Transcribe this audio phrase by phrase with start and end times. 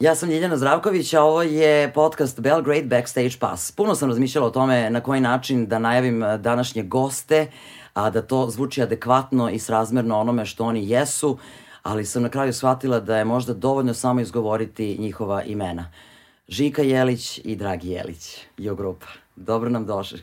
[0.00, 3.72] Ja sam Ljiljana Zdravković, a ovo je podcast Belgrade Backstage Pass.
[3.72, 7.50] Puno sam razmišljala o tome na koji način da najavim eh, današnje goste,
[7.94, 11.38] a da to zvuči adekvatno i srazmerno onome što oni jesu,
[11.82, 15.90] ali sam na kraju shvatila da je možda dovoljno samo izgovoriti njihova imena.
[16.48, 19.06] Žika Jelić i Dragi Jelić, Jo Grupa.
[19.36, 20.22] Dobro nam došli.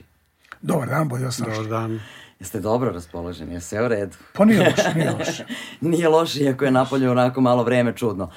[0.62, 2.00] Dobar dan, bolje vas Dobar dan.
[2.40, 4.16] Jeste dobro raspoloženi, je sve u redu?
[4.34, 5.46] Pa nije loše, nije loše.
[5.82, 8.32] Nije loše, iako je napolje onako malo vreme čudno.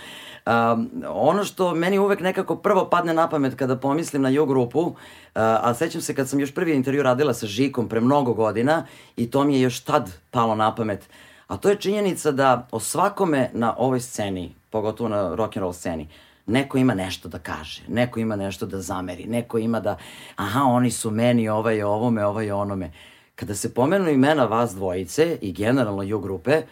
[0.50, 4.80] Um, ono što meni uvek nekako prvo padne na pamet kada pomislim na ju grupu,
[4.80, 4.94] uh,
[5.34, 8.86] a sećam se kad sam još prvi intervju radila sa Žikom pre mnogo godina
[9.16, 11.08] i to mi je još tad palo na pamet,
[11.46, 16.08] a to je činjenica da o svakome na ovoj sceni, pogotovo na rock'n'roll sceni,
[16.46, 19.96] neko ima nešto da kaže, neko ima nešto da zameri, neko ima da,
[20.36, 22.92] aha, oni su meni, ovaj ovome, ovaj onome.
[23.34, 26.62] Kada se pomenu imena vas dvojice i generalno ju grupe,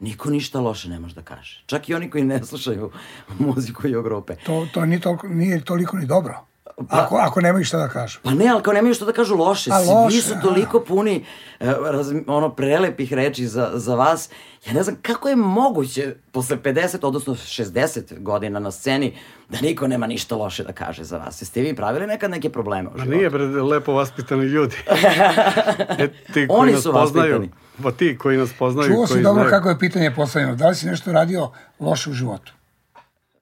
[0.00, 1.62] niko ništa loše ne može da kaže.
[1.66, 2.90] Čak i oni koji ne slušaju
[3.38, 4.34] muziku ju grupe.
[4.46, 6.44] To, to nije, toliko, nije toliko ni dobro.
[6.88, 8.18] Ako, ako nemaju šta da kažu.
[8.22, 9.70] Pa ne, ali kao nemaju što da kažu loše.
[9.72, 10.40] A, Svi loše, su a.
[10.40, 11.24] toliko puni
[11.60, 14.30] e, raz, ono prelepih reči za, za vas.
[14.66, 19.16] Ja ne znam kako je moguće posle 50, odnosno 60 godina na sceni
[19.48, 21.42] da niko nema ništa loše da kaže za vas.
[21.42, 23.16] Jeste vi pravili nekad neke probleme u Ma životu?
[23.16, 24.76] nije bre lepo vaspitani ljudi.
[25.98, 27.67] E, ti koji Oni nas su poznaju, vaspitani.
[27.82, 29.50] Pa ti koji nas poznaju, Čuo si dobro znaju.
[29.50, 30.54] kako je pitanje postavljeno.
[30.54, 32.52] Da li si nešto radio loše u životu?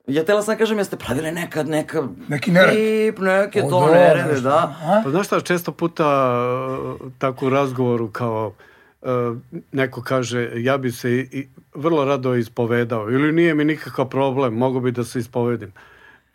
[0.06, 2.02] Ja tela sam da kažem, jeste pravili nekad neka...
[2.28, 2.74] Neki nered.
[2.74, 4.74] Tip, neke O, to dobro, nerede, da.
[4.82, 5.00] A?
[5.04, 6.06] Pa znaš šta, često puta
[7.00, 8.52] uh, tako u razgovoru kao
[9.02, 9.08] uh,
[9.72, 14.54] neko kaže ja bi se i, i vrlo rado ispovedao ili nije mi nikakav problem,
[14.54, 15.72] mogu bi da se ispovedim.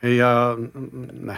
[0.02, 0.58] E, ja,
[1.22, 1.38] ne.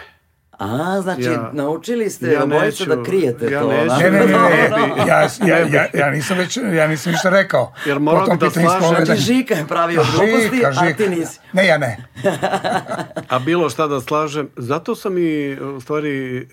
[0.58, 3.68] A, znači, Ja- naučili ste ja obojica da krijete ja to.
[3.68, 3.96] neću.
[4.04, 4.70] Ne, ne, ne, ne.
[5.08, 7.74] Ja, ja, ja, ja, nisam već, ja nisam ništa rekao.
[7.86, 9.06] Jer moram da slažem-.
[9.06, 11.40] Znači, Žika je pravio gluposti, a ti nisi.
[11.54, 11.98] Ne, ja ne.
[13.30, 16.48] A bilo šta da slažem, zato sam i u stvari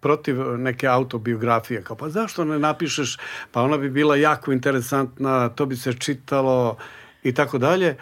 [0.00, 1.82] protiv neke autobiografije.
[1.82, 3.18] Kao, pa zašto ne napišeš,
[3.52, 6.76] pa ona bi bila jako interesantna, to bi se čitalo
[7.22, 7.96] i tako dalje.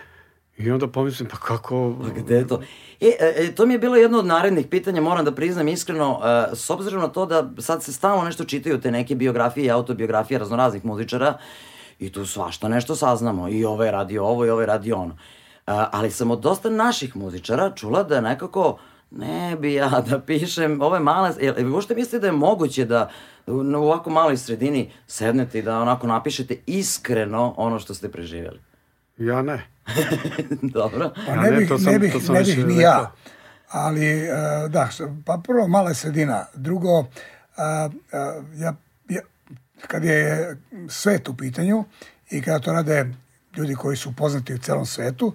[0.60, 1.96] I onda pomislim, pa kako...
[2.02, 2.60] Pa gde je to?
[3.00, 6.56] E, e, to mi je bilo jedno od narednih pitanja, moram da priznam iskreno, e,
[6.56, 10.38] s obzirom na to da sad se stalno nešto čitaju te neke biografije i autobiografije
[10.38, 11.38] raznoraznih muzičara
[11.98, 13.48] i tu svašta nešto saznamo.
[13.48, 15.14] I ovaj je radio ovo i ovaj je radio ono.
[15.14, 15.16] E,
[15.66, 18.78] ali sam od dosta naših muzičara čula da nekako
[19.10, 21.30] ne bi ja da pišem ove male...
[21.40, 23.10] Jel, jel uopšte mislite da je moguće da
[23.46, 28.69] u ovako maloj sredini sednete i da onako napišete iskreno ono što ste preživjeli?
[29.20, 29.66] Ja ne.
[30.74, 31.10] Dobro.
[31.26, 32.80] Pa Ja ne ne, bih, to sam- ne bih, to sam ne bih ni rekao.
[32.82, 33.12] ja.
[33.68, 34.28] Ali, e,
[34.68, 34.88] da,
[35.26, 36.46] pa prvo mala sredina.
[36.54, 37.04] Drugo,
[37.56, 38.74] a, a, ja,
[39.08, 39.20] ja,
[39.86, 40.56] kad je
[40.88, 41.84] svet u pitanju
[42.30, 43.06] i kada to rade
[43.56, 45.34] ljudi koji su poznati u celom svetu,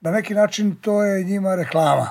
[0.00, 2.10] na neki način to je njima reklama.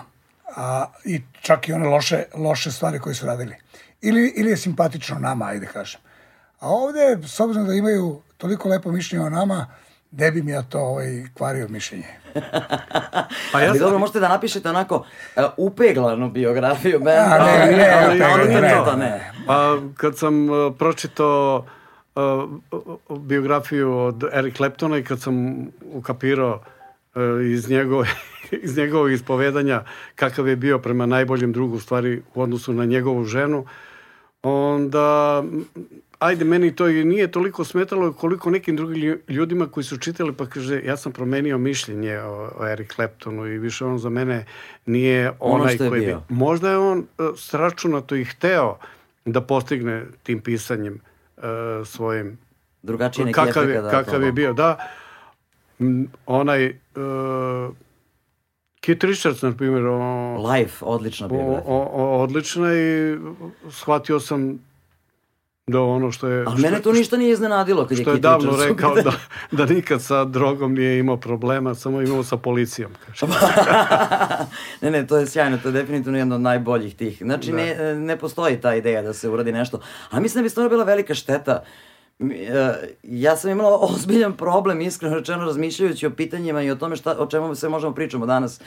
[0.55, 3.55] A, I čak i one loše, loše stvari koje su radili.
[4.01, 6.01] Ili, ili je simpatično nama, ajde kažem.
[6.59, 9.67] A ovde, s obzirom da imaju toliko lepo mišljenje o nama,
[10.17, 12.07] ne bi mi ja to ovaj, kvario mišljenje.
[13.51, 17.37] Pa ja dobro, možete da napišete onako uh, upeglanu biografiju benda.
[17.39, 18.81] A, ne, ne, ali- ne, ali ne, ne.
[18.85, 19.31] to, ne.
[19.47, 21.65] Pa kad sam uh, pročitao
[22.15, 22.49] uh,
[23.19, 26.59] biografiju od Eric Claptona i kad sam ukapirao
[27.15, 27.21] uh,
[27.51, 28.07] iz, njegove,
[28.63, 29.83] iz njegovog ispovedanja
[30.15, 33.65] kakav je bio prema najboljem drugu stvari u odnosu na njegovu ženu,
[34.43, 35.43] onda
[36.19, 40.33] ajde meni to i nije toliko smetalo koliko nekim drugim lju- ljudima koji su čitali
[40.33, 44.45] pa kaže ja sam promenio mišljenje o, o Eric Claptonu i više on za mene
[44.85, 46.21] nije Ono onaj je koji bio.
[46.29, 47.05] bi možda je on uh,
[47.37, 48.77] sračunato i hteo
[49.25, 50.99] da postigne tim pisanjem
[51.37, 51.43] uh,
[51.85, 52.37] svojim
[52.83, 54.77] Drugačiji neki kakav je, da kakav je bio, da.
[55.79, 57.75] M, onaj uh,
[58.79, 61.61] Kit Richards, na primjer, o, Life, odlična biografija.
[61.65, 63.17] o, o, odlična i
[63.69, 64.59] shvatio sam
[65.67, 66.43] da ono što je...
[66.47, 69.15] Ali mene to ništa nije iznenadilo kad je što je Kit davno u rekao pitanju.
[69.51, 72.91] da, da nikad sa drogom nije imao problema, samo imao sa policijom.
[73.05, 73.25] Kaže.
[74.81, 77.17] ne, ne, to je sjajno, to je definitivno jedno od najboljih tih.
[77.21, 77.57] Znači, Da.
[77.57, 79.79] ne, ne postoji ta ideja da se uradi nešto.
[80.09, 81.63] A mislim da bi stvarno bila velika šteta.
[82.19, 82.73] E,
[83.03, 87.25] Ja sam imala ozbiljan problem, iskreno rečeno, razmišljajući o pitanjima i o tome šta, o
[87.27, 88.61] čemu sve možemo pričamo danas.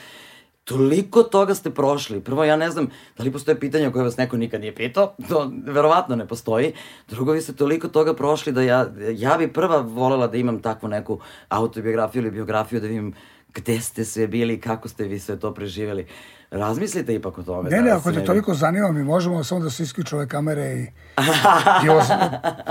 [0.69, 2.19] Toliko toga ste prošli.
[2.21, 2.87] Prvo, ja ne znam
[3.17, 5.15] da li postoje pitanja koje vas neko nikad nije pitao.
[5.29, 6.73] To verovatno ne postoji.
[7.07, 10.89] Drugo, vi ste toliko toga prošli da ja, ja bi prva volela da imam takvu
[10.89, 11.19] neku
[11.49, 13.13] autobiografiju ili biografiju da vidim
[13.53, 16.07] gde ste sve bili, kako ste vi sve to preživjeli.
[16.51, 17.69] Razmislite ipak o tome.
[17.69, 20.73] Ne, ne, danas ako te toliko zanima, mi možemo samo da se isključu ove kamere
[20.73, 20.87] i,
[21.85, 22.01] i ovo,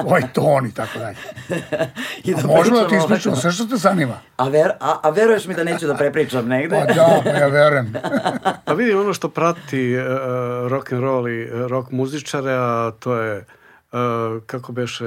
[0.05, 1.17] ovaj ton i tako dalje.
[2.25, 4.19] I A možemo da ti isključimo sve što te zanima.
[4.37, 6.85] A, ver, a, a veruješ mi da neću da prepričam negde?
[6.87, 7.93] Pa da, pa ja verujem.
[8.65, 10.05] Pa vidi ono što prati uh,
[10.71, 13.45] rock and roll i uh, rock muzičare, a to je
[13.93, 13.99] uh,
[14.47, 15.05] kako beše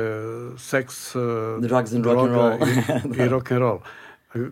[0.57, 1.21] seks, uh,
[1.59, 2.53] Drugs and rock and roll.
[3.17, 3.79] i, i rock and roll.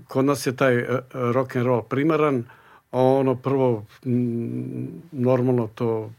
[0.07, 2.43] Kod nas je taj uh, rock and roll primaran,
[2.91, 3.85] a ono prvo
[5.11, 6.11] normalno to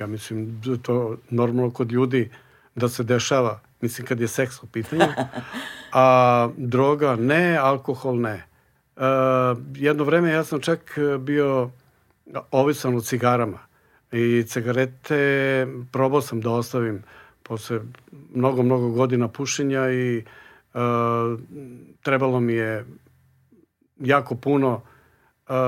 [0.00, 2.30] ja mislim to normalno kod ljudi
[2.74, 5.06] da se dešava, mislim kad je seks u pitanju,
[5.92, 8.44] a droga ne, alkohol ne.
[8.96, 9.02] Uh,
[9.76, 11.70] jedno vreme ja sam čak bio
[12.50, 13.58] ovisan od cigarama
[14.12, 17.02] i cigarete probao sam da ostavim
[17.42, 17.80] posle
[18.34, 20.24] mnogo, mnogo godina pušenja i
[20.74, 20.80] uh,
[22.02, 22.84] trebalo mi je
[24.02, 24.82] jako puno uh,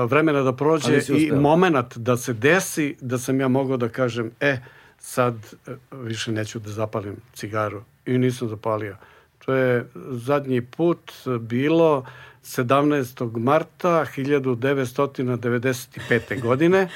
[0.09, 4.57] vremena da prođe i moment da se desi da sam ja mogao da kažem e,
[4.99, 8.97] sad uh, više neću da zapalim cigaru i nisam zapalio.
[9.45, 12.05] To je zadnji put bilo
[12.43, 13.37] 17.
[13.37, 16.41] marta 1995.
[16.41, 16.89] godine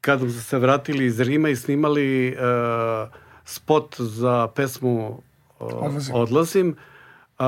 [0.00, 2.34] kad smo se vratili iz Rima i snimali uh,
[3.44, 5.16] spot za pesmu uh,
[5.72, 6.14] Odlazim.
[6.14, 6.76] Odlazim.
[7.38, 7.44] Uh,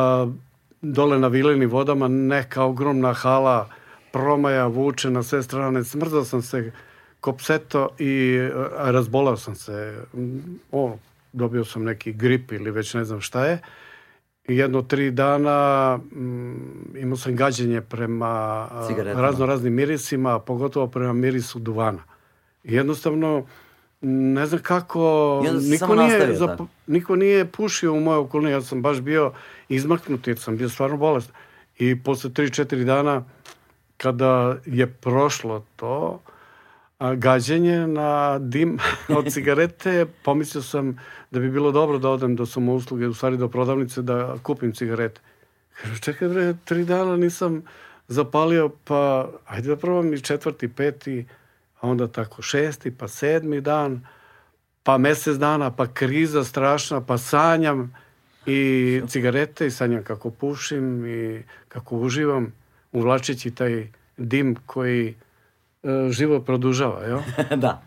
[0.83, 3.69] dole na Vilenim vodama neka ogromna hala
[4.13, 5.85] promaja vuče na sve strane.
[5.85, 6.73] Smrzao sam se
[7.21, 10.05] ko pseto i uh, razbolao sam se.
[10.73, 10.97] O,
[11.33, 13.59] dobio sam neki grip ili već ne znam šta je.
[14.49, 19.23] I jedno tri dana mm, imao sam gađenje prema a, Cigaretama.
[19.23, 22.03] razno raznim mirisima, pogotovo prema mirisu duvana.
[22.65, 23.47] I jednostavno,
[24.03, 26.67] ne znam kako, niko nije, zap- tako.
[26.87, 29.33] niko nije pušio u mojoj okolini, ja sam baš bio
[29.69, 31.33] izmaknut jer sam bio stvarno bolest.
[31.79, 33.25] I posle 3-4 dana,
[33.97, 36.21] kada je prošlo to,
[36.99, 38.79] a, gađenje na dim
[39.19, 40.99] od cigarete, pomislio sam
[41.31, 45.21] da bi bilo dobro da odem do samousluge, u stvari do prodavnice da kupim cigarete.
[45.83, 47.63] Kažu, čekaj bre, tri dana nisam
[48.09, 51.27] zapalio, pa ajde da probam i četvrti, peti,
[51.83, 54.07] a onda tako šesti, pa sedmi dan,
[54.83, 57.95] pa mesec dana, pa kriza strašna, pa sanjam
[58.47, 62.53] i cigarete i sanjam kako pušim i kako uživam
[62.93, 63.87] uvlačeći taj
[64.17, 65.15] dim koji
[65.83, 67.21] e, život produžava, jel?
[67.65, 67.83] da.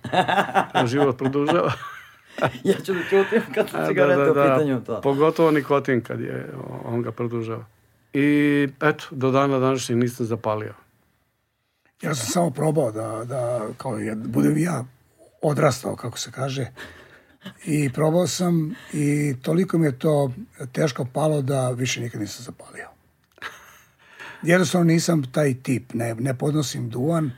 [0.86, 1.74] život produžava.
[2.64, 5.02] ja ću da čutim kad su A, cigarete u pitanju to.
[5.02, 6.54] Pogotovo nikotin kad je,
[6.86, 7.66] on ga produžava.
[8.14, 10.74] I eto, do dana današnjeg nisam zapalio.
[12.06, 14.86] Ja sam samo probao da, da kao ja, budem ja
[15.42, 16.68] odrastao, kako se kaže.
[17.66, 20.31] I probao sam i toliko mi je to
[20.72, 22.88] teško palo da više nikad nisam zapalio.
[24.42, 27.31] Jednostavno nisam taj tip, ne, ne podnosim duvan,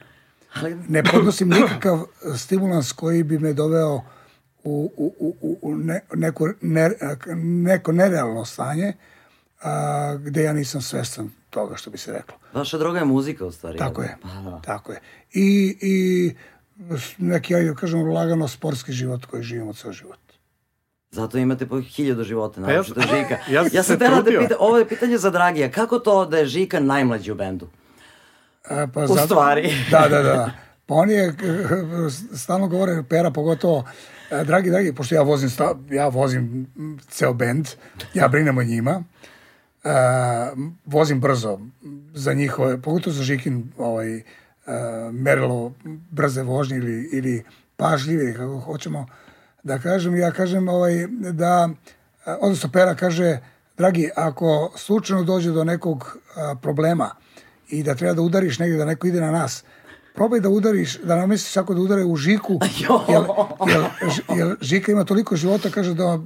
[0.53, 2.03] Ali, ne podnosim nikakav
[2.37, 3.95] stimulans koji bi me doveo
[4.63, 6.91] u, u, u, u- ne, neko, ne,
[7.35, 8.93] neko nerealno stanje
[9.61, 9.71] a,
[10.15, 12.37] gde ja nisam svestan toga što bi se reklo.
[12.53, 13.77] vaša droga je muzika u stvari.
[13.77, 14.61] Tako je, Pa, da.
[14.61, 14.99] tako je.
[15.33, 16.35] I, i
[17.19, 20.19] neki, ajde da kažemo, lagano sportski život koji živimo ceo život.
[21.11, 23.37] Zato imate po hiljadu života, Pa ja naročito sam- Žika.
[23.51, 24.41] ja sam ja sam tela da trudio.
[24.41, 25.71] pita, ovo je pitanje za Dragija.
[25.71, 27.67] Kako to da je Žika najmlađi u bendu?
[28.65, 29.73] A, pa U stvari.
[29.91, 30.51] Da, da, da.
[30.85, 31.33] Pa on je,
[32.35, 33.83] stalno govore, Pera pogotovo,
[34.31, 36.67] e, dragi, dragi, pošto ja vozim, sta, ja vozim
[37.09, 37.67] ceo bend,
[38.13, 39.03] ja brinem o njima,
[39.87, 40.51] e,
[40.85, 41.59] vozim brzo
[42.13, 44.23] za njihove, pogotovo za Žikin ovaj, e,
[45.11, 45.73] merilo
[46.11, 47.43] brze vožnje ili, ili
[47.77, 49.07] pažljive, kako hoćemo
[49.63, 50.15] da kažem.
[50.15, 51.69] Ja kažem ovaj, da,
[52.41, 53.39] odnosno Pera kaže,
[53.77, 57.09] dragi, ako slučajno dođe do nekog a, problema
[57.69, 59.63] i da treba da udariš negdje, da neko ide na nas,
[60.15, 62.59] probaj da udariš, da namisliš kako da udare u Žiku,
[63.09, 63.21] jer,
[63.67, 63.83] jer,
[64.37, 66.19] jer Žika ima toliko života, kaže da,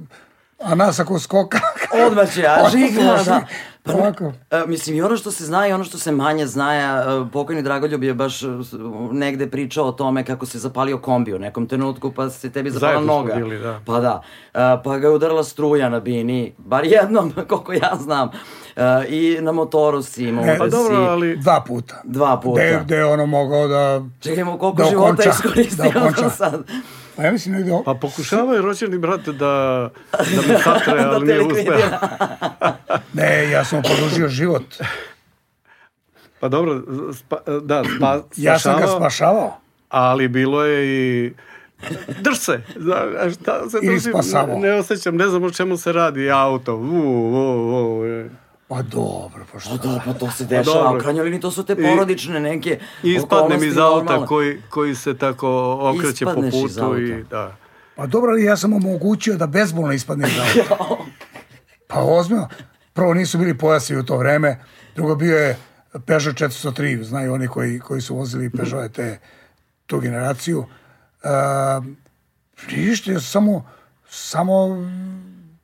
[0.62, 1.58] a nas ako skoka,
[2.06, 3.46] Odmah će, a Žika, Odmah, da.
[3.84, 4.32] Pa, ovako.
[4.50, 7.62] e, mislim, i ono što se zna i ono što se manje zna, e, pokojni
[7.62, 8.46] Dragoljub je baš e,
[9.12, 12.92] negde pričao o tome kako se zapalio kombi u nekom trenutku, pa se tebi zapala
[12.92, 13.34] Zajedno smo noga.
[13.34, 13.80] bili, da.
[13.86, 14.22] Pa da.
[14.84, 18.30] Pa ga je udarila struja na bini, bar jednom, koliko ja znam.
[19.08, 22.00] I na motoru si imao E, da Pa dobro, si- ali dva puta.
[22.04, 22.60] Dva puta.
[22.62, 24.02] Gde, gde je ono mogao da...
[24.20, 25.90] Čekajmo, koliko Da života iskoristio
[26.22, 26.62] da sad.
[27.16, 27.72] Pa ja mislim negde...
[27.84, 29.32] Pa pokušavaju rođeni brat da,
[30.12, 31.78] da me satre, Da ali nije uspeo.
[33.12, 34.64] Ne, ja sam produžio život.
[36.40, 36.82] Pa dobro,
[37.14, 39.56] spa, da, spa, Ja sam ga spašavao,
[39.88, 41.32] ali bilo je i
[42.20, 44.58] drž se, Zna, a šta se drži, spasavao.
[44.58, 48.41] ne, ne osjećam, ne znam o čemu se radi, auto, u, u, u.
[48.72, 49.70] Pa Pa dobro, pa što?
[49.70, 50.98] Pa da, pa to se dešava, dobro.
[50.98, 54.26] u krajnjoj liniji to su te porodične neke I ispadnem iz auta normalne.
[54.26, 57.56] koji, koji se tako okreće po Ispadneš iz putu i da.
[57.96, 60.84] Pa dobro, ali ja sam omogućio da bezbolno ispadne iz auta.
[61.88, 62.48] Pa ozbiljno.
[62.92, 64.58] Prvo nisu bili pojasi u to vreme,
[64.94, 65.58] drugo bio je
[66.06, 69.18] Peugeot 403, znaju oni koji, koji su vozili Peugeot te,
[69.86, 70.58] tu generaciju.
[70.58, 71.84] Uh,
[72.76, 73.64] ništa, samo,
[74.08, 74.68] samo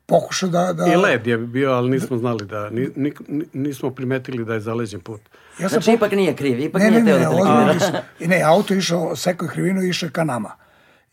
[0.09, 0.73] pokušao da...
[0.73, 4.53] da I led je bio, ali nismo znali da, ni, ni, ni- nismo primetili da
[4.53, 5.21] je zaleđen put.
[5.59, 8.03] Ja sam Znači, po- ipak nije kriv, ipak ne, nije ne, teo ne, da te.
[8.19, 10.51] I ne, auto je išao, sekao je krivinu i išao ka nama.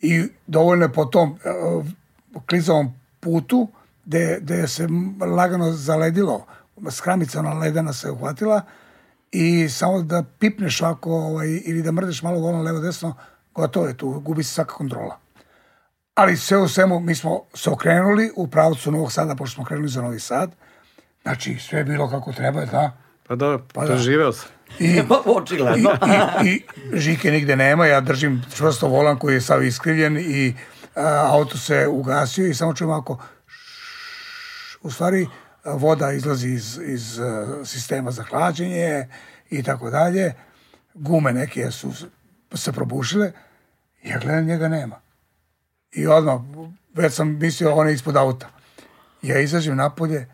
[0.01, 1.87] I dovoljno je po tom uh,
[2.47, 3.69] klizavom putu,
[4.05, 4.89] gde, gde se
[5.37, 6.47] lagano zaledilo,
[6.91, 8.63] skramica ona ledena se uhvatila
[9.33, 13.15] i samo da pipneš ovako ovaj, ili da mrdeš malo volno levo desno,
[13.55, 15.19] gotovo je tu, gubi se svaka kontrola.
[16.17, 19.89] Ali sve u svemu, mi smo se okrenuli u pravcu Novog Sada, pošto smo krenuli
[19.89, 20.51] za Novi Sad.
[21.23, 22.93] Znači, sve je bilo kako treba, da.
[23.27, 23.87] Pa da, Pa da.
[23.87, 24.49] preživeo sam.
[24.79, 25.91] I, Pa i, očigledno.
[26.45, 26.63] i, i
[27.01, 30.55] žike nigde nema, ja držim čvrsto volan koji je sav iskrivljen i
[30.95, 33.03] a, auto se ugasio i samo čujem
[33.47, 35.27] šš, u stvari
[35.65, 39.09] voda izlazi iz, iz a, sistema za hlađenje
[39.51, 40.35] i tako dalje.
[40.95, 41.93] Gume neke su
[42.55, 43.33] se probušile.
[44.03, 45.06] Ja gledam, njega nema.
[45.97, 46.41] I odmah,
[46.95, 48.49] već sam mislio, on je ispod auta.
[49.23, 50.27] Ja izađem napolje,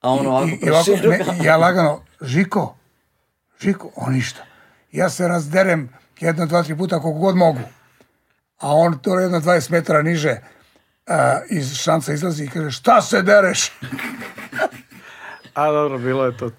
[0.00, 2.76] A ono ovako i, i ovako, ne, ja lagano, Žiko,
[3.60, 4.42] Žiko, on ništa.
[4.92, 5.88] Ja se razderem
[6.20, 7.60] jedno, dva, tri puta koliko god mogu.
[8.58, 10.36] A on to jedno 20 metara niže
[11.06, 13.70] a, iz šanca izlazi i kaže, šta se dereš?
[15.54, 16.50] A dobro, bilo je to.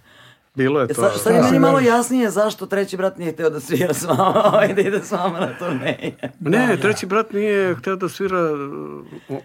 [0.55, 0.93] Bilo je E, to.
[0.93, 1.45] Sad, sad je Da.
[1.45, 4.33] meni malo jasnije zašto treći brat nije hteo da svira s vama
[4.69, 6.15] i da ide s vama na turneje.
[6.39, 8.39] Ne, treći brat nije hteo da svira,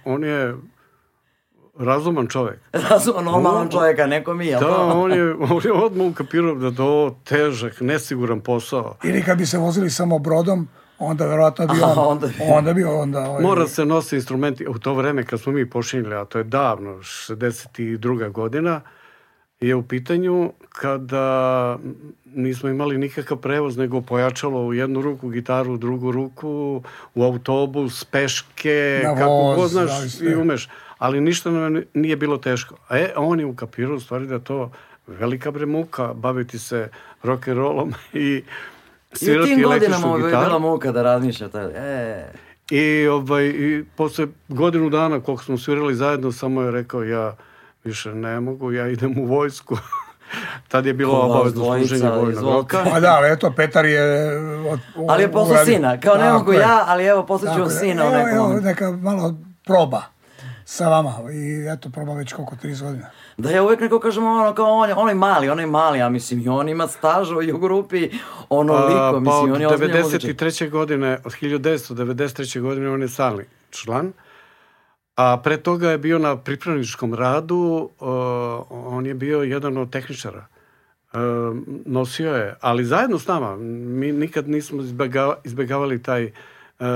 [0.04, 0.56] on je
[1.76, 2.58] razuman čovek.
[2.90, 4.76] Razumno, normalan čovjeka, neko mi, jel Da, to?
[4.94, 8.96] on je, on je odmah ukapirao da je to težak, nesiguran posao.
[9.04, 12.72] Ili kad bi se vozili samo brodom, onda verovatno bi on, Aha, onda bi- onda
[12.72, 14.66] bi onda ovaj, Mora se nose instrumenti.
[14.66, 18.30] U to vreme kad smo mi počinjeli, a to je davno, 62.
[18.30, 18.80] godina,
[19.60, 21.78] je u pitanju kada
[22.34, 26.82] nismo imali nikakav prevoz, nego pojačalo u jednu ruku gitaru, u drugu ruku,
[27.14, 30.68] u autobus, peške, Na kako voz, god znaš da, i umeš.
[30.98, 32.76] Ali ništa nam nije bilo teško.
[32.88, 34.70] A e, on je ukapirao u stvari da je to
[35.06, 36.88] velika bre muka baviti se
[37.22, 38.42] rock'n'rollom i I
[39.12, 40.46] u svirati tim godinama električnu gitaru.
[40.46, 41.58] bila muka da razmišljate.
[41.58, 42.26] E,
[42.70, 47.36] I, ovaj, I posle godinu dana koliko smo svirali zajedno, samo je rekao ja
[47.84, 49.76] više ne mogu, ja idem u vojsku.
[50.68, 52.84] Tad je bilo obavezno služenje vojnog roka.
[52.92, 54.02] Pa da, ali eto, Petar je...
[54.70, 56.58] Od, ali je uradio- sina, kao ne mogu je.
[56.60, 57.70] ja, ali evo vam je.
[57.70, 58.64] sina u Evo, nekom evo, momentu.
[58.64, 59.34] neka malo
[59.64, 60.02] proba
[60.64, 63.06] sa vama i eto, proba već koliko, 30 godina.
[63.36, 66.40] Da ja uvek neko kažem ono kao on je, onaj mali, onaj mali, a mislim
[66.40, 68.10] i on ima staža u grupi
[68.48, 69.68] onoliko, A, pa mislim od on je
[70.02, 70.30] muzičar.
[70.30, 70.70] 93.
[70.70, 72.60] godine, od 1993.
[72.60, 74.12] godine on je stalni član.
[75.20, 78.08] A pre toga je bio na pripravničkom radu, uh,
[78.70, 80.46] on je bio jedan od tehničara.
[81.12, 81.20] Uh,
[81.86, 83.56] nosio je, ali zajedno s nama.
[83.56, 86.86] Mi nikad nismo izbjegava, izbjegavali taj uh,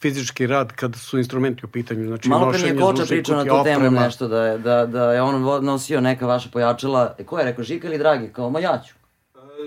[0.00, 2.06] fizički rad kad su instrumenti u pitanju.
[2.06, 4.00] Znači, Malo pre mi je Koča pričao na tu temu oprema.
[4.00, 7.14] nešto, da je, da, da je on nosio neka vaša pojačala.
[7.18, 8.32] E, ko je rekao, Žika ili Dragi?
[8.32, 8.94] Kao, ma ja ću.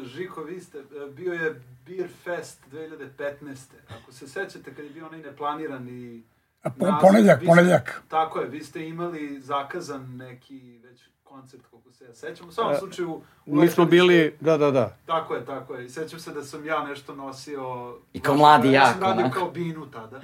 [0.03, 3.55] Žiko, vi ste, e, bio je Beer Fest 2015.
[4.01, 6.23] Ako se sećate kad je bio onaj neplanirani
[6.63, 8.01] A po- naziv, ponedjeljak, vi ste- ponedjeljak.
[8.07, 12.47] Tako je, vi ste imali zakazan neki već koncert, koliko se ja sećam.
[12.47, 13.21] U svakom E, slučaju...
[13.45, 14.97] u Mi smo bili, da, da, da.
[15.05, 15.85] Tako je, tako je.
[15.85, 17.95] I sećam se da sam ja nešto nosio...
[18.13, 19.39] I kao mladi ja jak, sam radio onako.
[19.39, 20.21] kao binu tada.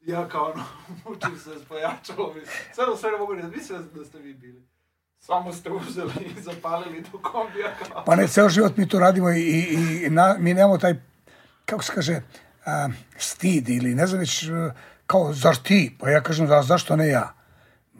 [0.00, 0.64] Ja kao ono,
[1.04, 2.30] mučim se s pojačalom.
[2.32, 4.62] i Sve do svega mogu reći, mislim da ste vi bili.
[5.18, 8.04] Samo ste uzeli i zapalili do kombija kao...
[8.04, 10.94] Pa ne, ceo život mi to radimo i, i, i na, mi nemamo taj,
[11.64, 12.20] kako se kaže,
[12.64, 14.72] a, stid ili ne znam već, a,
[15.12, 15.96] kao, zašto ti?
[16.00, 17.34] Pa ja kažem, za, zašto ne ja?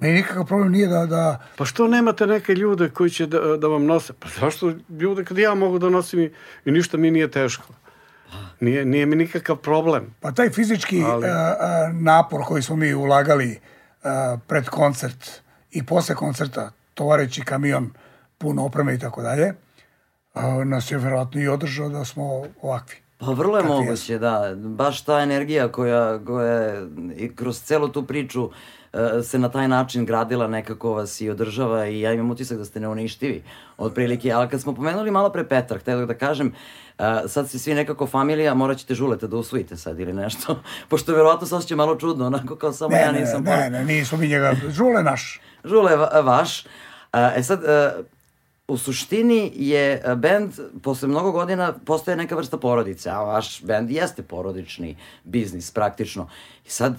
[0.00, 3.68] Meni nikakav problem nije da, da Pa što nemate neke ljude koji će da, da
[3.68, 4.12] vam nose?
[4.12, 6.30] Pa zašto ljude kad ja mogu da nosim i,
[6.64, 7.68] i ništa mi nije teško?
[8.60, 10.14] Nije, nije mi nikakav problem.
[10.20, 13.60] Pa taj fizički Ali- a, a, napor koji smo mi ulagali
[14.04, 15.30] a, pred koncert
[15.70, 17.90] i posle koncerta, tovareći kamion
[18.38, 19.52] pun opreme i tako dalje,
[20.64, 23.01] nas je verovatno i održao da smo ovakvi.
[23.22, 24.52] Pa vrlo je moguće, da.
[24.56, 26.86] Baš ta energija koja, koja je
[27.16, 28.50] i kroz celu tu priču
[28.92, 32.64] e, se na taj način gradila nekako vas i održava i ja imam utisak da
[32.64, 33.42] ste neuništivi
[33.78, 34.32] otprilike.
[34.32, 36.52] Ali kad smo pomenuli malo pre Petar, htio da kažem,
[36.98, 40.62] e, sad ste svi nekako familija, morat ćete žulete da usvojite sad ili nešto.
[40.88, 43.84] Pošto verovatno se osjeća malo čudno, onako kao samo Ne, ja ne, nisam ne, ne,
[43.84, 45.40] nismo mi njega, žule naš.
[45.64, 46.64] Žule va- vaš.
[47.12, 47.92] A, E sad, e,
[48.68, 50.52] u suštini je e, bend
[50.82, 56.28] posle mnogo godina postaje neka vrsta porodice, a vaš bend jeste porodični biznis praktično.
[56.66, 56.96] I sad,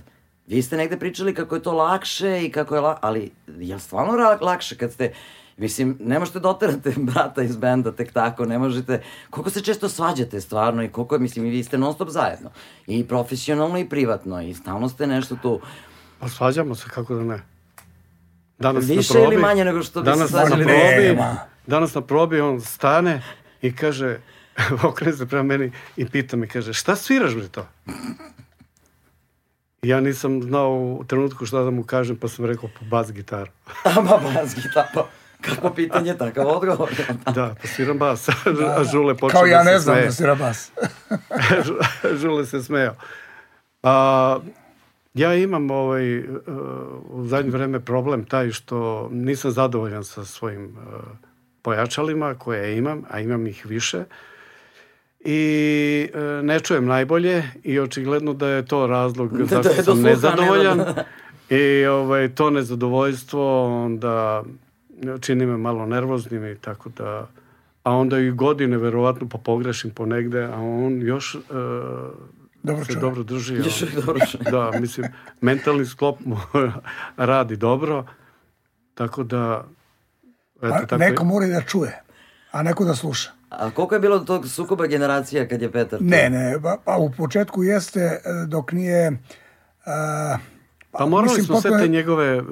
[0.47, 2.97] vi ste negde pričali kako je to lakše i kako je la...
[3.01, 5.13] ali je li stvarno lakše kad ste
[5.57, 9.01] Mislim, ne možete da oterate brata iz benda tek tako, ne možete...
[9.29, 12.49] Koliko se često svađate stvarno i koliko, mislim, i vi ste non stop zajedno.
[12.87, 15.59] I profesionalno i privatno i stalno ste nešto tu...
[16.19, 17.41] Pa svađamo se, kako da ne.
[18.59, 20.65] Danas Više na probi, ili manje nego što bi danas se svađali?
[20.65, 21.52] na probi.
[21.67, 23.21] Danas na probi on stane
[23.61, 24.19] i kaže,
[24.89, 27.67] okrene se prema meni i pita me, kaže, šta sviraš bre to?
[29.81, 33.51] Ja nisam znao u trenutku šta da mu kažem, pa sam rekao, pa bas gitaru.
[33.97, 35.07] Ama bas gitara, pa
[35.41, 36.89] kako pitanje, takav odgovor.
[37.35, 38.29] Da, pa sviram bas.
[38.77, 40.05] A Žule počeo Kao ja da ne se znam smeje.
[40.05, 40.71] da si rabas.
[42.21, 42.93] Žule se smeo.
[43.83, 44.39] A,
[45.13, 46.25] ja imam ovaj, uh,
[47.09, 51.03] u zadnje vreme problem taj što nisam zadovoljan sa svojim uh,
[51.63, 54.03] pojačalima koje imam, a imam ih više.
[55.19, 55.41] I
[56.09, 59.83] uh, ne čujem najbolje i očigledno da je to razlog Da- zašto da je do
[59.83, 60.85] sam sluha nezadovoljan.
[61.49, 63.43] I ovaj, to nezadovoljstvo
[63.85, 64.43] onda
[65.21, 67.27] čini me malo nervoznim i tako da
[67.83, 71.41] a onda i godine verovatno pa pogrešim ponegde, a on još uh,
[72.63, 73.01] Dobro se čovjek.
[73.01, 73.55] dobro drži.
[73.55, 74.21] Još on- uvijek dobro.
[74.51, 75.07] Da, mislim,
[75.41, 76.37] mentalni sklop mu
[77.17, 78.05] radi dobro,
[78.93, 79.65] tako da...
[80.63, 82.01] Eto, Pa, tako neko mora i da čuje,
[82.51, 83.31] a neko da sluša.
[83.49, 86.05] A koliko je bilo tog sukoba generacija kad je Petar tu?
[86.05, 89.11] Ne, ne, pa, pa u početku jeste e, dok nije...
[89.85, 90.37] a,
[90.91, 92.45] Pa morali mislim, smo sve potpuno te je- njegove uh,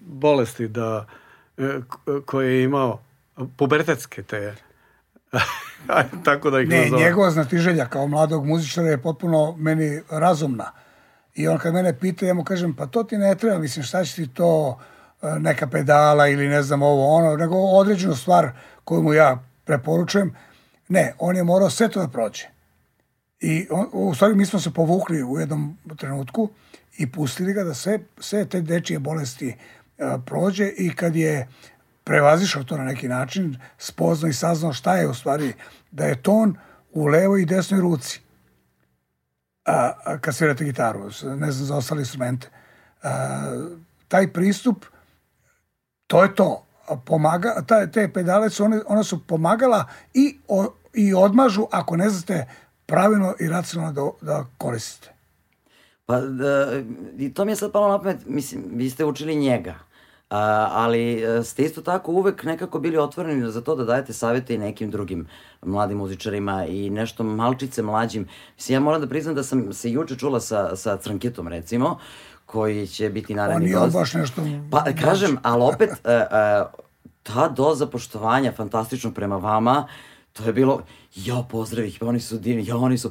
[0.00, 1.06] bolesti da,
[2.26, 3.00] koje je imao,
[3.56, 4.54] pubertetske te,
[6.24, 7.04] tako da ih Ne, nazovem.
[7.04, 10.72] njegova znatiželja kao mladog muzičara je potpuno meni razumna.
[11.34, 14.04] I on kad mene pita, ja mu kažem, pa to ti ne treba, mislim, šta
[14.04, 14.91] će ti to, e,
[15.22, 18.50] neka pedala ili ne znam ovo, ono, nego određenu stvar
[18.84, 20.34] koju mu ja preporučujem.
[20.88, 22.48] Ne, on je morao sve to da prođe.
[23.40, 26.48] I on, u stvari mi smo se povukli u jednom trenutku
[26.98, 29.56] i pustili ga da sve, sve te dečije bolesti
[29.98, 31.48] a, prođe i kad je
[32.04, 35.52] prevazišao to na neki način, spoznao i saznao šta je u stvari,
[35.90, 36.56] da je ton
[36.92, 38.20] u levoj i desnoj ruci.
[39.64, 42.48] A, a kad svirate gitaru, ne znam za ostale instrumente.
[43.02, 43.40] A,
[44.08, 44.84] taj pristup,
[46.12, 46.64] to je to.
[47.04, 52.10] Pomaga, ta, te pedale su, one, one su pomagala i, o, i odmažu ako ne
[52.10, 52.46] znate
[52.86, 55.12] pravilno i racionalno da, da koristite.
[56.06, 56.82] Pa, da,
[57.18, 59.74] i to mi je sad palo na pamet, mislim, vi ste učili njega,
[60.30, 64.54] a, ali e, ste isto tako uvek nekako bili otvoreni za to da dajete savete
[64.54, 65.26] i nekim drugim
[65.62, 68.28] mladim muzičarima i nešto malčice mlađim.
[68.56, 71.98] Mislim, ja moram da priznam da sam se juče čula sa, sa Crnketom, recimo,
[72.52, 73.94] koji će biti naredni nije on gost.
[73.94, 74.42] baš nešto...
[74.70, 76.26] Pa, kažem, ali opet, e, e,
[77.22, 79.86] ta doza poštovanja fantastično prema vama,
[80.32, 80.82] to je bilo,
[81.14, 83.10] jo, pozdrav ih, oni su divni, jo, oni su...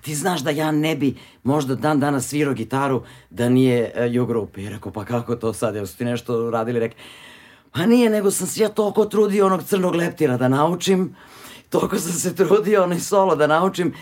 [0.00, 4.62] Ti znaš da ja ne bi možda dan danas svirao gitaru da nije ju grupe.
[4.62, 6.80] I rekao, pa kako to sad, jel su ti nešto radili?
[6.80, 7.00] Rekli,
[7.72, 11.16] pa nije, nego sam se ja toliko trudio onog crnog leptira da naučim,
[11.68, 13.94] toliko sam se trudio onaj solo da naučim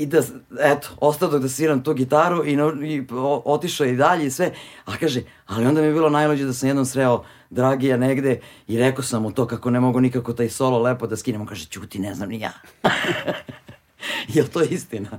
[0.00, 0.22] i da,
[0.60, 4.30] eto, ostao dok da sviram tu gitaru i, no, i o, otišao i dalje i
[4.30, 4.52] sve.
[4.84, 8.78] A kaže, ali onda mi je bilo najluđe da sam jednom sreo Dragija negde i
[8.78, 11.40] rekao sam mu to kako ne mogu nikako taj solo lepo da skinem.
[11.40, 12.52] On kaže, ćuti, ne znam ni ja.
[14.34, 15.18] Jel to istina?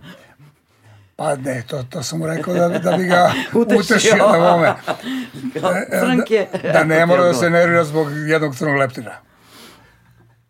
[1.15, 3.79] Pa ne, to, to sam mu rekao da, da bi ga Utešio.
[3.79, 4.73] utešio na ovome.
[5.61, 6.47] Kao, Crnke.
[6.63, 9.21] Da, da ne mora da se nervira zbog jednog crnog leptira.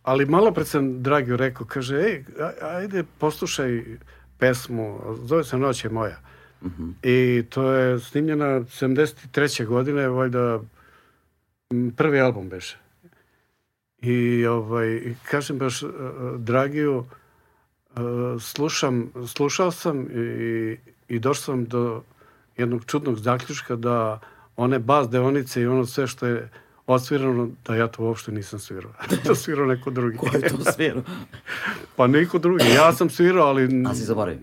[0.04, 2.26] Ali malo pred sam Dragiju rekao, kaže, ej,
[2.62, 3.84] ajde poslušaj
[4.42, 6.18] pesmu, zove se Noć je moja.
[7.04, 9.66] I to je snimljena 73.
[9.66, 10.60] godine, valjda
[11.98, 12.78] prvi album beše.
[14.02, 15.92] I ovaj, kažem baš uh,
[16.38, 20.78] Dragiju, uh, slušam, slušao sam i,
[21.08, 22.04] i došao sam do
[22.58, 24.20] jednog čudnog zaključka da
[24.56, 26.50] one bas deonice i ono sve što je
[26.88, 28.92] odsvirano, da ja to uopšte nisam svirao.
[29.10, 30.18] Da to svirao neko drugi.
[30.18, 31.04] Ko je to svirao?
[31.96, 32.64] Pa niko drugi.
[32.70, 33.84] Ja sam svirao, ali...
[33.90, 34.40] A si zaboravio.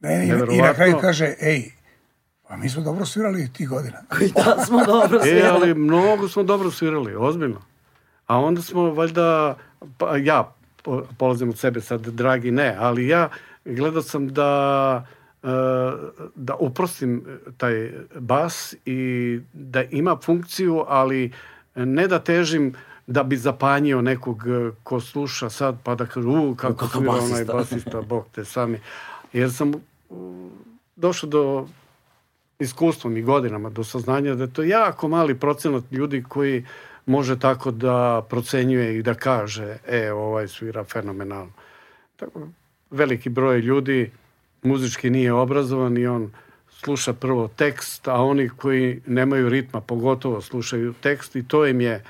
[0.00, 1.70] Ne, i, I na kraju kaže, ej,
[2.48, 3.98] pa mi smo dobro svirali tih godina.
[4.26, 5.48] I da smo dobro E, svirali.
[5.50, 7.62] ali mnogo smo dobro svirali, ozbiljno.
[8.26, 9.56] A onda smo, valjda,
[9.98, 13.28] pa, ja po- polazim od sebe sad, dragi ne, ali ja
[13.64, 15.21] gledao sam da e,
[16.34, 17.24] da uprostim
[17.56, 21.32] taj bas i da ima funkciju, ali
[21.74, 22.74] ne da težim
[23.06, 27.44] da bi zapanjio nekog e, ko sluša sad pa da kaže, u, kako svira onaj
[27.44, 28.80] basista." bog te sami.
[29.32, 29.72] Jer sam
[30.96, 31.68] došao do
[32.58, 36.64] iskustvom i godinama do saznanja da je to jako mali procenat ljudi koji
[37.06, 41.52] može tako da procenjuje i da kaže, e, ovaj svira fenomenalno.
[42.16, 42.48] Tako,
[42.90, 44.10] veliki broj ljudi
[44.62, 46.32] muzički nije obrazovan i on
[46.68, 52.04] sluša prvo tekst, a oni koji nemaju ritma pogotovo slušaju tekst i to im je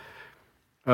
[0.85, 0.93] uh,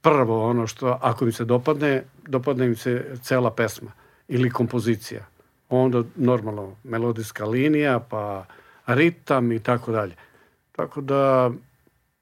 [0.00, 3.92] prvo ono što, ako mi se dopadne, dopadne im se cela pesma
[4.28, 5.26] ili kompozicija.
[5.68, 8.44] Onda normalno melodijska linija, pa
[8.86, 10.14] ritam i tako dalje.
[10.72, 11.50] Tako da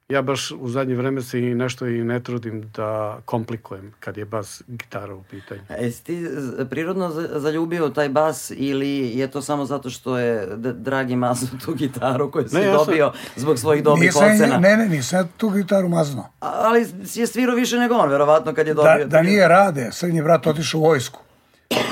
[0.09, 4.25] ja baš u zadnje vreme se i nešto i ne trudim da komplikujem kad je
[4.25, 5.61] bas gitara u pitanju.
[5.69, 6.27] A jesi ti
[6.71, 12.31] prirodno zaljubio taj bas ili je to samo zato što je dragi mazo tu gitaru
[12.31, 13.33] koju si ne, ja dobio sam...
[13.37, 14.59] zbog svojih dobrih nisam, ocena?
[14.59, 16.29] Ne, ne, nisam tu gitaru mazno.
[16.41, 19.07] Ali si je svirao više nego on, verovatno, kad je da, dobio.
[19.07, 21.21] Da, da nije rade, srednji brat otišao u vojsku.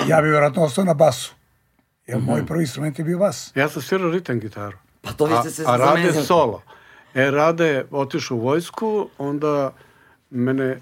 [0.08, 1.34] Ja bi verovatno ostao na basu.
[2.06, 2.26] Jer mm -hmm.
[2.26, 3.52] moj prvi instrument je bio bas.
[3.54, 4.76] Ja sam svirao ritam gitaru.
[5.02, 6.62] Pa to vi ste se a, a rade solo.
[7.16, 9.72] E, Rade otišao u vojsku, onda
[10.30, 10.80] mene,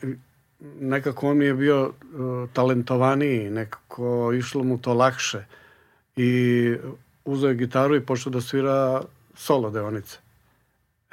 [0.80, 5.44] nekako on je bio uh, talentovaniji, nekako išlo mu to lakše.
[6.16, 6.74] I
[7.24, 9.02] uzeo je gitaru i počeo da svira
[9.34, 10.18] solo deonice.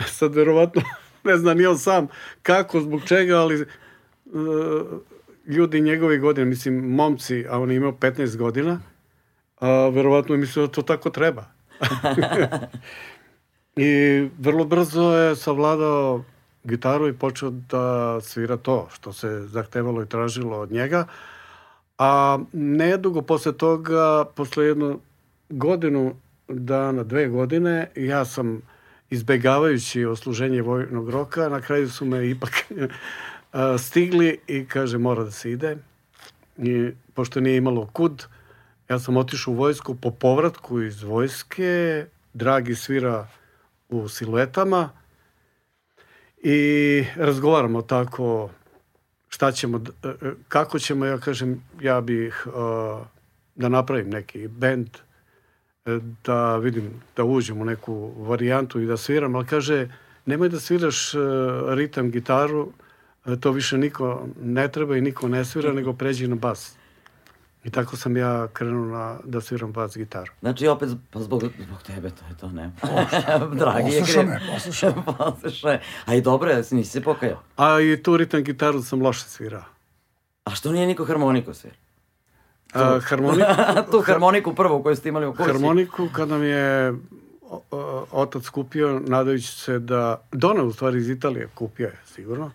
[0.05, 0.81] Sad, verovatno,
[1.23, 2.07] ne zna ni on sam
[2.41, 3.67] kako, zbog čega, ali uh,
[5.45, 8.79] ljudi njegovi godine, mislim, momci, a on je imao 15 godina,
[9.59, 11.45] a verovatno mislio da to tako treba.
[13.75, 16.23] I vrlo brzo je savladao
[16.63, 21.07] gitaru i počeo da svira to što se zahtevalo i tražilo od njega.
[21.97, 24.99] A nedugo posle toga, posle jednu
[25.49, 26.15] godinu
[26.47, 28.61] dana, dve godine, ja sam
[29.09, 32.51] izbegavajući osluženje vojnog roka, na kraju su me ipak
[33.85, 35.77] stigli i kaže mora da se ide.
[36.57, 38.25] I, pošto nije imalo kud,
[38.89, 43.27] ja sam otišao u vojsku po povratku iz vojske, Dragi svira
[43.91, 44.89] u siluetama
[46.37, 48.49] i razgovaramo tako
[49.29, 52.53] šta ćemo, e, e, kako ćemo, ja kažem, ja bih uh,
[53.55, 54.87] da napravim neki bend,
[56.23, 59.87] da vidim, da uđem u neku varijantu i da sviram, ali kaže,
[60.25, 61.11] nemoj da sviraš
[61.67, 62.71] ritam, gitaru,
[63.39, 66.75] to više niko ne treba i niko ne svira, nego pređi na bas.
[67.63, 70.31] I tako sam ja krenuo na, da sviram bas gitaru.
[70.39, 72.71] Znači, opet, pa zbog, zbog tebe to je to, ne?
[73.59, 74.27] Dragi je kriv.
[74.27, 75.03] me, poslušaj me.
[75.17, 75.79] poslušaj.
[76.05, 77.39] A i dobro je, nisi se pokajao.
[77.57, 79.63] A i tu ritam gitaru sam loše svirao.
[80.43, 81.75] A što nije niko harmoniku svira?
[82.73, 83.49] A, harmoniku...
[83.91, 85.51] tu harmoniku prvu koju ste imali u kursi.
[85.51, 86.93] Harmoniku kada mi je
[88.11, 90.21] otac kupio, nadajući se da...
[90.31, 92.51] Dona, u stvari, iz Italije kupio je, sigurno.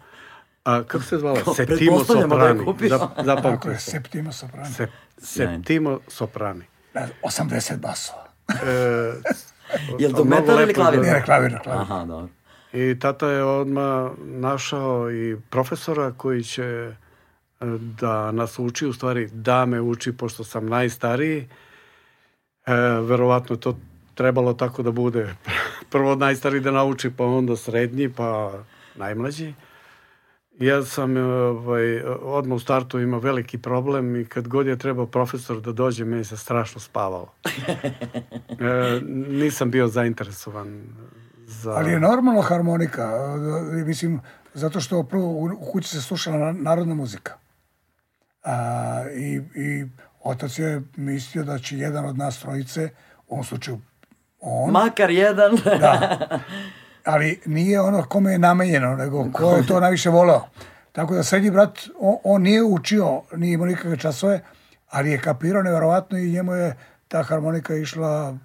[0.66, 1.40] A kako se zvala?
[1.54, 2.64] Septimo Soprani.
[2.88, 3.68] Da Zapamtite.
[3.72, 4.74] je, Septimo Soprani.
[4.74, 6.64] Se, Septimo Soprani.
[7.22, 8.26] 80 basova.
[8.48, 9.12] e,
[10.02, 11.00] Jel to metal ili klavir?
[11.00, 11.80] Ne, klavir, klavir.
[11.80, 12.28] Aha, dobro.
[12.72, 16.94] I tata je odmah našao i profesora koji će e,
[18.00, 21.48] da nas uči, u stvari da me uči pošto sam najstariji.
[22.66, 23.78] E, verovatno to
[24.14, 25.34] trebalo tako da bude.
[25.92, 28.52] Prvo najstariji da nauči, pa onda srednji, pa
[28.94, 29.54] najmlađi.
[30.58, 35.60] Ja sam ovaj, odmah u startu imao veliki problem i kad god je trebao profesor
[35.60, 37.32] da dođe, meni se strašno spavalo.
[38.48, 40.82] e, nisam bio zainteresovan
[41.46, 41.70] za...
[41.70, 43.36] Ali je normalno harmonika,
[43.86, 44.20] mislim,
[44.54, 47.34] zato što prvo u kući se slušala narodna muzika.
[48.44, 49.86] A, i, I
[50.22, 52.90] otac je mislio da će jedan od nas trojice,
[53.28, 53.80] u ovom slučaju
[54.40, 54.72] on...
[54.72, 55.56] Makar jedan.
[55.80, 56.18] da.
[57.06, 60.42] ali nije ono kome je namenjeno, nego ko je to najviše voleo.
[60.92, 64.40] Tako da srednji brat, on, on nije učio, nije imao nikakve časove,
[64.90, 66.76] ali je kapirao neverovatno i njemu je
[67.08, 68.36] ta harmonika išla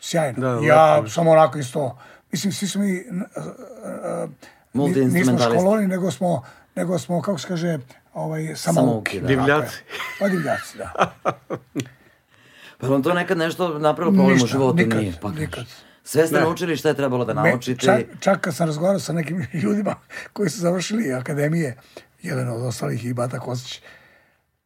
[0.00, 0.40] sjajno.
[0.40, 1.08] Da, ja lepo.
[1.08, 1.98] samo onako isto,
[2.32, 3.04] mislim, svi smo mi
[4.74, 6.42] uh, uh, nismo školoni, nego smo,
[6.76, 7.78] nego smo, kako se kaže,
[8.14, 9.20] ovaj, samouki.
[9.20, 9.26] Da.
[9.26, 9.76] Divljaci.
[10.18, 11.12] Pa divljaci, da.
[12.78, 14.76] pa vam to nekad nešto napravilo problem u životu?
[14.76, 15.64] Nikad, nije, pa nikad.
[16.06, 16.40] Sve ste ne.
[16.40, 17.86] naučili šta je trebalo da naučite.
[17.86, 19.94] čak, čak kad sam razgovarao sa nekim ljudima
[20.32, 21.76] koji su završili akademije,
[22.22, 23.80] jedan od ostalih i Bata Kostić,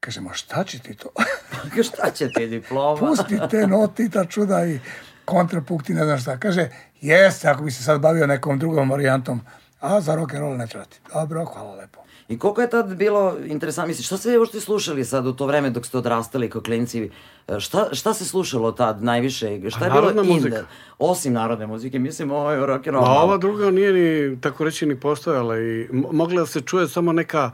[0.00, 1.09] kaže, ma šta će ti to?
[1.88, 3.00] šta će ti diploma?
[3.07, 4.79] Pusti te noti, ta čuda i
[5.24, 6.38] kontrapunkti, ne znam šta.
[6.38, 6.68] Kaže,
[7.00, 9.40] jeste, ako bi se sad bavio nekom drugom varijantom,
[9.81, 11.00] a za rock and roll ne treba ti.
[11.12, 12.00] Dobro, hvala lepo.
[12.31, 15.71] I koliko je tad bilo interesantno, misliš, šta ste uopšte slušali sad u to vreme
[15.71, 17.11] dok ste odrastali kao klinci?
[17.59, 19.71] Šta, šta se slušalo tad najviše?
[19.71, 20.62] Šta je bilo muzika.
[20.99, 23.07] Osim narodne muzike, mislim, ovo je rock and roll.
[23.07, 27.12] A ova druga nije ni, tako reći, ni postojala i mogla da se čuje samo
[27.12, 27.51] neka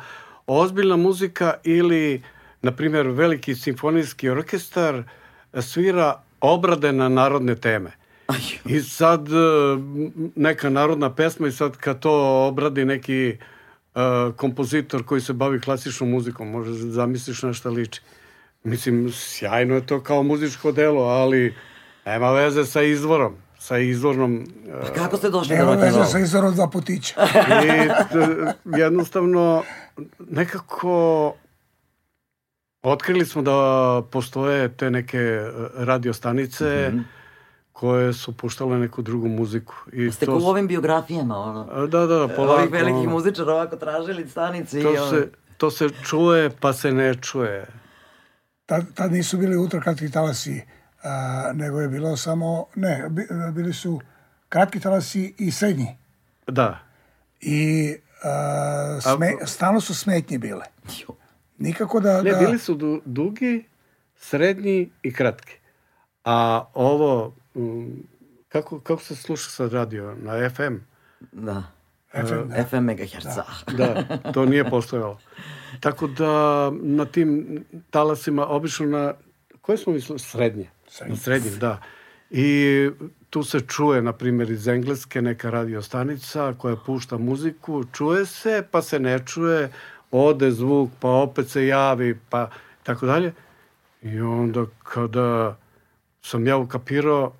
[0.46, 2.22] ozbiljna muzika ili,
[2.62, 5.02] na primjer, veliki simfonijski orkestar
[5.60, 7.90] svira obrade na narodne teme.
[8.64, 9.32] I sad e,
[10.34, 13.55] neka narodna pesma i sad kad to obradi neki uh,
[14.36, 18.00] kompozitor koji se bavi klasičnom muzikom, može da zamisliš na šta liči.
[18.64, 21.54] Mislim, sjajno je to kao muzičko delo, ali
[22.04, 24.46] nema veze sa izvorom sa izvornom...
[24.82, 27.14] Pa kako ste došli Nema do veze sa izvorom dva putića.
[27.64, 29.62] I t- jednostavno
[30.18, 31.34] nekako
[32.82, 36.92] otkrili smo da postoje te neke e, radiostanice
[37.76, 39.74] koje su puštale neku drugu muziku.
[39.92, 41.68] I Ste to ko u s- ovim biografijama, ono.
[41.72, 42.52] A, Da, da, da, polako.
[42.54, 43.10] Ovih velikih ono.
[43.10, 45.10] muzičara ovako tražili stanice i To ono.
[45.10, 47.66] se, to se čuje, pa se ne čuje.
[48.66, 50.62] Tad, tad nisu bili ultrakratki talasi,
[51.02, 51.12] a,
[51.54, 54.00] nego je bilo samo, ne, bi- bili su
[54.48, 55.96] kratki talasi i srednji.
[56.48, 56.78] Da.
[57.40, 60.64] I a, sme, stalno su smetnje bile.
[61.58, 62.22] Nikako da...
[62.22, 63.64] Ne, da bili su du, dugi,
[64.16, 65.52] srednji i kratki.
[66.24, 67.34] A ovo,
[68.48, 70.14] kako, kako se sluša sad radio?
[70.22, 70.74] Na FM?
[71.32, 71.62] Da.
[72.12, 72.64] FM, da.
[72.64, 73.44] FM megaherca.
[73.76, 75.18] Da, to nije postojalo.
[75.80, 79.14] Tako da na tim talasima, obično na,
[79.60, 80.18] koje smo mislili?
[80.18, 80.70] Srednje.
[80.88, 81.14] Srednje.
[81.14, 81.82] Na srednjih, da.
[82.30, 82.90] I
[83.30, 88.82] tu se čuje, na primjer, iz Engleske neka radiostanica koja pušta muziku, čuje se, pa
[88.82, 89.72] se ne čuje,
[90.10, 92.50] ode zvuk, pa opet se javi, pa
[92.82, 93.32] tako dalje.
[94.02, 95.56] I onda kada
[96.22, 97.32] sam ja ukapirao,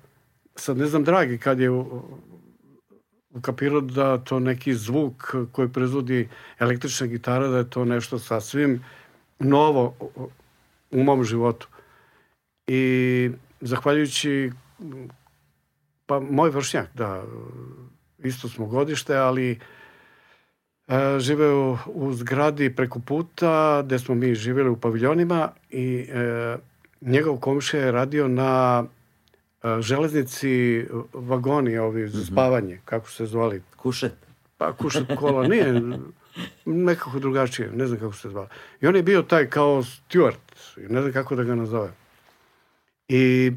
[0.59, 1.69] sad ne znam, dragi, kad je
[3.29, 8.83] ukapirao da to neki zvuk koji proizvodi električna gitara, da je to nešto sasvim
[9.39, 9.95] novo
[10.91, 11.67] u- mom životu.
[12.67, 14.51] I zahvaljujući
[16.05, 17.23] pa moj vršnjak, da,
[18.23, 19.59] isto smo godište, ali
[20.87, 26.57] e, žive u, u zgradi preko puta gde smo mi živjeli u paviljonima i e,
[27.01, 28.83] njegov komšija je radio na
[29.79, 34.13] železnici vagoni ovi za spavanje, kako su se zvali, Kušet.
[34.57, 35.81] pa kušat kola, nije
[36.65, 38.47] nekako drugačije, ne znam kako se zvao.
[38.81, 40.37] I on je bio taj kao steward,
[40.89, 41.91] ne znam kako da ga nazove.
[43.09, 43.51] I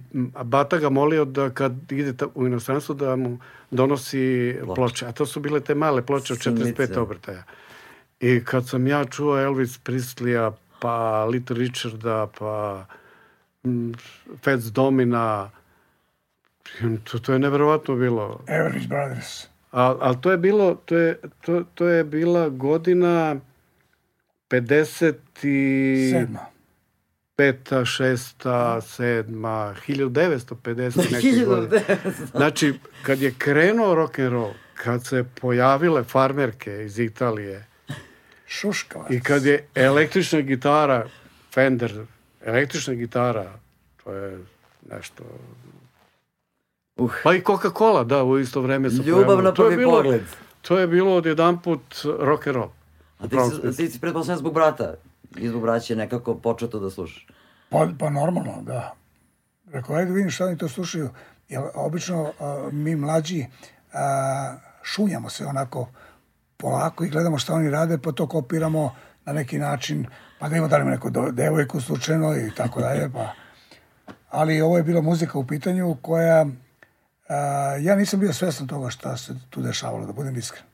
[0.44, 3.38] Bata ga molio da kad ide u inostranstvo da mu
[3.70, 4.74] donosi Ploče.
[4.74, 5.06] ploče.
[5.06, 7.00] A to su bile te male ploče od 45 Sitnice.
[7.00, 7.42] obrtaja.
[8.20, 12.86] I kad sam ja čuo Elvis Prislija, pa Little Richarda, pa
[13.64, 13.92] mm,
[14.44, 15.50] Fats Domina,
[17.04, 18.44] to, to je neverovatno bilo.
[18.48, 19.46] Everidge Brothers.
[19.72, 23.36] A, ali to je bilo, to je, to, to je bila godina
[24.50, 26.10] 50 i...
[26.12, 26.40] Sedma.
[27.36, 31.82] peta, šesta, sedma, 1950 neke godine.
[31.88, 32.30] 1900.
[32.30, 37.66] Znači, kad je krenuo rock and roll, kad se pojavile farmerke iz Italije
[38.46, 39.10] Šuškavac.
[39.10, 41.08] i kad je električna gitara,
[41.54, 42.04] Fender,
[42.44, 43.52] električna gitara,
[44.04, 44.38] to je
[44.90, 45.24] nešto...
[47.00, 47.10] Uh.
[47.24, 50.22] Pa i Coca-Cola, da, u isto vreme se Ljubav na To je prvi bilo- pogled.
[50.62, 51.80] To je bilo odjedan put
[52.18, 52.70] rock and roll.
[53.18, 53.36] A ti,
[53.72, 54.94] si, ti si pretpostavljam zbog brata.
[55.36, 57.26] I zbog braće nekako počeo to da slušaš.
[57.68, 58.94] Pa, pa normalno, da.
[59.72, 61.08] Rekao, ajde vidim šta oni to slušaju.
[61.48, 63.46] Jer obično a, mi mlađi
[63.92, 65.88] a, šunjamo se onako
[66.56, 70.06] polako i gledamo šta oni rade, pa to kopiramo na neki način,
[70.38, 73.28] pa da ima da li neku do- devojku slučajno i tako dalje, pa...
[74.30, 76.46] Ali ovo je bila muzika u pitanju koja...
[77.80, 80.64] ja nisam bio svestan toga šta se tu dešavalo, da budem iskren.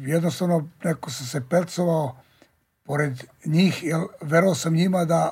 [0.00, 2.16] Jednostavno, neko sam se percovao
[2.84, 5.30] pored njih, jer verovao sam njima da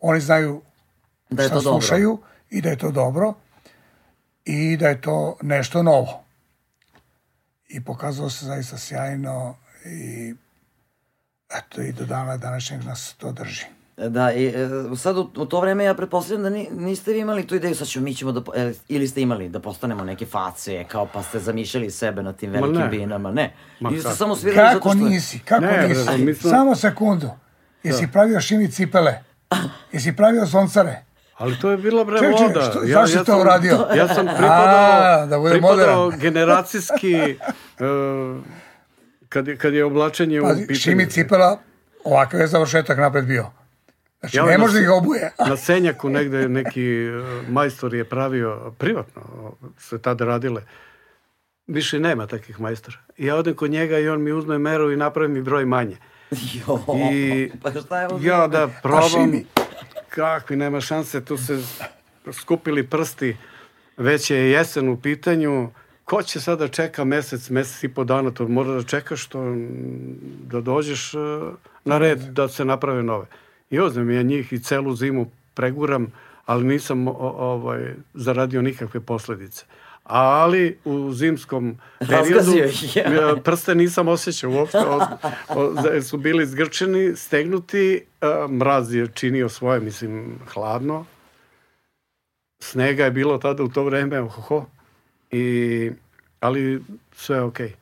[0.00, 0.62] oni znaju
[1.30, 1.80] Da je šta to dobro.
[1.80, 2.18] slušaju
[2.50, 3.34] i da je to dobro
[4.44, 6.24] i da je to nešto novo.
[7.68, 10.34] I pokazalo se zaista sjajno i
[11.50, 13.64] eto i do dana današnjeg nas to drži.
[14.00, 17.46] Da, i, e, sad u, u to vreme ja pretpostavljam da ni, niste vi imali
[17.46, 20.84] tu ideju, sad ćemo, mi ćemo da, e, ili ste imali da postanemo neke face,
[20.84, 22.88] kao pa ste zamišljali sebe na tim velikim ne.
[22.88, 23.52] binama, ne.
[23.80, 24.98] Ma ste samo svirali zato Kako što...
[25.00, 25.38] nisi?
[25.40, 26.18] Kako Ne, nisi?
[26.18, 27.30] mi smo- Samo sekundu.
[27.82, 29.14] Jesi pravio šimi cipele?
[29.92, 31.02] Jesi pravio zoncare?
[31.34, 32.60] Ali to je bila bre čekaj, moda.
[32.62, 33.86] što- zašto si to sam- uradio?
[33.96, 36.20] Ja sam pripadao, A, da bude pripadao modern.
[36.20, 37.36] generacijski e,
[39.28, 40.76] kad, je, kad je oblačenje u Pazi, pitanju.
[40.76, 41.58] šimi cipela,
[42.04, 43.50] ovakav je završetak napred bio.
[44.20, 45.32] Znači, Ja, ne na može s- ih obuje.
[45.48, 47.10] Na Senjaku negde neki e,
[47.48, 49.22] majstor je pravio, privatno
[49.78, 50.62] se tada radile,
[51.66, 52.96] više nema takih majstora.
[53.16, 55.96] I ja odem kod njega i on mi uzme meru i napravi mi broj manje.
[56.30, 58.18] Jo, I pa šta je ovo?
[58.22, 59.44] ja da probam, šimi.
[60.08, 61.58] kakvi, nema šanse, tu se
[62.32, 63.36] skupili prsti,
[63.96, 65.70] već je jesen u pitanju,
[66.04, 69.54] ko će sada čeka mesec, mesec i po dana, to mora da čekaš to,
[70.42, 71.18] da dođeš e,
[71.84, 73.26] na red da se naprave nove.
[73.70, 76.12] I uzmem ja njih i celu zimu preguram,
[76.46, 79.64] ali nisam ovaj, zaradio nikakve posledice.
[80.04, 82.52] Ali u zimskom periodu
[83.16, 84.78] ja, prste nisam osjećao uopšte.
[86.02, 88.02] Su bili zgrčeni, stegnuti,
[88.48, 91.06] mraz je činio svoje, mislim, hladno.
[92.62, 94.66] Snega je bilo tada u to vreme, ohoho.
[95.30, 95.90] I,
[96.40, 97.79] ali sve je okej.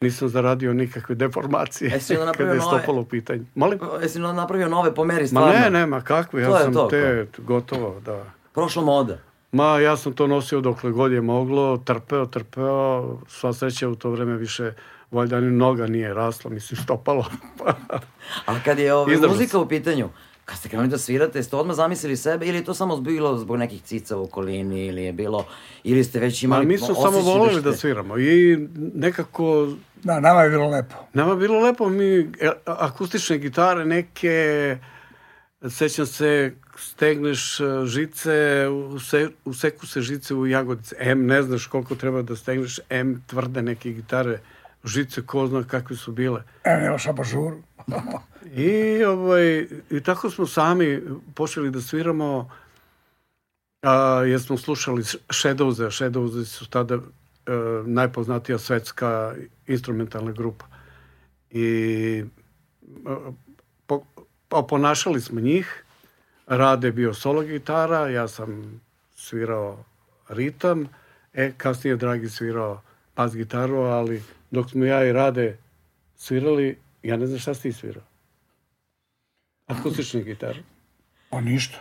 [0.00, 3.44] Nisam zaradio nikakve deformacije E, si onda kada napravio je nove- stopalo u pitanju.
[3.54, 3.78] Molim?
[4.02, 5.52] Jesi napravio nove po meri Ma stvarno?
[5.52, 8.24] ne, nema, kakve, To ja je sam to, te, gotovo, da.
[8.54, 9.18] Prošla moda.
[9.52, 14.10] Ma, ja sam to nosio dokle god je moglo, trpeo, trpeo, sva sreća u to
[14.10, 14.72] vreme više,
[15.10, 17.24] valjda ni noga nije rasla, mislim, stopalo.
[18.46, 20.08] A kad je ove, Izdržao muzika u pitanju,
[20.48, 23.56] kad ste krenuli da svirate, ste odmah zamislili sebe ili je to samo bilo zbog
[23.56, 25.46] nekih cica u okolini ili je bilo,
[25.84, 28.56] ili ste već Ma, imali mi smo samo voleli da ćete- sviramo i
[28.94, 30.94] nekako Da, nama je bilo lepo.
[31.14, 32.26] Nama je bilo lepo, mi e,
[32.64, 34.76] akustične gitare neke,
[35.68, 40.96] sećam se, stegneš e, žice, use, useku se žice u jagodice.
[40.98, 44.38] M, ne znaš koliko treba da stegneš, M, tvrde neke gitare,
[44.84, 46.42] žice, ko zna kakve su bile.
[46.64, 47.52] Evo, nemaš abažur.
[48.56, 51.00] I, ovaj, I tako smo sami
[51.34, 52.50] počeli da sviramo,
[53.82, 57.00] a, jer smo slušali Shadowse, a Shadowse su tada e,
[57.86, 59.34] najpoznatija svetska
[59.66, 60.64] instrumentalna grupa.
[61.50, 62.24] I
[63.06, 63.14] e,
[63.86, 64.02] po,
[64.50, 65.84] oponašali smo njih,
[66.46, 68.80] Rade bio solo gitara, ja sam
[69.16, 69.84] svirao
[70.28, 70.88] ritam,
[71.34, 72.82] e, kasnije Dragi svirao
[73.16, 75.58] bas gitaru, ali dok smo ja i Rade
[76.16, 78.02] svirali, ja ne znam šta si ti svirao.
[79.66, 80.62] Akustične gitare.
[81.30, 81.78] Pa ništa.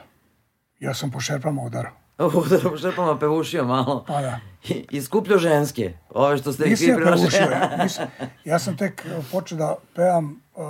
[0.79, 1.91] Ja sam po šerpama udarao.
[2.35, 4.03] Udarao po šerpama pevušio malo.
[4.07, 4.39] Pa da.
[4.65, 5.93] I, i skupljao ženske.
[6.09, 7.21] Ove što ste ih Nisam vi ja prinašali.
[7.21, 7.51] pevušio.
[7.51, 8.07] Ja, nisam,
[8.45, 10.25] ja sam tek uh, počeo da pevam
[10.55, 10.69] uh, uh,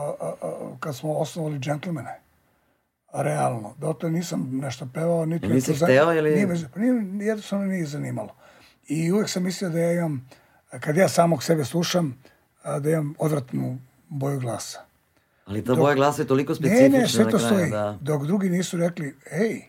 [0.72, 2.20] uh, kad smo osnovali džentlmene.
[3.14, 3.74] Realno.
[3.78, 6.30] Dotle nisam nešto pevao, niti Nisi hteo ili-
[6.76, 8.36] Nije nije, jednostavno nije zanimalo.
[8.88, 10.30] I uvek sam mislio da ja imam,
[10.80, 12.18] kad ja samog sebe slušam,
[12.80, 13.80] da imam odvratnu
[14.10, 14.80] boju glasa.
[15.46, 17.72] Ali ta boja glasa je toliko specifična Ne, ne, sve na to kraju, stoji.
[17.72, 17.98] da.
[18.02, 19.62] Dok drugi nisu rekli, ej,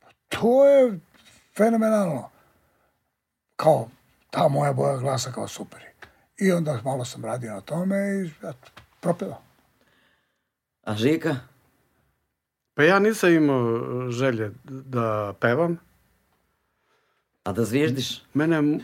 [0.00, 0.98] pa to je
[1.56, 2.30] fenomenalno.
[3.56, 3.88] Kao,
[4.30, 5.80] ta moja boja glasa kao super.
[6.38, 9.42] I onda malo sam radio na tome i eto, propevao.
[10.84, 11.36] A Žika?
[12.74, 13.80] Pa ja nisam imao
[14.10, 15.78] želje da pevam.
[17.44, 18.22] A da zviždiš?
[18.34, 18.78] Mene,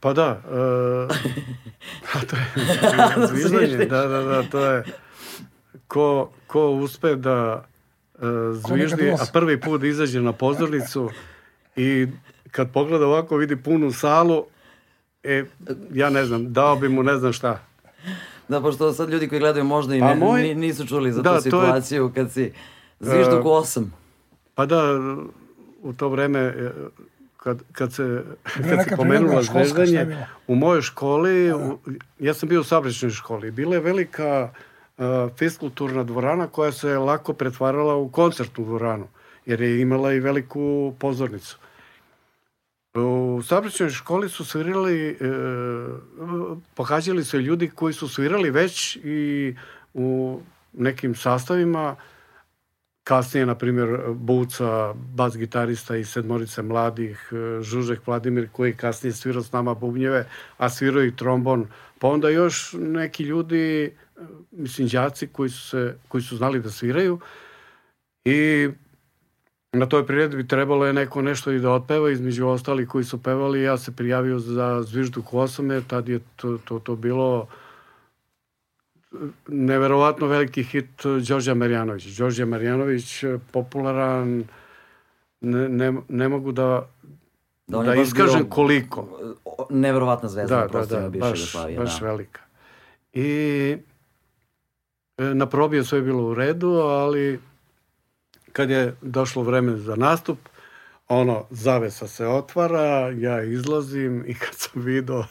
[0.00, 1.16] pa da, uh,
[2.14, 2.46] a to je
[3.26, 4.84] zviždanje, da, da, da, to je
[5.86, 6.06] ko,
[6.46, 7.64] ko uspe da
[8.14, 8.20] uh,
[8.54, 11.10] zviždi, a prvi put izađe na pozornicu
[11.76, 12.06] i
[12.50, 14.44] kad pogleda ovako vidi punu salu,
[15.22, 15.44] e,
[15.92, 17.58] ja ne znam, dao bi mu ne znam šta.
[18.48, 21.22] Da, pošto sad ljudi koji gledaju možda i Pa ne, moj- ni- nisu čuli za
[21.22, 22.52] Da, tu to je- situaciju kad si
[23.00, 23.92] zvižduk E, u osam.
[24.54, 24.82] Pa da,
[25.82, 26.70] u to vreme e,
[27.42, 30.26] kad, kad se, kad se pomenula priredba školska, šta je zveždanje, bilo?
[30.46, 31.78] u mojoj školi, u,
[32.18, 34.50] ja sam bio u saobraćajnoj školi, bila je velika
[34.98, 35.04] uh,
[35.38, 39.08] fiskulturna dvorana koja se lako pretvarala u koncertnu dvoranu,
[39.46, 41.58] jer je imala i veliku pozornicu.
[42.94, 45.16] U saobraćajnoj školi su svirali, e,
[46.74, 49.54] pohađali su ljudi koji su svirali već i
[49.94, 50.40] u
[50.72, 51.96] nekim sastavima,
[53.10, 59.42] kasnije, na primjer, Buca, bas gitarista i sedmorice mladih, e, Žužek Vladimir, koji kasnije svirao
[59.42, 60.26] s nama bubnjeve,
[60.58, 61.66] a svirao i trombon,
[61.98, 63.90] pa onda još neki ljudi, e,
[64.50, 67.18] mislim, đaci koji su, se, koji su znali da sviraju.
[68.24, 68.68] I
[69.72, 73.62] na toj priredbi trebalo je neko nešto i da otpeva, između ostalih koji su pevali,
[73.62, 77.48] ja se prijavio za Zvižduk osame, tad je to, to, to bilo
[79.48, 82.04] neverovatno veliki hit Đorđa Marjanović.
[82.04, 84.44] Đorđe Marjanović, eh, popularan,
[85.40, 86.88] ne, ne, ne mogu da,
[87.66, 89.08] Da, da, iskažem bio koliko.
[89.70, 91.78] Neverovatna zvezda Da, na da, da, baš, Jugoslavije.
[91.78, 92.06] baš da.
[92.06, 92.40] velika.
[93.12, 93.76] I
[95.18, 97.40] e, na probi je sve bilo u redu, ali
[98.52, 100.38] kad je došlo vreme za nastup,
[101.12, 105.24] ono, zavesa se otvara, ja izlazim i kad sam vidio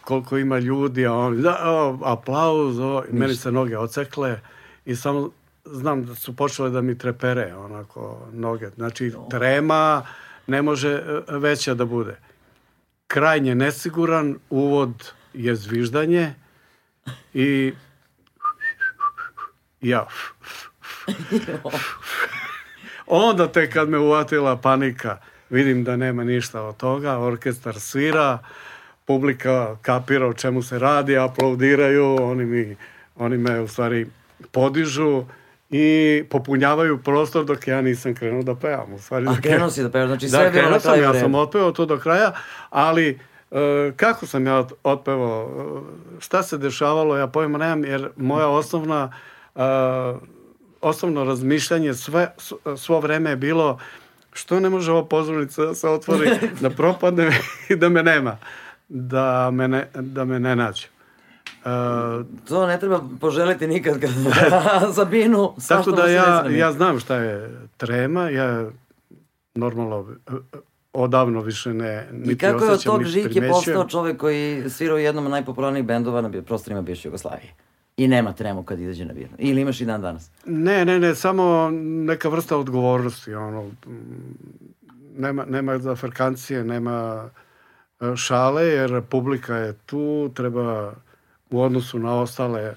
[0.00, 4.40] koliko ima ljudi, a on, da, o, aplauz, o, i meni se noge ocekle
[4.84, 5.30] i samo
[5.64, 8.70] znam da su počele da mi trepere, onako, noge.
[8.76, 10.06] Znači, trema
[10.46, 12.16] ne može e, veća da bude.
[13.06, 16.34] Krajnje nesiguran, uvod je zviždanje
[17.34, 17.72] i
[19.80, 20.06] ja.
[23.10, 25.16] Onda te kad me uvatila panika,
[25.50, 28.38] vidim da nema ništa od toga, orkestar svira,
[29.04, 32.76] publika kapira o čemu se radi, aplaudiraju, oni, mi,
[33.16, 34.06] oni me u stvari
[34.52, 35.24] podižu
[35.70, 38.92] i popunjavaju prostor dok ja nisam krenuo da pevam.
[38.94, 41.02] U stvari, A dok krenuo si da pevaš, znači sve da, bilo na krenuo sam,
[41.02, 42.32] ja sam otpevao to do kraja,
[42.70, 43.18] ali
[43.50, 45.50] e, kako sam ja ot- otpevao,
[46.18, 49.12] e, šta se dešavalo, ja pojma nemam, jer moja osnovna
[49.56, 49.60] e,
[50.80, 52.34] osnovno razmišljanje sve,
[52.76, 53.78] svo vreme je bilo
[54.32, 58.36] što ne može ova pozornica da se otvori, da propadne i da me nema,
[58.88, 60.86] da me ne, da me ne nađu.
[61.46, 61.70] E,
[62.48, 64.10] To ne treba poželiti nikad kad
[64.96, 65.54] za binu.
[65.68, 68.70] Tako da ja, ja znam šta je trema, ja
[69.54, 70.32] normalno e,
[70.92, 74.98] odavno više ne niti I kako je od tog Žike postao čovek koji svira u
[74.98, 77.54] jednom od najpopularnijih bendova na prostorima bivše Jugoslavije?
[77.98, 79.28] I nema tremu kad izađe na binu.
[79.38, 80.30] Ili imaš i dan danas?
[80.46, 81.70] Ne, ne, ne, samo
[82.06, 83.70] neka vrsta odgovornosti, ono,
[85.16, 87.28] nema, nema zafrkancije, nema
[88.00, 90.92] e, šale, jer publika je tu, treba
[91.50, 92.74] u odnosu na ostale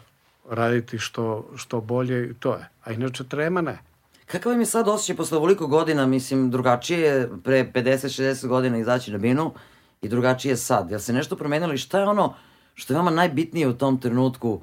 [0.49, 2.69] raditi što, što bolje i to je.
[2.83, 3.77] A inače trema ne.
[4.25, 9.11] Kakav im je sad osjećaj posle ovoliko godina, mislim, drugačije je pre 50-60 godina izaći
[9.11, 9.51] na binu
[10.01, 10.91] i drugačije je sad.
[10.91, 12.33] Jel se nešto promenilo i šta je ono
[12.75, 14.61] što je vama najbitnije u tom trenutku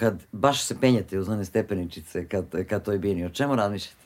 [0.00, 3.24] kad baš se penjete uz one stepeničice kad, kad toj bini?
[3.26, 4.00] O čemu razmišljate?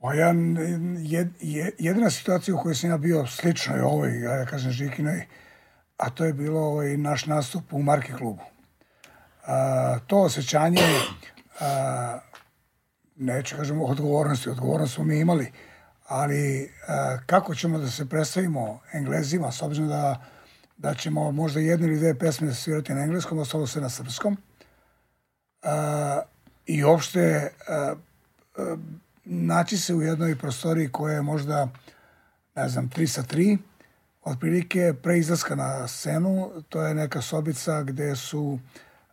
[0.00, 0.34] Pa ja,
[0.98, 5.26] jed, je- jedina situacija u kojoj sam ja bio slično je ovoj, ja kažem Žikinoj,
[5.96, 8.42] a to je bilo ovaj naš nastup u Marki klubu.
[9.46, 10.82] A, to osjećanje,
[11.60, 12.18] a,
[13.16, 15.52] neću kažem odgovornosti, odgovornost smo mi imali,
[16.08, 20.20] ali a, kako ćemo da se predstavimo Englezima, s obzirom da,
[20.80, 24.36] da ćemo možda jednu ili dve pesme svirati na engleskom, ostalo se na srpskom.
[25.62, 26.20] A,
[26.66, 27.94] I uopšte a,
[28.56, 28.76] a,
[29.24, 31.68] naći se u jednoj prostoriji koja je možda,
[32.54, 33.58] ne znam, 3 sa 3,
[34.22, 38.58] otprilike pre izlaska na scenu, to je neka sobica gde su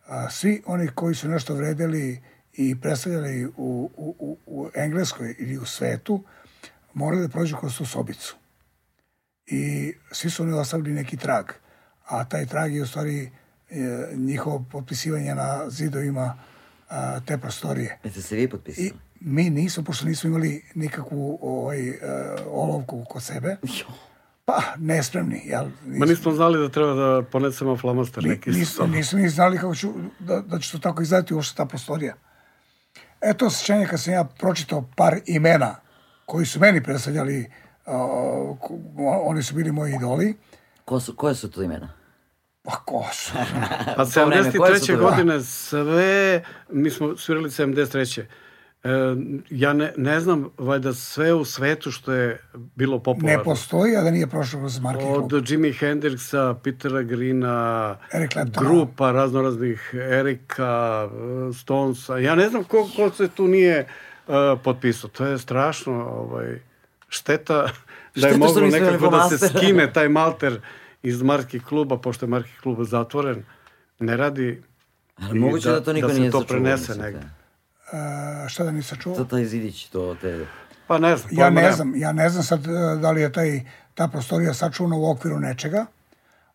[0.06, 3.50] a, svi oni koji su nešto vredeli i predstavljali u,
[3.96, 6.24] u, u, u Engleskoj ili u svetu,
[6.94, 8.36] morali da prođu kroz tu sobicu.
[9.50, 11.44] I svi su oni ostavili neki trag.
[12.06, 13.30] A taj trag je u stvari
[13.70, 16.38] e, njihovo potpisivanje na zidovima
[16.88, 17.98] a, te prostorije.
[18.04, 18.86] Jeste se vi potpisali?
[18.86, 21.96] I mi nismo, pošto nismo imali nikakvu ovaj, uh,
[22.46, 23.86] olovku kod sebe, Jo.
[24.44, 25.66] pa nespremni, jel?
[25.86, 29.74] Ma nismo znali da treba da ponesemo flamaster Ni- neki nismo, nismo ni znali kako
[29.74, 32.14] ću, da, da će to tako izgledati uopšte ta prostorija.
[33.20, 35.76] Eto osjećanje kad sam ja pročitao par imena
[36.26, 37.67] koji su meni predstavljali, uh,
[38.60, 38.78] ko-
[39.22, 40.34] oni su bili moji idoli,
[40.84, 41.88] Ko su, koje su to imena?
[42.62, 43.32] pa ko su?
[43.96, 44.96] Pa to vreme, koje su to 73.
[44.96, 45.04] bile?
[45.06, 48.22] godine sve, mi smo svirali 73.
[48.84, 48.88] E,
[49.50, 53.44] ja ne, ne znam, valjda sve u svetu što je bilo ne popularno.
[53.44, 55.42] postoji, a da nije prošlo kroz Marki Od klub.
[55.46, 61.08] Jimi Hendrixa, Petera Greena, Eric grupa raznoraznih Erika,
[61.54, 62.18] Stonesa.
[62.18, 63.86] Ja ne znam ko, ko se tu nije
[64.26, 64.34] uh,
[64.64, 65.10] potpisao.
[65.10, 66.60] To je strašno ovaj,
[67.08, 67.68] šteta
[68.20, 70.60] da je moglo nekako da se skine taj malter
[71.02, 73.44] iz Marki kluba, pošto je Marki klub zatvoren.
[73.98, 74.62] Ne radi
[75.16, 77.18] Ali i moguće da, to niko da se nije to sačuvao, prenese negde.
[77.18, 79.24] Uh, šta da nisam čuo?
[79.24, 80.46] Taj zidić, to te...
[80.86, 81.30] Pa ne znam.
[81.32, 83.60] Ja ne znam, ja ne znam sad e, da li je taj,
[83.94, 85.86] ta prostorija sačuvana u okviru nečega,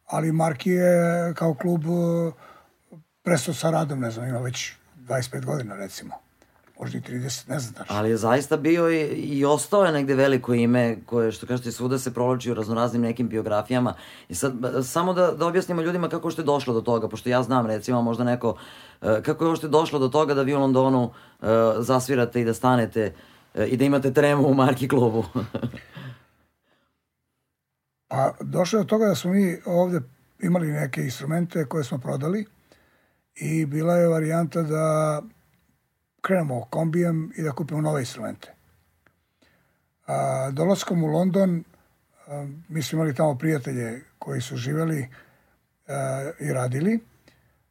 [0.08, 2.32] ali Marki je kao klub e,
[3.24, 4.74] prestao sa radom, ne znam, ima već
[5.08, 6.16] 25 godina recimo.
[6.80, 7.96] Možda i 30, ne znam tačno.
[7.96, 12.00] Ali je zaista bio i, i ostao je negde veliko ime koje, što kažete, svuda
[12.00, 13.94] se provlači u raznoraznim nekim biografijama.
[14.30, 14.54] I sad,
[14.84, 18.02] samo da, da objasnimo ljudima kako što je došlo do toga, pošto ja znam, recimo,
[18.02, 18.58] možda neko,
[19.02, 21.12] e, kako je uopšte došlo do toga da vi u Londonu
[21.42, 21.46] e,
[21.80, 23.14] zasvirate i da stanete
[23.54, 25.26] e, i da imate tremu u Marki klubu.
[28.08, 30.02] Pa došlo je od toga da smo mi ovde
[30.40, 32.46] imali neke instrumente koje smo prodali
[33.36, 35.22] i bila je varijanta da
[36.24, 38.54] krenemo kombijem i da kupimo nove instrumente.
[40.08, 41.64] A, dolaskom u London
[42.28, 45.10] a, mi smo imali tamo prijatelje koji su živeli
[45.88, 47.00] a, i radili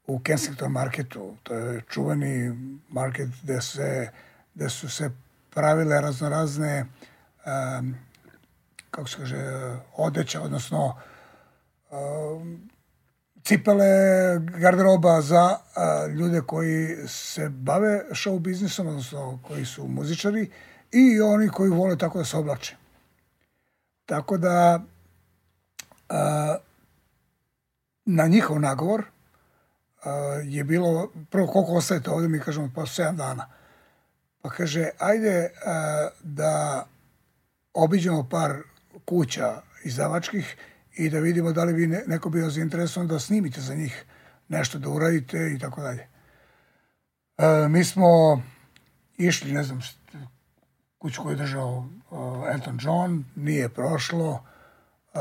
[0.07, 1.37] u Kensington marketu.
[1.43, 2.57] To je čuveni
[2.89, 4.11] market gde, se,
[4.55, 5.11] gde su se
[5.51, 6.87] pravile raznorazne
[7.47, 7.95] um,
[8.91, 10.97] kako se kaže, odeća, odnosno
[11.91, 12.71] um,
[13.45, 13.87] cipele,
[14.39, 20.51] garderoba za a, ljude koji se bave show biznisom, odnosno koji su muzičari
[20.93, 22.77] i oni koji vole tako da se oblače.
[24.07, 24.83] Tako da
[26.09, 26.57] a,
[28.05, 29.05] na njihov nagovor
[30.05, 30.11] a,
[30.45, 33.47] je bilo, prvo koliko ostajete ovde, mi kažemo pa 7 dana.
[34.43, 35.51] Pa kaže, ajde
[36.23, 36.87] da
[37.75, 38.57] obiđemo par
[39.05, 40.57] kuća izdavačkih
[40.95, 44.05] i da vidimo da li bi ne- neko bio zainteresovan da snimite za njih
[44.49, 46.09] nešto da uradite i tako dalje.
[47.39, 48.43] E, mi smo
[49.17, 49.81] išli, ne znam,
[50.99, 51.87] kuću koju je držao
[52.47, 54.45] e, Elton John, nije prošlo,
[55.15, 55.19] e,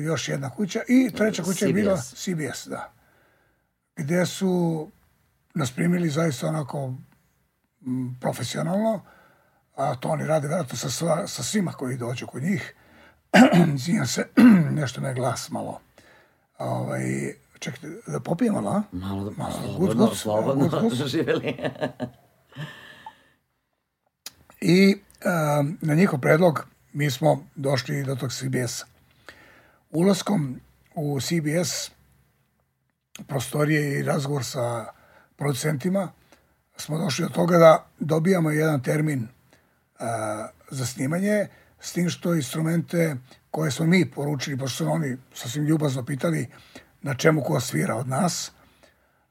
[0.00, 2.66] još jedna kuća i treća kuća je bila CBS.
[2.66, 2.92] Da.
[3.96, 4.88] Gde su
[5.54, 6.94] nas primili zaista onako
[8.20, 9.00] profesionalno,
[9.76, 12.74] a to oni rade vjerojatno sa, sva, sa svima koji dođu kod njih.
[13.74, 14.26] Izvinjam se,
[14.80, 15.80] nešto me je glas malo.
[16.58, 18.82] Ovaj, čekajte, da popijem malo, a?
[18.92, 21.06] Malo da, Malo, slobodno, good, good, slobodno, good.
[21.14, 21.56] živeli.
[24.60, 28.86] I um, na njihov predlog mi smo došli do tog CBS-a.
[29.90, 30.60] Ulaskom
[30.94, 31.90] u CBS
[33.26, 34.86] prostorije i razgovor sa
[35.36, 36.12] producentima
[36.76, 39.28] smo došli do toga da dobijamo jedan termin
[39.98, 41.46] a, za snimanje,
[41.80, 43.16] s tim što instrumente
[43.50, 46.48] koje smo mi poručili, pošto su oni sasvim ljubazno pitali
[47.02, 48.52] na čemu ko svira od nas,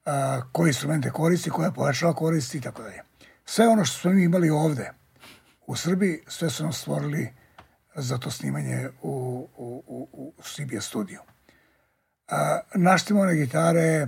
[0.06, 3.02] a, koje instrumente koristi, koja pojačala koristi i tako dalje.
[3.46, 4.92] Sve ono što smo mi imali ovde
[5.68, 7.34] u Srbiji, sve su nam stvorili
[7.96, 11.20] za to snimanje u, u, u, u CBS studiju.
[12.28, 14.08] A, naštimone gitare,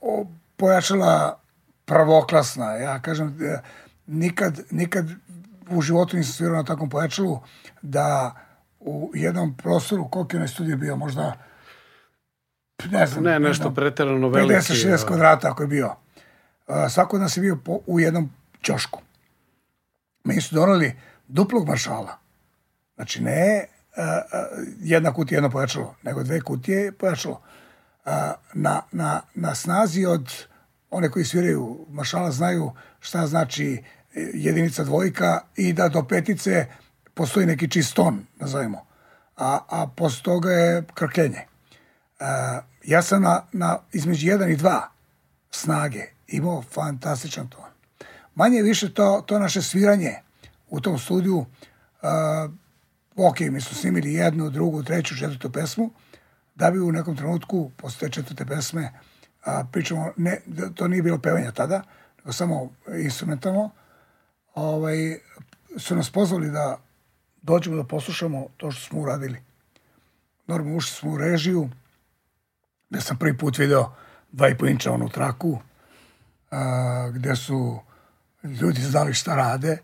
[0.00, 1.40] o, pojačala
[1.84, 2.72] prvoklasna.
[2.72, 3.62] Ja kažem, e,
[4.06, 5.06] nikad, nikad
[5.70, 7.40] u životu nisam svirao na takvom pojačalu
[7.82, 8.34] da
[8.80, 11.32] u jednom prostoru, koliko je na studiju bio, možda
[12.90, 14.54] ne znam, Ne, nešto jedno preterano veliki.
[14.54, 14.98] 50-60 ovaj.
[15.06, 15.94] kvadrata ako je bio.
[16.66, 18.30] A, svako od nas je bio po, u jednom
[18.62, 19.00] ćošku.
[20.24, 20.96] Meni su donali
[21.28, 22.18] duplog maršala.
[22.94, 24.20] Znači ne a,
[24.80, 27.40] jedna kutija jedno pojačalo, nego dve kutije pojačalo.
[28.04, 30.32] A, na, na, na snazi od
[30.90, 33.82] one koji sviraju maršala znaju šta znači
[34.34, 36.66] jedinica dvojka i da do petice
[37.14, 38.86] postoji neki čist ton, nazovimo.
[39.36, 41.46] A, a posle toga je krkljenje.
[42.20, 44.80] A, ja sam na, na između 1 i 2
[45.50, 47.64] snage imao fantastičan ton.
[48.34, 50.14] Manje više to, to naše sviranje
[50.68, 52.50] u tom studiju, uh,
[53.16, 55.90] ok, mi smo snimili jednu, drugu, treću, četvrtu pesmu,
[56.54, 58.92] da bi u nekom trenutku, posle te četvrte pesme,
[59.44, 60.40] a, pričamo, ne,
[60.74, 61.82] to nije bilo pevanja tada,
[62.18, 63.70] nego samo instrumentalno,
[64.54, 65.18] ovaj,
[65.78, 66.78] su nas pozvali da
[67.42, 69.42] dođemo da poslušamo to što smo uradili.
[70.46, 71.68] Normalno ušli smo u režiju,
[72.90, 73.92] gde sam prvi put video
[74.32, 75.58] dva i po inča onu traku,
[76.50, 77.80] a, gde su
[78.44, 79.78] ljudi znali šta rade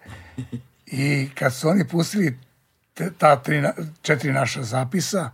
[0.87, 2.39] i kad su oni pustili
[2.95, 3.63] te, ta tri,
[4.03, 5.31] četiri naša zapisa,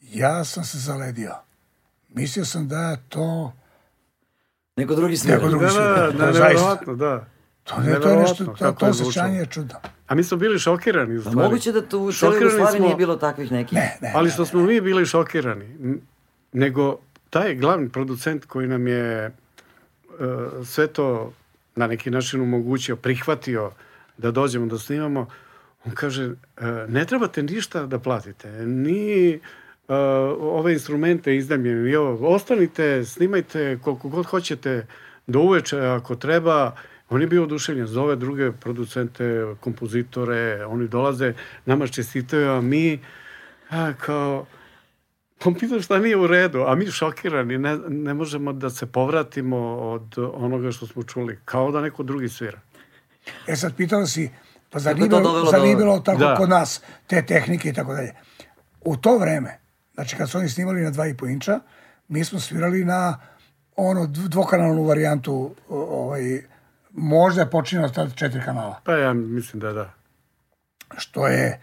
[0.00, 1.34] ja sam se zaledio.
[2.08, 3.52] Mislio sam da je to
[4.76, 5.36] Neko drugi svira.
[5.36, 6.10] Neko drugi Da, da, svira.
[6.10, 7.26] da, To je nevjerovatno, da.
[7.66, 9.74] To, ne, to je nešto, to, to je osjećanje je čudno.
[10.06, 11.36] A mi smo bili šokirani, u stvari.
[11.38, 13.72] moguće da tu u celoj Jugoslaviji smo- nije bilo takvih nekih.
[13.72, 15.98] Ne, ne, Ali ne, što smo mi bili šokirani,
[16.52, 16.98] nego
[17.30, 19.30] taj glavni producent koji nam je e,
[20.64, 21.32] sve to
[21.76, 23.70] na neki način omogućio, prihvatio
[24.18, 25.26] da dođemo da snimamo,
[25.84, 26.32] on kaže, e,
[26.88, 29.38] ne trebate ništa da platite, ni e,
[30.40, 34.86] ove instrumente iznajmljene, ni ovo, ostanite, snimajte koliko god hoćete
[35.26, 36.72] do uveče ako treba,
[37.10, 39.24] on je bio oduševljen, zove druge producente,
[39.60, 41.34] kompozitore, oni dolaze,
[41.64, 43.00] nama čestitaju, a mi
[43.70, 44.46] a, kao,
[45.44, 49.56] on pita šta nije u redu, a mi šokirani, ne, ne možemo da se povratimo
[49.76, 52.60] od onoga što smo čuli, kao da neko drugi svira.
[53.46, 54.30] E sad pitao si,
[54.70, 56.34] pa zar Kako nije to bilo, dovelo zar do- nije bilo tako Da.
[56.34, 58.12] kod nas, te tehnike i tako dalje.
[58.80, 59.58] U to vreme,
[59.94, 61.60] znači kad su oni snimali na 2,5 inča,
[62.08, 63.18] mi smo svirali na
[63.76, 66.42] ono dv- dvokanalnu varijantu, ovaj,
[66.96, 69.90] možda je počinjeno tad četiri kanala, Pa ja mislim da da.
[70.98, 71.60] što je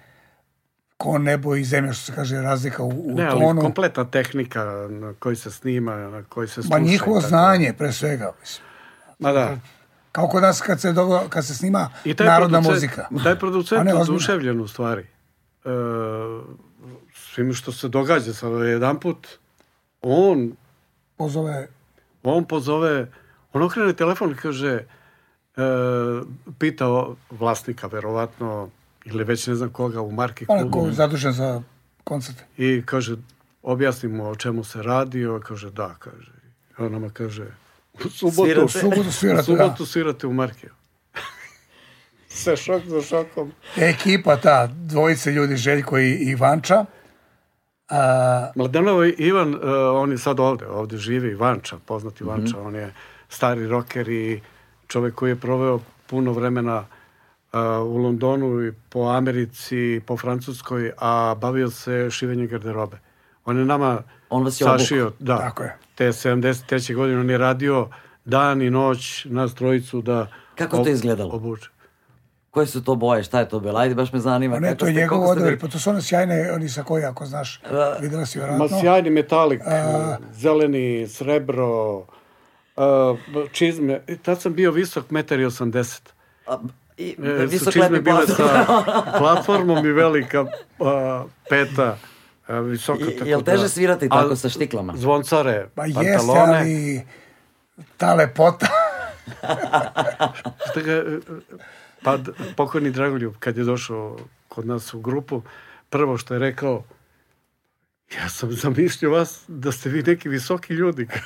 [0.98, 3.62] ko nebo i zemlja, što se kaže, razlika u, u Ne, ali tonu.
[3.62, 6.70] kompletna tehnika na kojoj se snima, na kojoj se sluša.
[6.70, 7.28] Ma i njihovo tako.
[7.30, 8.32] znanje, pre svega.
[8.42, 8.68] Mislim.
[9.20, 9.58] Ma da.
[10.12, 13.08] Kao kod nas kad se, dobro, kad se snima I taj narodna muzika.
[13.24, 15.02] Taj producent je oduševljen u stvari.
[15.66, 15.70] E,
[17.16, 19.28] svim što se događa sad jedan put,
[20.02, 20.56] on,
[21.18, 21.68] Pozove
[22.24, 23.12] on pozove,
[23.54, 24.80] on okrene telefon i kaže,
[26.60, 28.70] pitao vlasnika, verovatno,
[29.06, 30.80] ili već ne znam koga u marki onaj klubu.
[30.80, 31.62] ko je zadužen za
[32.04, 32.46] koncerte.
[32.58, 33.16] I kaže,
[33.64, 36.32] objasnimo o čemu se radi, on kaže, da, kaže.
[36.78, 37.46] On nama kaže,
[38.06, 38.64] u subotu, Svirate.
[38.64, 39.44] U subotu u svirate, da.
[39.44, 40.72] subotu svirate u Markiju.
[42.28, 43.52] Sve šok za šokom.
[43.78, 46.86] Ekipa ta, dvojice ljudi, Željko i Ivanča,
[47.90, 49.62] a, Mladenov Ivan, uh,
[49.94, 52.94] on je sad ovde, ovde živi, Ivanča, poznati Ivanča, on je
[53.30, 54.42] stari roker i
[54.94, 61.36] čovek koji je proveo puno vremena uh, u Londonu i po Americi, po Francuskoj, a
[61.38, 62.98] bavio se šivenjem garderobe.
[63.46, 65.78] On je nama On vas je sašio, da, Tako je.
[65.96, 66.96] te 73.
[66.96, 67.88] godine on je radio
[68.26, 71.34] dan i noć nas trojicu da Kako to izgledalo?
[71.34, 71.70] obuče.
[72.52, 73.80] Koje su to boje, šta je to bilo?
[73.80, 74.60] Ajde, baš me zanima.
[74.60, 77.26] Ne, kako to je njegov odabir, pa to su one sjajne, oni sa koji, ako
[77.26, 77.62] znaš,
[78.02, 78.80] videla si Ma vjerojatno.
[78.82, 82.06] sjajni metalik, A- zeleni, srebro,
[82.76, 83.20] uh,
[83.52, 84.02] čizme.
[84.08, 86.00] I tad sam bio visok, 1,80
[86.48, 86.58] A,
[86.98, 87.26] i, m.
[87.26, 88.66] E, visok čizme bile sa
[89.20, 90.48] platformom i velika uh,
[91.50, 91.98] peta,
[92.44, 93.04] uh, visoka.
[93.04, 94.94] I- tako jel teže da- svirati a tako sa štiklama?
[94.96, 96.58] Zvoncare, Pa jeste, pantalone.
[96.58, 97.02] ali
[97.98, 98.68] ta lepota.
[102.04, 102.18] Pa
[102.56, 104.18] pokojni Dragoljub, kad je došao
[104.48, 105.42] kod nas u grupu,
[105.90, 106.84] prvo što je rekao,
[108.16, 111.08] ja sam zamišljao vas da ste vi neki visoki ljudi.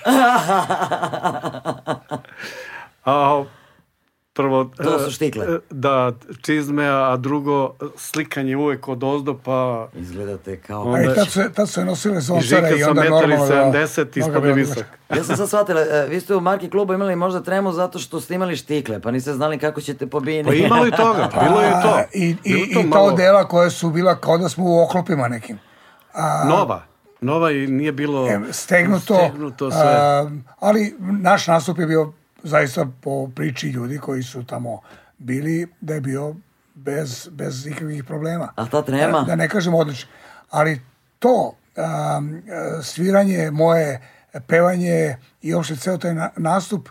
[3.06, 3.44] A
[4.34, 4.66] prvo...
[4.78, 5.46] To su e, štikle.
[5.46, 6.12] e, Da,
[6.42, 10.84] čizme, a drugo, slikanje uvek od ozdo, pa Izgledate kao...
[10.84, 13.02] Onda- A i tad su, tad su je nosile i zoncare Žika i sam onda
[13.02, 13.80] metar i normalno da...
[13.80, 14.86] 70, noga ispod je visok.
[15.18, 18.20] Ja sam sad shvatila, e, vi ste u Marki klubu imali možda tremu zato što
[18.22, 20.50] ste imali štikle, pa niste znali kako ćete pobijeni.
[20.50, 22.00] Pa imalo i toga, bilo je i to.
[22.14, 25.28] I, i, to i ta malo- odela koje su bila kao da smo u oklopima
[25.28, 25.60] nekim.
[26.46, 26.84] Nova.
[27.22, 29.82] Nova i nije bilo E, stegnuto, stegnuto sve.
[29.82, 32.14] a, ali naš nastup je bio
[32.44, 34.82] zaista po priči ljudi koji su tamo
[35.18, 36.36] bili, da je bio
[36.76, 38.54] bez, bez ikakvih problema.
[38.56, 39.20] A ta trema?
[39.20, 40.10] Da, da ne kažem odlično.
[40.50, 40.82] Ali
[41.20, 41.54] to
[42.18, 42.42] um, e,
[42.84, 44.02] sviranje moje,
[44.48, 46.90] pevanje i uopšte ceo taj na- nastup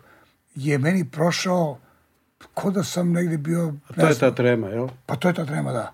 [0.55, 1.79] je meni prošao
[2.55, 3.75] ko da sam negdje bio...
[3.89, 4.89] to ne je ta trema, jel?
[5.07, 5.93] pa to je ta trema, da.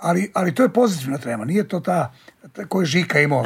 [0.00, 2.12] Ali, ali to je pozitivna trema, nije to ta,
[2.52, 3.44] ta koju je Žika imao,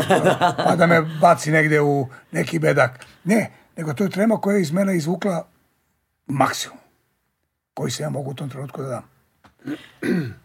[0.57, 3.07] pa da me baci negde u neki bedak.
[3.25, 5.47] Ne, nego to je trema koja je iz mene izvukla
[6.27, 6.79] maksimum
[7.75, 9.03] koji se ja mogu u tom trenutku da dam.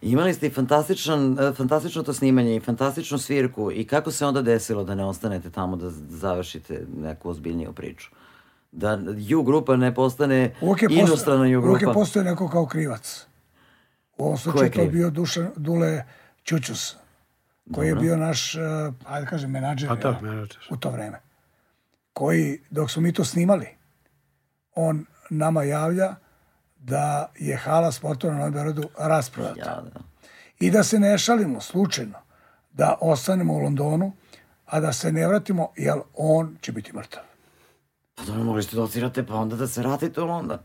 [0.01, 4.83] Imali ste i fantastičan, fantastično to snimanje i fantastičnu svirku i kako se onda desilo
[4.83, 8.09] da ne ostanete tamo da završite neku ozbiljniju priču?
[8.71, 8.99] Da
[9.39, 11.93] U grupa ne postane Uvijek je, posto, inostrana U uvijek je grupa.
[11.93, 13.25] postoje neko kao krivac.
[14.19, 16.03] U ovom slučaju to bio Dušan, Dule
[16.45, 16.95] Ćućus,
[17.73, 18.61] koji je bio naš, uh,
[19.05, 20.21] ajde da kažem, menadžer, A da, jel?
[20.21, 20.67] menadžer.
[20.69, 21.19] u to vreme.
[22.13, 23.67] Koji, dok smo mi to snimali,
[24.75, 26.15] on nama javlja
[26.79, 29.59] da je hala sportova na Novom Beogradu rasprodata.
[29.59, 29.99] Ja, da.
[30.59, 32.17] I da se ne šalimo slučajno,
[32.71, 34.11] da ostanemo u Londonu,
[34.65, 37.23] a da se ne vratimo, jer on će biti mrtav.
[38.15, 40.59] Pa dobro, mogli ste da odsvirate, pa onda da se vratite u London.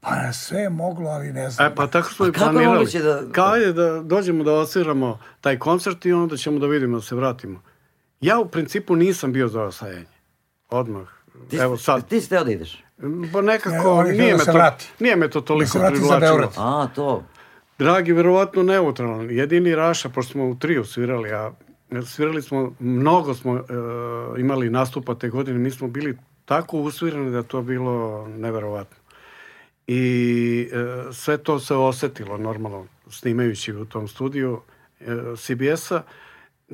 [0.00, 1.66] Pa sve je moglo, ali ne znam.
[1.66, 2.86] E, pa tako smo i planirali.
[2.94, 7.02] da- Kao je da dođemo da osviramo taj koncert i onda ćemo da vidimo da
[7.02, 7.62] se vratimo.
[8.20, 10.06] Ja u principu nisam bio za osajanje.
[10.70, 11.06] Odmah.
[11.50, 12.08] Ti, Evo sad.
[12.08, 12.84] Ti ste da ideš.
[13.32, 14.88] Pa Ne, nekako htio nije, da me to, vrati.
[15.00, 16.52] nije me to Da toliko za privlačilo.
[16.56, 17.24] A, to.
[17.78, 19.30] Dragi, verovatno neutralan.
[19.30, 21.52] Jedini Raša, pošto smo u triju svirali, a
[22.04, 23.62] svirali smo, mnogo smo e,
[24.38, 28.96] imali nastupa te godine, mi smo bili tako usvirani da to bilo neverovatno.
[29.88, 34.60] I e, sve to se osetilo normalno snimajući u tom studiju
[35.00, 35.04] e,
[35.36, 36.02] CBS-a.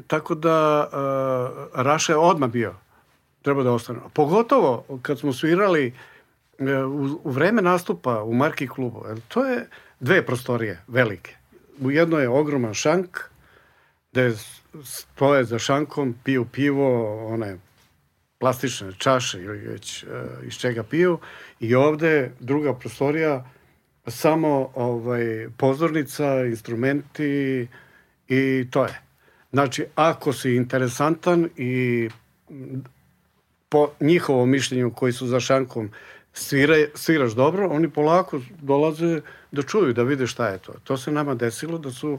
[0.07, 2.75] Tako da e, Raša je odmah bio.
[3.43, 3.99] Treba da ostane.
[4.13, 5.95] Pogotovo kad smo svirali
[6.59, 9.05] e, u, u vreme nastupa u Marki klubu.
[9.29, 9.69] To je
[10.01, 11.37] dve prostorije velike.
[11.81, 13.19] U jednoj je ogroman šank
[14.13, 14.33] gde
[14.85, 17.59] stoje za šankom, piju pivo, one
[18.45, 20.07] plastične čaše ili već e,
[20.47, 21.19] iz čega piju
[21.61, 23.45] i ovde druga prostorija
[24.07, 27.69] samo ovaj pozornica, instrumenti
[28.29, 29.01] i to je.
[29.53, 32.09] Znači, ako si interesantan i
[33.69, 35.91] po njihovom mišljenju koji su za šankom
[36.33, 39.21] svira, sviraš dobro, oni polako dolaze
[39.53, 40.73] da čuju, da vide šta je to.
[40.85, 42.19] To se nama desilo da su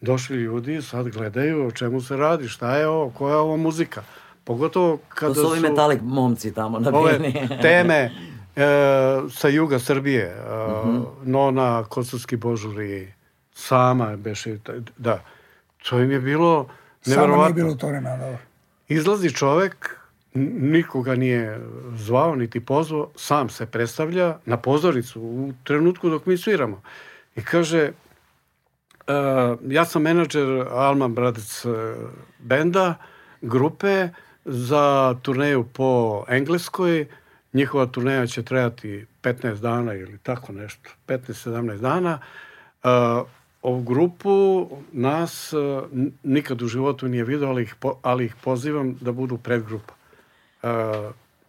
[0.00, 4.04] došli ljudi sad gledaju o čemu se radi, šta je ovo, koja je ovo muzika.
[4.44, 7.48] Pogotovo kada To su ovi metalik momci tamo na ove bini.
[7.62, 8.10] teme
[8.56, 8.66] e,
[9.30, 10.34] sa juga Srbije, e,
[10.84, 11.02] Mhm.
[11.24, 13.12] Nona, Kosovski Božuri,
[13.52, 14.58] sama beše,
[14.98, 15.20] da,
[15.80, 16.68] to im je bilo
[17.00, 17.44] Samo neverovatno.
[17.46, 18.38] nije bilo to ali dobro.
[18.88, 19.96] Izlazi čovek,
[20.34, 21.60] nikoga nije
[21.94, 26.82] zvao niti pozvao, sam se predstavlja na pozoricu u trenutku dok mi sviramo.
[27.36, 27.92] I kaže, e,
[29.62, 31.68] ja sam menadžer Alman Brothers e,
[32.38, 32.94] benda,
[33.42, 34.08] grupe
[34.44, 35.88] za turneju po
[36.28, 37.06] Engleskoj.
[37.52, 42.18] Njihova turneja će trajati 15 dana ili tako nešto, 15-17 dana.
[42.84, 42.88] E,
[43.62, 45.52] ovu grupu nas
[45.92, 49.94] n- nikad u životu nije vidio, ali ih, po- ali ih pozivam da budu predgrupa.
[50.62, 50.68] E,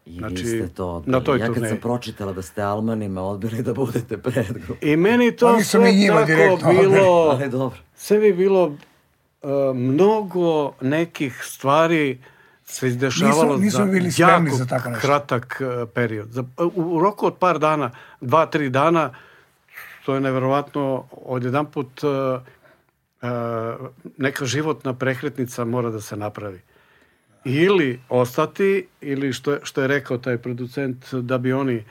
[0.06, 1.12] I Znači, vi ste to odbili.
[1.12, 1.70] na toj ja kad turneji.
[1.70, 4.78] sam pročitala da ste Almanima odbili da budete predgrup.
[4.82, 7.02] I meni to Oni su sve mi njima tako direktno bilo...
[7.32, 7.78] Ali dobro.
[7.96, 8.76] sve bi bilo
[9.44, 12.18] e, mnogo nekih stvari
[12.66, 15.08] se izdešavalo Nisu- nisu za bili spremni jako za tako nešto.
[15.08, 16.32] kratak e, period.
[16.32, 17.92] Za, u, u roku od par dana,
[18.22, 19.14] dva, tri dana,
[20.06, 23.28] to je neverovatno, odjedan put e, e,
[24.18, 26.62] neka životna prekretnica mora da se napravi.
[27.46, 31.84] Ili ostati, ili što je, što je rekao taj producent, da bi oni e,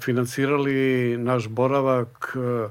[0.00, 2.68] finansirali naš boravak, e,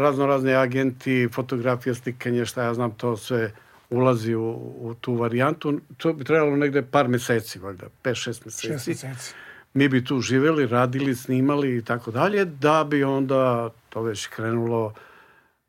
[0.00, 3.52] razno razne agenti, fotografija, slikanje, šta ja znam, to sve
[3.90, 5.80] ulazi u, u tu varijantu.
[5.96, 8.66] To bi trebalo negde par meseci, valjda, 5-6 meseci.
[8.66, 9.34] Šest meseci.
[9.74, 14.94] Mi bi tu živeli, radili, snimali i tako dalje, da bi onda to već krenulo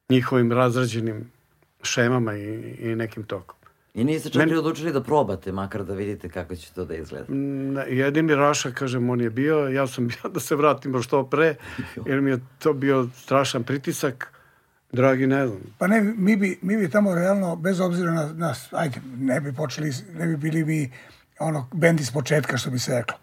[0.09, 1.31] njihovim razrađenim
[1.83, 3.59] šemama i, i nekim tokom.
[3.93, 7.25] I niste čak i odlučili da probate, makar da vidite kako će to da izgleda.
[7.29, 11.55] Ne, Jedini Raša, kažem, on je bio, ja sam bio da se vratimo što pre,
[12.05, 14.33] jer mi je to bio strašan pritisak.
[14.91, 18.73] Dragi, ne znam, Pa ne, mi bi, mi bi tamo realno, bez obzira na nas,
[18.73, 20.91] ajde, ne bi počeli, ne bi bili mi
[21.39, 23.17] ono, bend iz početka, što bi se reklo.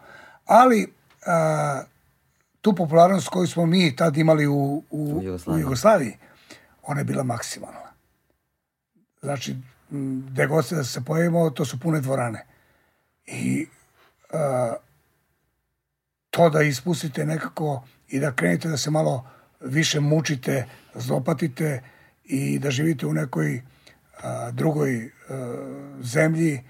[0.44, 0.92] Ali,
[1.26, 1.82] a,
[2.60, 5.62] tu popularnost koju smo mi tad imali u, u, U u Jugoslaviji.
[5.62, 6.16] Jugoslaviji,
[6.82, 7.92] ona je bila maksimalna.
[9.22, 9.56] Znači,
[10.30, 12.46] gde god se da se pojavimo, to su pune dvorane.
[13.26, 13.66] I
[14.32, 14.74] a,
[16.30, 19.24] to da ispustite nekako i da krenete da se malo
[19.66, 21.82] više mučite, zlopatite
[22.24, 23.62] i da živite u nekoj
[24.22, 26.62] a, drugoj a, zemlji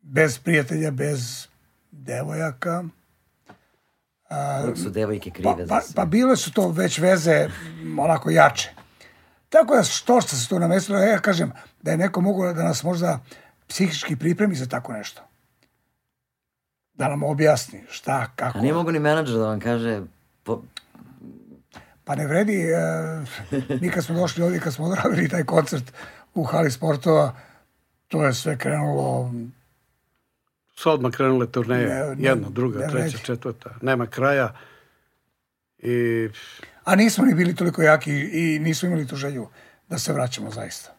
[0.00, 1.46] bez prijatelja, bez
[1.90, 2.84] devojaka.
[4.62, 5.94] Uvijek su devojke Pa, krive pa, za sve.
[5.94, 7.48] pa bile su to već veze
[7.98, 8.70] onako jače.
[9.48, 12.82] Tako da što što se tu namestilo, ja kažem da je neko mogao da nas
[12.82, 13.20] možda
[13.68, 15.22] psihički pripremi za tako nešto.
[16.94, 18.58] Da nam objasni šta, kako.
[18.58, 20.02] A nije mogu ni menadžer da vam kaže,
[20.42, 20.62] po,
[22.08, 22.78] Pa ne vredi, e,
[23.80, 25.92] mi kad smo došli ovdje, kad smo odradili taj koncert
[26.34, 27.34] u hali sportova,
[28.08, 29.32] to je sve krenulo,
[30.74, 33.24] su odmah krenule turneje, Ne, ne, jedna, druga, ne treća, vredi.
[33.24, 34.54] četvrta, nema kraja.
[35.78, 36.28] I
[36.84, 39.48] a nismo ni bili toliko jaki i nismo imali tu želju
[39.88, 40.92] da se vraćamo zaista.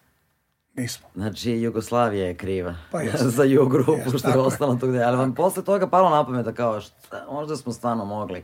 [0.76, 1.07] Nismo.
[1.16, 2.99] znači Jugoslavija je kriva Pa
[3.38, 5.03] za Jug grupu Jeste, što je ostalo tu gde.
[5.03, 8.43] Ali vam posle toga palo na pamet da kao, šta, možda smo stvarno mogli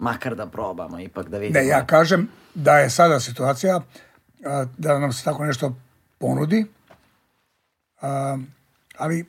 [0.00, 1.60] makar da probamo, ipak da vidimo.
[1.60, 3.80] Ne, ja kažem da je sada situacija
[4.46, 5.74] a, da nam se tako nešto
[6.18, 6.66] ponudi,
[8.00, 8.38] a,
[8.98, 9.26] ali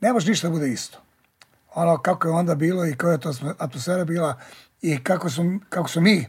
[0.00, 0.98] ne može ništa da bude isto.
[1.74, 4.38] Ono kako je onda bilo i koja je to atmo- atmosfera bila
[4.82, 6.26] i kako su, kako su mi,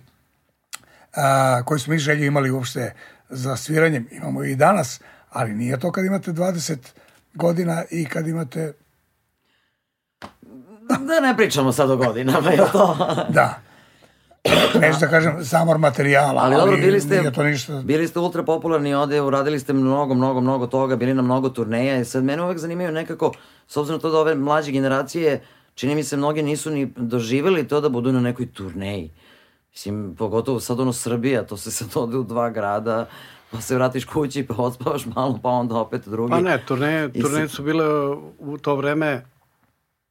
[1.15, 2.93] a, koji smo mi želju imali uopšte
[3.29, 6.77] za sviranjem, imamo i danas, ali nije to kad imate 20
[7.33, 8.73] godina i kad imate,
[10.89, 12.95] Da ne pričamo sad o godinama, je to?
[13.29, 13.59] da,
[14.79, 17.81] neću da kažem zamor materijala, Ali dobro, bili ste, nije to ništa.
[17.85, 21.97] bili ste ultra popularni ovde, uradili ste mnogo, mnogo, mnogo toga, bili na mnogo turneja
[21.97, 23.31] i sad mene uvek zanimaju nekako,
[23.67, 25.43] s obzirom to da ove mlađe generacije,
[25.75, 29.11] čini mi se mnogi nisu ni doživjeli to da budu na nekoj turneji.
[29.71, 33.05] Mislim, pogotovo sad ono Srbija, to se sad ode u dva grada,
[33.51, 36.31] pa se vratiš kući, pa odspavaš malo, pa onda opet drugi.
[36.31, 37.85] Pa ne, turneje, turneje su bile
[38.39, 39.25] u to vreme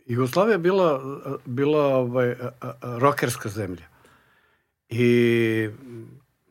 [0.06, 1.00] Jugoslavija je bila,
[1.44, 2.34] bila ovaj,
[2.82, 3.93] rokerska zemlja.
[4.96, 5.68] I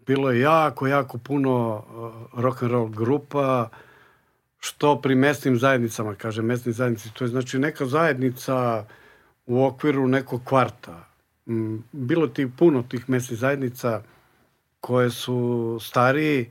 [0.05, 1.83] bilo je jako, jako puno
[2.33, 3.69] rock and roll grupa,
[4.59, 8.85] što pri mesnim zajednicama, kaže mesni zajednici, to je znači neka zajednica
[9.45, 11.07] u okviru nekog kvarta.
[11.47, 14.01] Mm, Bilo ti puno tih mesnih zajednica
[14.79, 16.49] koje su stariji,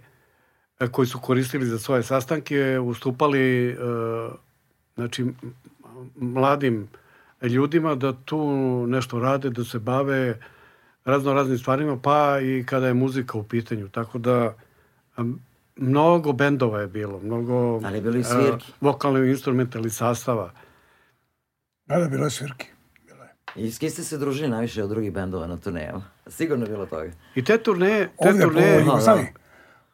[0.80, 3.76] e, koji su koristili za svoje sastanke, ustupali e,
[4.95, 5.26] znači,
[6.16, 6.88] mladim
[7.43, 8.40] ljudima da tu
[8.86, 10.38] nešto rade, da se bave
[11.05, 13.88] razno raznim stvarima, pa i kada je muzika u pitanju.
[13.88, 14.55] Tako da
[15.76, 18.72] mnogo bendova je bilo, mnogo Ali je bilo i svirki.
[18.80, 20.53] vokalnih instrumentalnih sastava.
[21.86, 22.66] Da, da, bilo je svirki.
[23.57, 26.03] I s kim ste se družili najviše od drugih bendova na turnejama?
[26.26, 27.11] Sigurno je bilo toga.
[27.34, 29.26] I te turneje, te Ovdje po turneje, Jugoslaviji.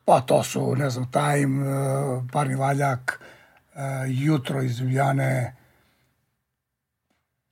[0.04, 3.20] Pa to su, ne znam, Time, uh, Parni valjak,
[3.74, 5.56] uh, Jutro iz Ljubljane,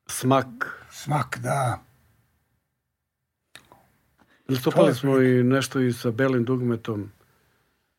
[0.06, 0.46] smak.
[0.90, 1.85] Smak, da.
[4.48, 7.10] Nastupali smo i nešto i sa Belim dugmetom.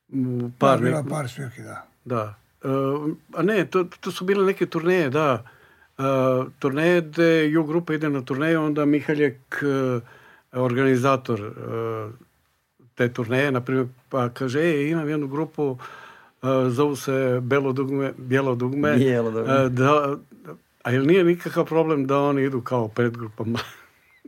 [0.10, 1.86] U Par, ne- par svirki, da.
[2.06, 2.36] Da.
[2.64, 2.68] E,
[3.34, 5.44] a ne, to, to su bile neke turneje, da.
[5.98, 6.04] E,
[6.60, 10.00] turneje gde Ju grupa ide na turneju, onda Mihaljek, e,
[10.60, 11.52] organizator e,
[12.96, 15.78] te turneje, na primjer, pa kaže, e, imam jednu grupu,
[16.70, 18.94] zovu se Belo dugme, Bijelo dugme.
[18.96, 19.70] Bijelo dugme.
[19.70, 20.16] Da,
[20.84, 23.60] a jel nije nikakav problem da oni idu kao predgrupama?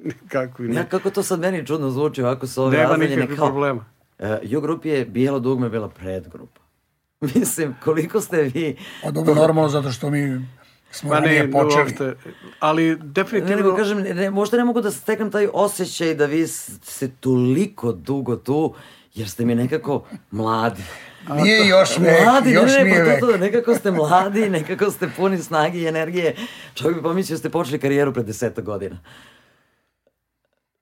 [0.23, 0.75] Nikako i ne.
[0.75, 3.47] Ja, kako to sad meni čudno zvuči, ovako su ove Nema razdaljene nikakvih kao...
[3.47, 3.85] problema.
[4.19, 6.61] Uh, Ju grupi je Bijelo dugme bila predgrupa.
[7.35, 8.77] Mislim, koliko ste vi...
[9.03, 10.45] Pa dobro, normalno, zato što mi
[10.91, 11.81] smo Pa ne, počeli.
[11.81, 12.15] uopšte,
[12.59, 13.55] ali Ne, definitivno...
[13.55, 17.91] nego kažem, ne, ne, možda ne mogu da steknem taj osjećaj da vi ste toliko
[17.91, 18.73] dugo tu,
[19.13, 20.81] jer ste mi nekako mladi.
[21.43, 23.19] Nije još vek, Mladi, još ne, ne, nije pa vek.
[23.19, 26.35] to, to, nekako ste mladi, nekako ste puni snage i energije.
[26.73, 28.97] Čovjek bi pomislio da ste počeli karijeru pred deseta godina.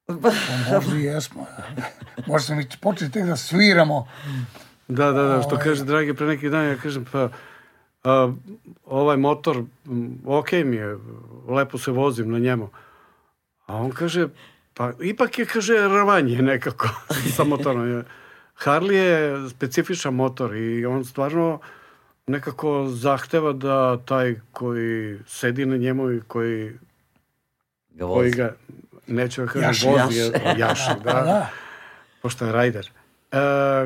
[0.08, 0.14] Pa,
[0.74, 1.46] Možda i jesmo.
[2.28, 4.08] Možda mi počeli tek da sviramo.
[4.88, 7.30] Da, da, da, što kaže Dragi pre neki dan, ja kažem, pa
[8.04, 8.32] a,
[8.86, 9.64] ovaj motor,
[10.26, 10.98] ok mi je,
[11.48, 12.70] lepo se vozim na njemu.
[13.66, 14.28] A on kaže,
[14.74, 16.90] pa ipak je, kaže, rvanje nekako
[17.36, 17.90] sa motorom.
[17.90, 18.04] Je-
[18.64, 21.60] Harley je specifičan motor i on stvarno
[22.28, 26.72] nekako zahteva da taj koji sedi na njemu i koji,
[27.90, 28.38] ga koji vozi.
[28.38, 28.54] ga,
[29.08, 30.32] neću da kažem, Jaši, vozi, jaši.
[30.46, 31.50] jaši, jaši da, Da, da.
[32.22, 32.92] pošto je rajder.
[33.32, 33.38] E,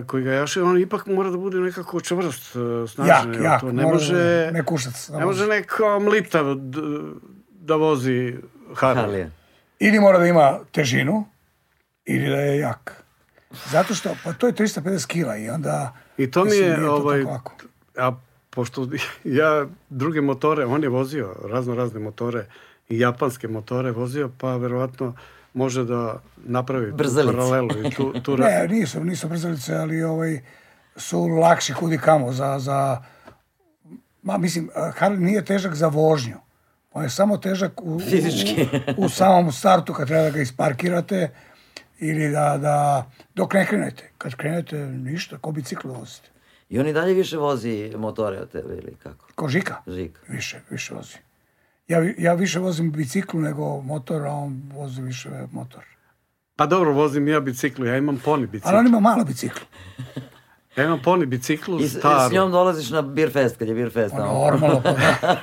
[0.03, 3.34] koji ga jaši, on ipak mora da bude nekako čvrst, e, snažan.
[3.34, 3.61] Jak, jak.
[3.61, 4.13] to ne mora može,
[4.45, 5.09] da- Ne kušac.
[5.09, 6.80] da ne može neko mlitav d-
[7.51, 8.36] da vozi
[8.72, 9.30] Harley.
[9.80, 11.26] Ili mora da ima težinu,
[12.05, 13.03] ili da je jak.
[13.65, 15.93] Zato što, pa to je 350 kila i onda...
[16.17, 17.53] I to mi mislim, je, to ovaj, lako.
[17.97, 18.11] a
[18.49, 18.88] pošto
[19.24, 22.45] ja druge motore, on je vozio razno razne motore
[22.89, 25.15] i japanske motore vozio, pa verovatno
[25.53, 27.34] može da napravi Brzalice.
[27.34, 30.41] paralelu i tu, tu ra- Ne, nisu, nisu brzalice, ali ovaj,
[30.95, 33.03] su lakši kudi kamo za, za...
[34.23, 36.38] Ma, mislim, Harley nije težak za vožnju.
[36.91, 38.67] On je samo težak u, Fizički.
[38.97, 41.29] u, u samom startu kad treba da ga isparkirate
[41.99, 43.05] ili da, da
[43.36, 44.11] dok ne krenete.
[44.17, 46.29] Kad krenete, ništa, ko bicikl vozite.
[46.69, 49.27] I on i dalje više vozi motore od tebe ili kako?
[49.36, 49.75] Ko Žika?
[49.88, 50.19] Žik.
[50.27, 51.15] Više, više vozi.
[51.92, 55.84] Ja, ja više vozim biciklu nego motor, a on vozi više motor.
[56.56, 58.70] Pa dobro, vozim ja biciklu, ja imam poni bicikl.
[58.70, 59.66] Ali on ima malo biciklu.
[60.76, 62.30] Ja imam poni biciklu I s, staru.
[62.30, 64.16] s njom dolaziš na beer fest, kad je beer fest.
[64.16, 64.46] tamo.
[64.52, 65.36] Normalno, pa da.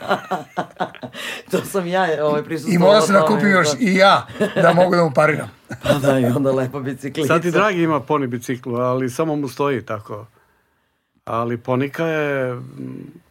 [1.50, 2.74] to sam ja ovaj, prisustuo.
[2.74, 4.26] I mora se da kupim još i ja,
[4.62, 5.50] da mogu da mu pariram.
[5.82, 7.28] Pa da, i onda lepo biciklica.
[7.28, 10.26] Sad i Dragi ima poni biciklu, ali samo mu stoji tako.
[11.24, 12.60] Ali ponika je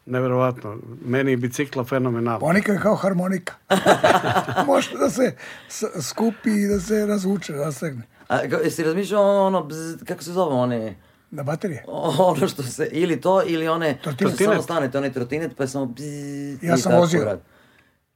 [0.08, 0.78] neverovatno.
[1.02, 2.40] Meni je bicikla fenomenalna.
[2.40, 3.54] Ponika je kao harmonika.
[4.68, 5.36] Može da se
[6.02, 8.02] skupi i da se razvuče, rastegne.
[8.28, 10.96] A, ka- jesi razmišljao ono, bzz, kako se zove one,
[11.32, 11.84] Na baterije.
[11.88, 14.36] ono što se, ili to, ili one, Trotinet.
[14.36, 16.06] što samo stanete, onaj trotinet, pa je samo bzz,
[16.64, 17.38] Ja sam vozio.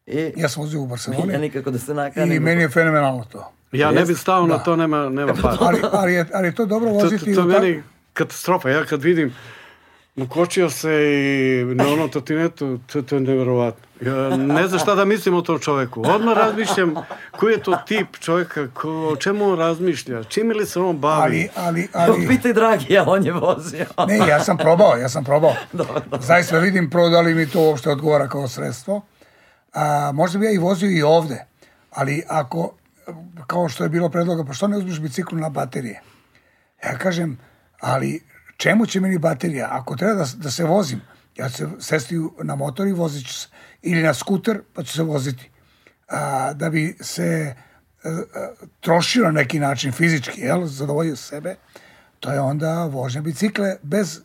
[0.07, 2.31] I, Ja sam vozio u ja Barceloni nikako da se nakanim.
[2.31, 3.51] i meni je fenomenalno to.
[3.71, 4.63] Ja ne bih stao na Da.
[4.63, 5.57] to, nema, nema para.
[5.59, 7.25] Ali, ali, je, ali je to dobro To, voziti.
[7.25, 7.83] to, to tak- meni
[8.13, 8.69] katastrofa.
[8.69, 9.33] Ja kad vidim
[10.15, 13.87] Nakočio se i na onom trotinetu, to, to je neverovatno.
[14.01, 16.03] Ja ne znam šta da mislim o tom čoveku.
[16.07, 16.95] Odmah razmišljam
[17.31, 21.49] koji je to tip čoveka, ko, o čemu on razmišlja, čime li se on bavi.
[21.55, 23.85] Ali, ali, ali, Pitaj Dragija, on je vozio.
[24.07, 25.53] ne, ja sam probao, ja sam probao.
[26.19, 29.01] Zaista vidim prvo da li mi to uopšte odgovara kao sredstvo.
[29.73, 31.45] A, možda bi ja i vozio i ovde,
[31.91, 32.73] ali ako,
[33.47, 36.01] kao što je bilo predloga, pa što ne uzmeš biciklu na baterije?
[36.83, 37.37] Ja kažem,
[37.79, 38.30] ali
[38.61, 39.67] čemu će meni baterija?
[39.71, 41.01] Ako treba da, da se vozim,
[41.37, 43.47] ja ću se sesti na motor i vozit ću se.
[43.81, 45.49] Ili na skuter, pa ću se voziti.
[46.07, 47.55] A, da bi se
[48.03, 48.49] a, a,
[48.79, 51.55] trošio na neki način fizički, jel, zadovoljio sebe,
[52.19, 54.19] to je onda vožnja bicikle bez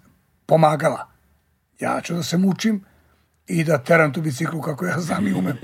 [0.47, 1.09] pomagala.
[1.81, 2.85] Ja ću da se mučim
[3.47, 5.57] i da teram tu biciklu kako ja znam i umem.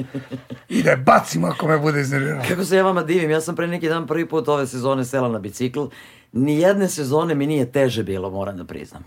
[0.69, 2.43] I da je bacim ako me bude iznervirao.
[2.49, 5.29] Kako se ja vama divim, ja sam pre neki dan prvi put ove sezone sela
[5.29, 5.85] na bicikl.
[6.33, 9.05] Nijedne sezone mi nije teže bilo, moram da priznam.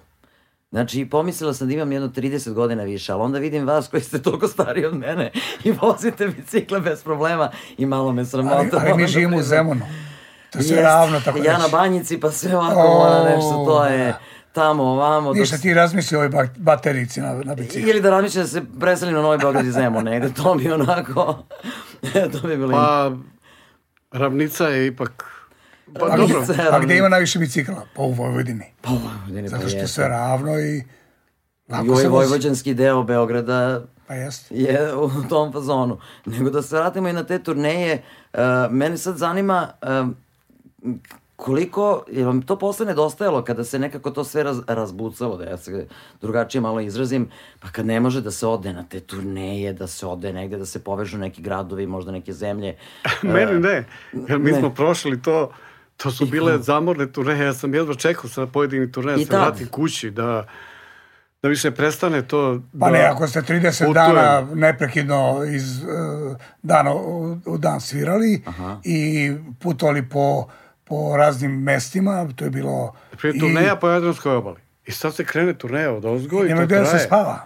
[0.71, 4.21] Znači, pomislila sam da imam jedno 30 godina više, ali onda vidim vas koji ste
[4.21, 5.32] toliko stariji od mene
[5.63, 8.55] i vozite bicikle bez problema i malo me sramota.
[8.55, 9.41] Ali, ali mi da živimo u.
[9.41, 9.82] Zemunu.
[10.49, 10.84] To je sve Jeste.
[10.89, 11.71] ravno, tako Ja na reći.
[11.71, 14.13] banjici, pa sve ovako O, mora nešto, to je
[14.53, 15.30] tamo, ovamo.
[15.30, 17.89] dok Ništa ti razmisli o ovoj baterici na, na biciklu.
[17.89, 21.43] Ili da razmišljam da se preselim na Novi Beograd iz Zemun negde, to bi onako,
[22.41, 22.71] to bi bilo...
[22.71, 23.11] Pa,
[24.11, 25.34] ravnica je ipak...
[25.99, 27.85] Pa A dobro, a gde ima najviše bicikla?
[27.95, 28.65] Pa u Vojvodini.
[28.81, 29.93] Pa, Vojvodini, pa Zato što je jeste.
[29.93, 30.83] sve ravno i I
[31.69, 32.27] lako ovaj se vozi.
[32.27, 34.55] vojvođanski deo Beograda Pa jeste.
[34.55, 35.97] je u tom fazonu.
[36.25, 38.01] Nego da se vratimo i na te turneje,
[38.33, 38.39] uh,
[38.69, 39.67] mene sad zanima
[40.01, 40.15] um,
[41.35, 45.57] koliko, je vam to posle nedostajalo kada se nekako to sve raz, razbucalo, da ja
[45.57, 45.87] se
[46.21, 47.29] drugačije malo izrazim,
[47.59, 50.65] pa kad ne može da se ode na te turneje, da se ode negde, da
[50.65, 52.75] se povežu neki gradovi, možda neke zemlje.
[53.23, 53.85] meni ne.
[54.27, 54.59] Jer mi ne.
[54.59, 55.51] smo prošli to,
[55.97, 59.37] to su bile zamorne turneje, ja sam jedva čekao sa pojedinih turneja, I da se
[59.39, 60.45] vratim kući, da,
[61.41, 62.61] da više prestane to...
[62.79, 63.45] Pa da ne, ako ste 30
[63.77, 63.93] putujem.
[63.93, 65.89] dana neprekidno iz uh,
[66.63, 68.43] dana u, dan svirali
[68.83, 70.47] i putovali po,
[70.83, 72.93] po raznim mestima, to je bilo...
[73.11, 74.59] Prije i- turneja po Jadranskoj obali.
[74.85, 77.05] I sad se krene turneja od ozgo i Nema to gde da se traje.
[77.05, 77.43] spava.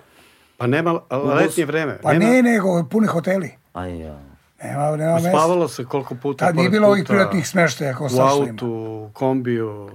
[0.57, 0.99] Pa nema
[1.35, 1.97] letnje vreme.
[2.03, 3.51] Pa nema, ne, nego puni hoteli.
[3.73, 4.19] Aj, ja.
[4.64, 5.30] Nema, nema mesta.
[5.30, 6.45] Spavalo se koliko puta.
[6.45, 8.26] Tad nije bilo ovih privatnih smeštaja kao U što ima.
[8.51, 9.89] autu, u kombiju.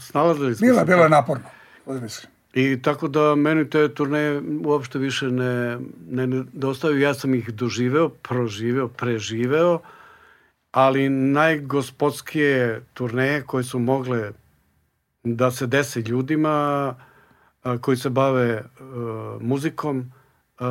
[0.00, 0.84] Snalazili smo Bilo, se.
[0.84, 1.44] bilo je naporno.
[2.06, 2.32] Iskren.
[2.54, 5.78] I tako da meni te turneje uopšte više ne,
[6.10, 7.00] ne nedostaju.
[7.00, 9.80] Ja sam ih doživeo, proživeo, preživeo,
[10.70, 14.30] ali najgospodskije turneje koje su mogle
[15.24, 16.94] da se dese ljudima
[17.80, 18.88] koji se bave a,
[19.40, 20.12] muzikom,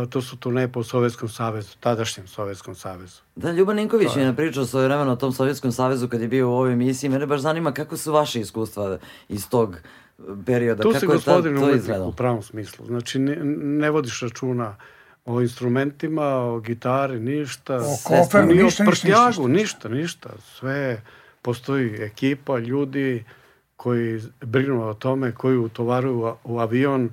[0.09, 3.21] to su turneje po Sovjetskom savezu, tadašnjem Sovjetskom savezu.
[3.35, 6.49] Da, Ljuban Ninković mi je pričao svoje vremeno o tom Sovjetskom savezu kad je bio
[6.49, 7.09] u ovoj emisiji.
[7.09, 8.97] Mene baš zanima kako su vaše iskustva
[9.29, 9.77] iz tog
[10.45, 10.83] perioda.
[10.83, 12.85] Tu kako si gospodin to umetnik u pravom smislu.
[12.85, 14.75] Znači, ne, ne vodiš računa
[15.25, 17.75] o instrumentima, o gitari, ništa.
[17.75, 19.89] O koferu, Ni o ništa, ništa, prtljagu, ništa.
[19.89, 20.29] ništa, ništa.
[20.59, 21.01] Sve,
[21.41, 23.23] postoji ekipa, ljudi
[23.75, 27.09] koji brinu o tome, koji utovaruju u, u avion,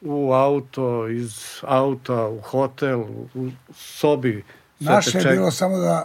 [0.00, 3.00] u auto, iz auta, u hotel,
[3.34, 4.44] u, sobi.
[4.80, 6.04] Naše je bilo samo da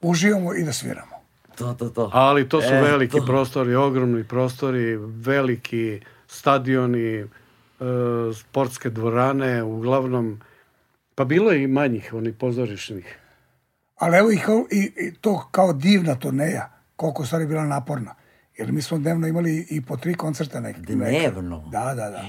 [0.00, 1.16] uživamo i da sviramo.
[1.58, 2.10] To, to, to.
[2.12, 3.26] Ali to su E, veliki to.
[3.26, 7.26] prostori, ogromni prostori, veliki stadioni, e,
[8.34, 10.40] sportske dvorane, uglavnom,
[11.14, 13.18] pa bilo je i manjih, onih pozorišnih.
[13.96, 18.14] Ali evo i, kao, i, i to kao divna turneja, koliko je stvari bila naporna.
[18.56, 20.96] Jer mi smo dnevno imali i po tri koncerta nek, nekad.
[20.96, 21.68] Dnevno?
[21.72, 22.24] Da, da, da.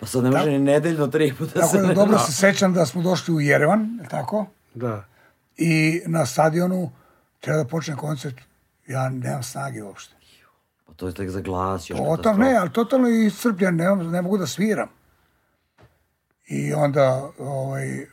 [0.00, 1.82] Pa sad ne može ni nedeljno tri puta Tako se...
[1.82, 4.46] da dobro se sećam da smo došli u Jerevan, je li tako?
[4.74, 5.04] Da.
[5.56, 6.90] I na stadionu
[7.40, 8.36] treba da počne koncert.
[8.86, 10.14] Ja nemam snage uopšte.
[10.86, 11.90] Pa to je tek za glas.
[11.90, 12.38] Još Totalno, katastrofa.
[12.38, 14.88] ne, ali totalno iscrpljen, ne, ne mogu da sviram.
[16.46, 18.06] I onda, ovaj,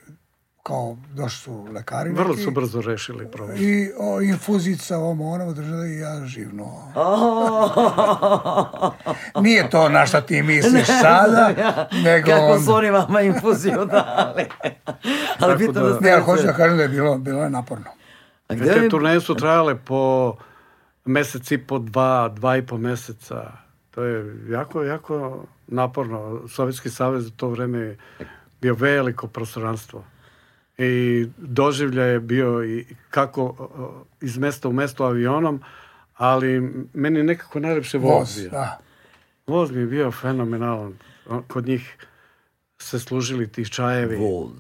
[0.68, 3.58] kao, došli su lekari Vrlo neki su brzo rešili problem.
[3.60, 6.66] i o, infuzica, ovo, ono, držali i ja živno.
[9.44, 11.54] Nije to na šta ti misliš sada,
[12.04, 14.46] nego Kako su oni vama infuziju dali.
[15.40, 16.04] Ali pitam da, da- ste...
[16.06, 17.90] Ne, ali hoću da kažem da je bilo, bilo je naporno.
[18.48, 20.36] A gde Te turneje su trajale po
[21.06, 23.52] mesec i po dva, dva i po meseca.
[23.92, 26.42] To je jako, jako naporno.
[26.50, 27.98] Sovjetski savez u to vreme je
[28.62, 30.04] bio veliko prostranstvo.
[30.78, 30.92] I
[31.38, 33.70] doživlja je bio i kako
[34.22, 35.62] iz mesta u mesto avionom,
[36.16, 36.60] ali
[36.94, 38.50] meni nekako najlepše voz, Voz, bio.
[38.50, 38.80] da.
[39.48, 40.94] Voz mi je bio fenomenalan.
[41.48, 41.98] Kod njih
[42.80, 44.16] se služili ti čajevi.
[44.18, 44.52] Voz.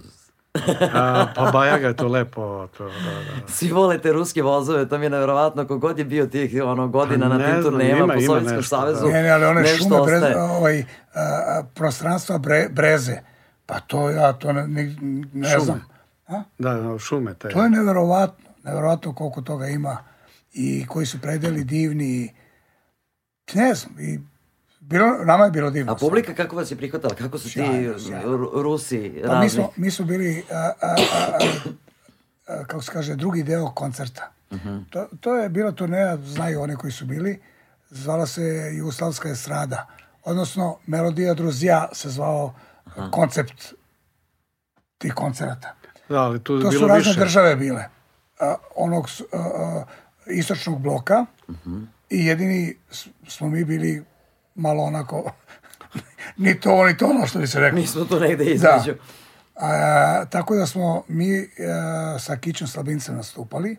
[0.94, 2.68] A, pa Bajaga je to lepo.
[2.68, 3.48] To, da, da.
[3.48, 7.38] Svi volite ruske vozove, to mi je nevjerovatno, kogod je bio tih ono, godina Pa
[7.38, 9.02] na tim ima- po Sovjetskom nešto, savezu.
[9.02, 9.08] da.
[9.08, 10.42] Ne, ne, ali one nešto šume, brez, ostaje.
[10.42, 10.84] ovaj,
[11.16, 13.18] a, prostranstva bre, breze,
[13.66, 14.84] pa to ja to ne, ne,
[15.34, 15.60] ne Šume.
[15.60, 15.82] znam.
[16.28, 16.44] A?
[16.60, 17.50] Da, da, šume te.
[17.50, 19.98] To je neverovatno, neverovatno koliko toga ima
[20.54, 22.32] i koji su predeli divni i
[23.54, 24.20] ne znam, i
[24.80, 25.92] bilo, nama je bilo divno.
[25.92, 27.16] A publika kako vas je prihvatala?
[27.16, 28.38] Kako su ti Sjajno, sjajno.
[28.38, 29.50] Ru- Rusi Pa mi razni?
[29.50, 31.40] smo, mi smo bili, a, a, a, a,
[32.48, 34.32] a, kako se kaže, drugi deo koncerta.
[34.54, 34.78] Mhm.
[34.90, 37.42] to, to je bila turneja, znaju oni koji su bili,
[37.90, 38.42] zvala se
[38.78, 39.88] Jugoslavska estrada.
[40.24, 42.54] Odnosno, Melodija Druzija se zvao
[43.12, 43.74] koncept
[44.98, 45.76] tih koncerata.
[46.10, 47.20] Da, ali tu je To su bilo razne više.
[47.20, 47.86] države bile.
[48.40, 49.84] A, onog a, a,
[50.28, 51.26] istočnog bloka
[52.10, 52.76] i jedini
[53.28, 54.04] smo mi bili
[54.56, 55.32] malo onako
[56.38, 57.80] ni to, ni to ono što bi se reklo.
[57.80, 58.94] Mi smo tu negde između.
[59.56, 61.48] A, tako da smo mi e,
[62.20, 63.78] sa Kićom Slabincem nastupali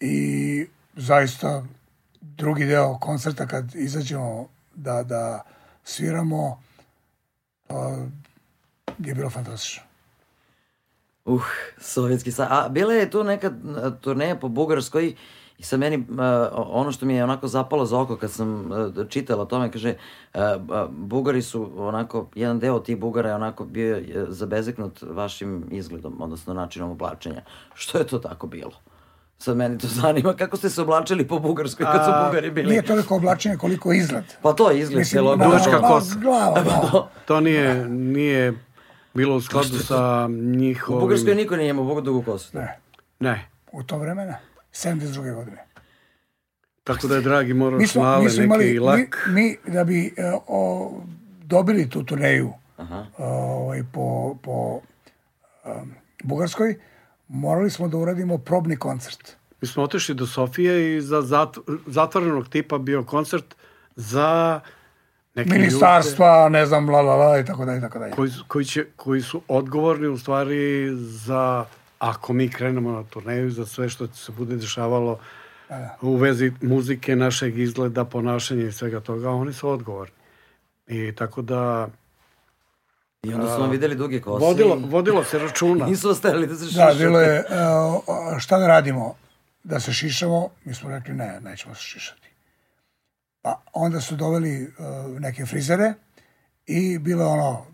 [0.00, 0.66] i
[0.96, 1.64] zaista
[2.20, 5.42] drugi deo koncerta kad izađemo da, da
[5.84, 6.62] sviramo
[7.66, 7.96] pa,
[8.98, 9.89] je bilo fantastično.
[11.24, 11.42] Uh,
[11.78, 12.46] sovjetski sa...
[12.50, 13.50] A bila je tu neka
[14.00, 15.14] turneja po Bugarskoj
[15.58, 19.04] i sa meni a, ono što mi je onako zapalo za oko kad sam a,
[19.08, 19.94] čitala o tome, kaže,
[20.34, 20.56] a,
[20.90, 26.54] Bugari su onako, jedan deo tih Bugara je onako bio e, zabezeknut vašim izgledom, odnosno
[26.54, 27.42] načinom oblačenja.
[27.74, 28.72] Što je to tako bilo?
[29.38, 32.68] Sad meni to zanima kako ste se oblačili po Bugarskoj kad su Bugari bili.
[32.68, 34.24] Nije toliko oblačenje koliko izgled.
[34.42, 36.14] Pa to je izgled Mislim, na- Dugačka na- kosa.
[36.14, 37.08] Da.
[37.26, 38.54] To nije, nije
[39.14, 41.00] bilo u skladu sa U njihovim...
[41.00, 42.58] Bugarskoj niko nije imao Bogu dugu kosu.
[42.58, 42.78] Ne,
[43.20, 43.48] Ne.
[43.72, 44.36] u to vremena,
[44.72, 45.34] 72.
[45.34, 45.64] godine.
[46.84, 49.28] Tako da je, dragi, moraš Mi smo, male mi smo neki imali, mi, lak.
[49.28, 50.92] mi da bi e, o,
[51.44, 53.06] dobili tu turneju Aha.
[53.18, 54.80] ovaj, po, po
[55.64, 55.94] um,
[56.24, 56.74] Bugarskoj,
[57.28, 59.36] morali smo da uradimo probni koncert.
[59.60, 61.56] Mi smo otišli do Sofije i za zat,
[61.86, 63.56] zatvorenog tipa bio koncert
[63.96, 64.60] za
[65.34, 68.08] neke Ministarstva, ne znam, la, la, la, i tako dalje, i tako dalje.
[68.08, 71.64] ljude koji, su- koji, će, koji su odgovorni u stvari za,
[71.98, 75.18] ako mi krenemo na turneju, za sve što se bude dešavalo
[76.00, 80.14] u vezi muzike, našeg izgleda, ponašanja i svega toga, oni su odgovorni.
[80.86, 81.88] I tako da
[83.22, 84.44] I onda su vam videli duge kose.
[84.44, 85.86] vodilo, i vodilo se računa.
[85.90, 86.92] Nisu ostali da se šišate.
[86.92, 89.14] Da, bilo je, uh, šta da radimo?
[89.64, 90.48] Da se šišamo?
[90.64, 92.29] Mi smo rekli ne, nećemo se šišati.
[93.42, 95.94] Pa onda su doveli uh, neke frizere
[96.66, 97.66] i bilo je ono,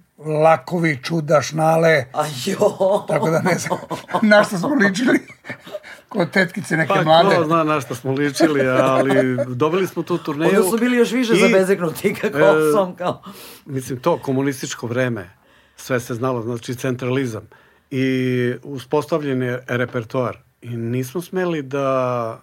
[0.42, 3.04] lakovi, čuda, šnale, A jo!
[3.08, 3.78] tako da ne znam
[4.30, 5.18] na što smo ličili
[6.08, 7.36] kod tetkice neke Pa mlade.
[7.36, 10.50] ko zna na što smo ličili, ali dobili smo tu turneju.
[10.56, 13.22] Onda su bili još više I, zabezeknuti kako e, sam kao...
[13.66, 15.30] Mislim, to komunističko vreme,
[15.76, 17.48] sve se znalo, znači centralizam.
[17.90, 20.38] I uspostavljen je repertoar.
[20.62, 22.40] I nismo smeli da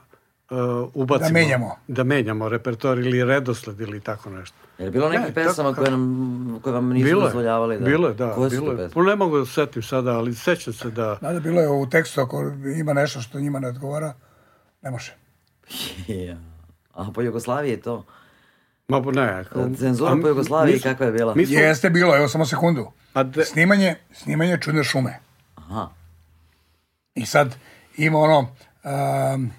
[0.49, 0.57] uh,
[0.93, 1.27] ubacimo...
[1.29, 1.75] Da menjamo.
[1.87, 4.55] Da menjamo repertoar ili redosled ili tako nešto.
[4.77, 7.79] Je li bilo nekih Ne, pesama tako- koje, nam, koje vam nisu bilo je, dozvoljavali
[7.79, 7.85] da...
[7.85, 8.31] bilo je, da.
[8.31, 8.77] Koje su bilo to je.
[8.77, 8.93] pesme?
[8.95, 11.17] Pa ne mogu da se setim sada, ali sećam se da...
[11.21, 12.43] Da, da, bilo je u tekstu, ako
[12.77, 14.13] ima nešto što njima ne odgovara,
[14.81, 15.13] ne može.
[16.09, 16.37] Ja.
[16.93, 18.05] A po Jugoslaviji je to?
[18.87, 19.43] Ma ne.
[19.77, 21.35] Cenzura a po Jugoslaviji smo- kakva je bila?
[21.35, 22.91] Mi smo, Jeste bilo, evo samo sekundu.
[23.13, 25.19] a de, Snimanje, snimanje čudne šume.
[25.55, 25.89] Aha.
[27.15, 27.55] I sad
[27.97, 29.51] ima ono, um,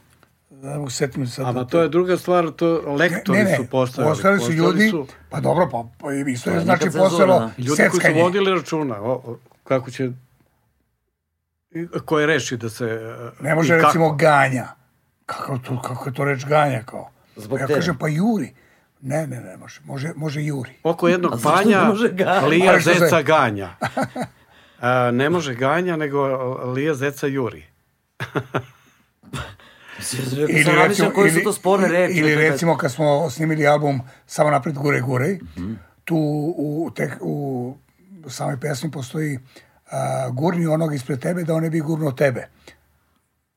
[0.65, 1.47] da mogu setim sad.
[1.47, 4.15] a ma to je druga stvar, to lektori ne, ne, su postavili.
[4.15, 7.51] postali su ljudi, su pa dobro, pa, pa isto je je znači postojalo da.
[7.59, 8.23] ljudi koji su seckanje.
[8.23, 10.11] vodili računa o, o, kako će
[12.05, 13.87] koje reči da se e, Ne može kako.
[13.87, 14.67] recimo ganja.
[15.27, 17.11] Kako, to, kako je to reč ganja kao?
[17.37, 17.75] Zbog ja te.
[17.75, 18.53] kažem pa juri.
[19.01, 19.81] Ne, ne, ne može.
[19.85, 20.71] Može, može juri.
[20.83, 22.49] oko jednog panja ne?
[22.49, 23.69] Lija zeca ganja
[24.81, 26.27] a, ne može ganja nego
[26.73, 27.65] Lija zeca juri
[30.49, 32.19] Ili sam razmišljam koje su to sporne reči.
[32.19, 35.73] ili recimo kad smo snimili album Samo napred gure gure, Mhm.
[36.05, 36.17] tu
[36.57, 37.75] u, tek, u
[38.29, 39.39] samoj pesmi postoji
[39.91, 42.49] a, gurni onog ispred tebe da on ne bi gurnuo tebe.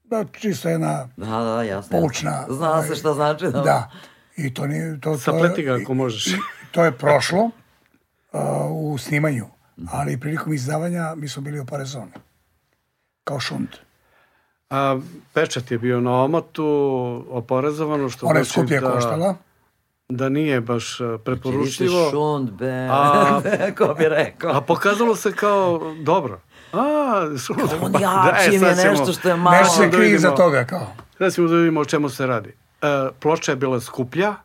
[0.03, 1.99] Da, čisto jedna Da, da, jasno.
[1.99, 2.45] poučna...
[2.49, 3.45] Zna ovaj, se šta znači.
[3.45, 3.49] Da.
[3.51, 3.91] Da.
[4.37, 4.99] I to nije...
[4.99, 6.25] To, to, sapleti ga ako možeš
[6.71, 7.49] to je prošlo
[8.31, 9.45] a, u snimanju,
[9.91, 12.11] ali prilikom izdavanja mi smo bili oporezovani.
[13.23, 13.67] Kao šund.
[14.69, 14.99] A,
[15.33, 16.65] pečat je bio na omotu
[17.29, 19.35] oporezovano što Ona je znači skuplje da, koštala.
[20.09, 22.87] da nije baš e, preporučljivo šund, be.
[22.91, 23.41] A-
[23.77, 24.51] Ko bi rekao.
[24.51, 26.39] a pokazalo se kao dobro
[26.73, 27.21] a,
[27.81, 29.57] On jači mi je sad ćemo- nešto što je malo...
[29.57, 30.37] Nešto se da krije iza vidimo.
[30.37, 30.87] toga, kao.
[31.17, 32.49] Sad ćemo da vidimo o čemu se radi.
[32.81, 32.87] E,
[33.19, 34.35] ploča je bila skuplja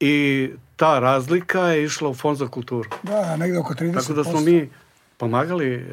[0.00, 2.90] i ta razlika je išla u fond za kulturu.
[3.02, 3.94] Da, negde oko 30%.
[3.94, 4.70] Tako da smo mi
[5.16, 5.86] pomagali e,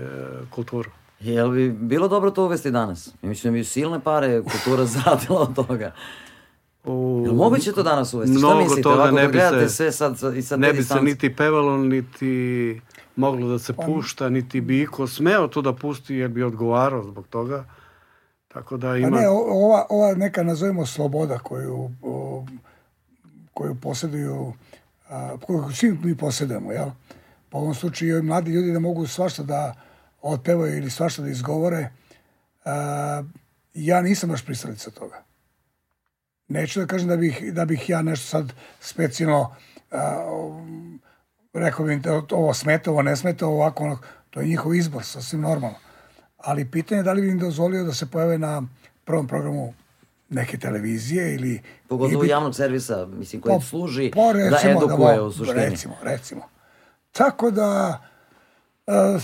[0.49, 0.89] kulturu.
[1.21, 3.07] Jel bi bilo dobro to uvesti danas?
[3.07, 5.91] Ja mislim da bi silne pare kultura zaradila od toga.
[6.85, 8.33] U, Jel moguće to danas uvesti?
[8.33, 8.81] Šta Mnogo mislite?
[8.81, 11.77] toga Ovako ne bi se- sve sad sa- i sa ne bi se niti pevalo,
[11.77, 12.81] niti
[13.15, 17.27] moglo da se pušta, niti bi iko smeo to da pusti jer bi odgovarao zbog
[17.27, 17.65] toga.
[18.47, 19.09] Tako da Pa ima...
[19.11, 19.33] ne, o-
[19.65, 22.45] ova, ova neka nazovemo sloboda koju, o,
[23.53, 24.53] koju posjeduju,
[25.09, 26.87] a, koju svi mi posjedujemo, jel?
[27.49, 29.73] Po ovom slučaju i mladi ljudi da mogu svašta da
[30.21, 31.89] otpevaju ili svašta da izgovore.
[32.65, 33.23] A,
[33.73, 35.23] ja nisam baš pristalica toga.
[36.47, 39.55] Neću da kažem da bih, da bih ja nešto sad specijalno
[41.53, 43.97] rekao bih da ovo smeta, ovo ne smeta, ovako, ono,
[44.29, 45.77] to je njihov izbor, sasvim normalno.
[46.37, 48.63] Ali pitanje je da li bi im dozvolio da se pojave na
[49.05, 49.73] prvom programu
[50.29, 51.61] neke televizije ili...
[51.87, 55.59] Pogotovo ili- javnog servisa, mislim, koji Pa- služi pa da recimo edukuje vo- u suštini.
[55.61, 56.41] Recimo, recimo.
[57.11, 58.01] Tako da,
[58.87, 59.21] uh,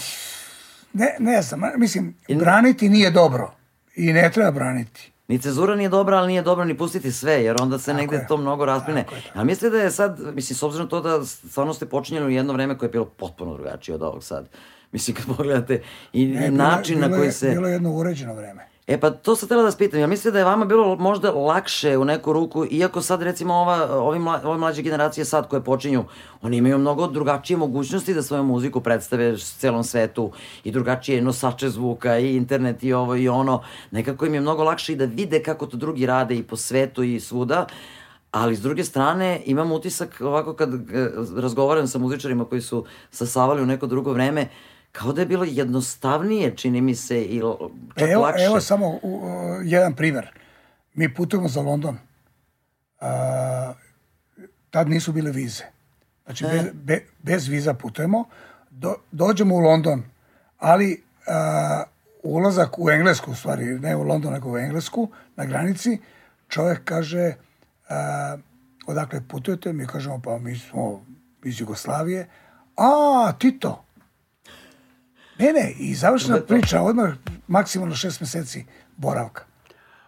[0.96, 3.52] ne, ne znam, mislim, braniti nije dobro
[3.96, 5.12] i ne treba braniti.
[5.28, 8.28] Ni cenzura nije dobra, ali nije dobro ni pustiti sve, jer onda se negde je.
[8.28, 9.06] to mnogo rasprine.
[9.34, 12.54] A mislite da je sad, mislim, s obzirom to da stvarno ste počinjeli u jedno
[12.54, 14.50] vreme koje je bilo potpuno drugačije od ovog sad.
[14.92, 15.82] Mislim, kad pogledate
[16.14, 17.50] i Ne, i bilo- način na bilo koji je- se...
[17.50, 18.68] Bilo je jedno uređeno vreme.
[18.88, 21.32] E pa to sam htjela da vas pitam, ja mislite da je vama bilo možda
[21.32, 25.64] lakše u neku ruku, iako sad recimo ova, ovi mla, ove mlađe generacije sad koje
[25.64, 26.06] počinju,
[26.42, 30.32] oni imaju mnogo drugačije mogućnosti da svoju muziku predstave celom svetu
[30.64, 34.94] i drugačije nosače zvuka i internet i ovo i ono, nekako im je mnogo lakše
[34.94, 37.68] i da vide kako to drugi rade i po svetu i svuda,
[38.32, 43.62] ali s druge strane imam utisak ovako kad e, razgovaram sa muzičarima koji su sasavali
[43.62, 44.48] u neko drugo vreme,
[44.96, 47.42] kao da je bilo jednostavnije, čini mi se, i
[47.96, 48.44] čak Evo, lakše.
[48.44, 49.30] evo samo u, u,
[49.64, 50.32] jedan primer.
[50.94, 51.98] Mi putujemo za London.
[53.00, 53.74] A,
[54.70, 55.64] tad nisu bile vize.
[56.26, 58.24] Znači, bez, be, bez viza putujemo.
[58.70, 60.04] Do, dođemo u London,
[60.58, 61.84] ali a,
[62.24, 66.00] ulazak u Englesku, u stvari, ne u London, nego u Englesku, na granici,
[66.48, 67.34] čovjek kaže
[67.90, 68.38] a,
[68.88, 71.06] odakle putujete, mi kažemo, pa mi smo
[71.44, 72.28] iz Jugoslavije.
[72.78, 73.85] A, Tito.
[75.40, 77.10] Ne, ne, i završena priča, odmah
[77.48, 78.66] maksimalno šest meseci
[78.98, 79.44] boravka.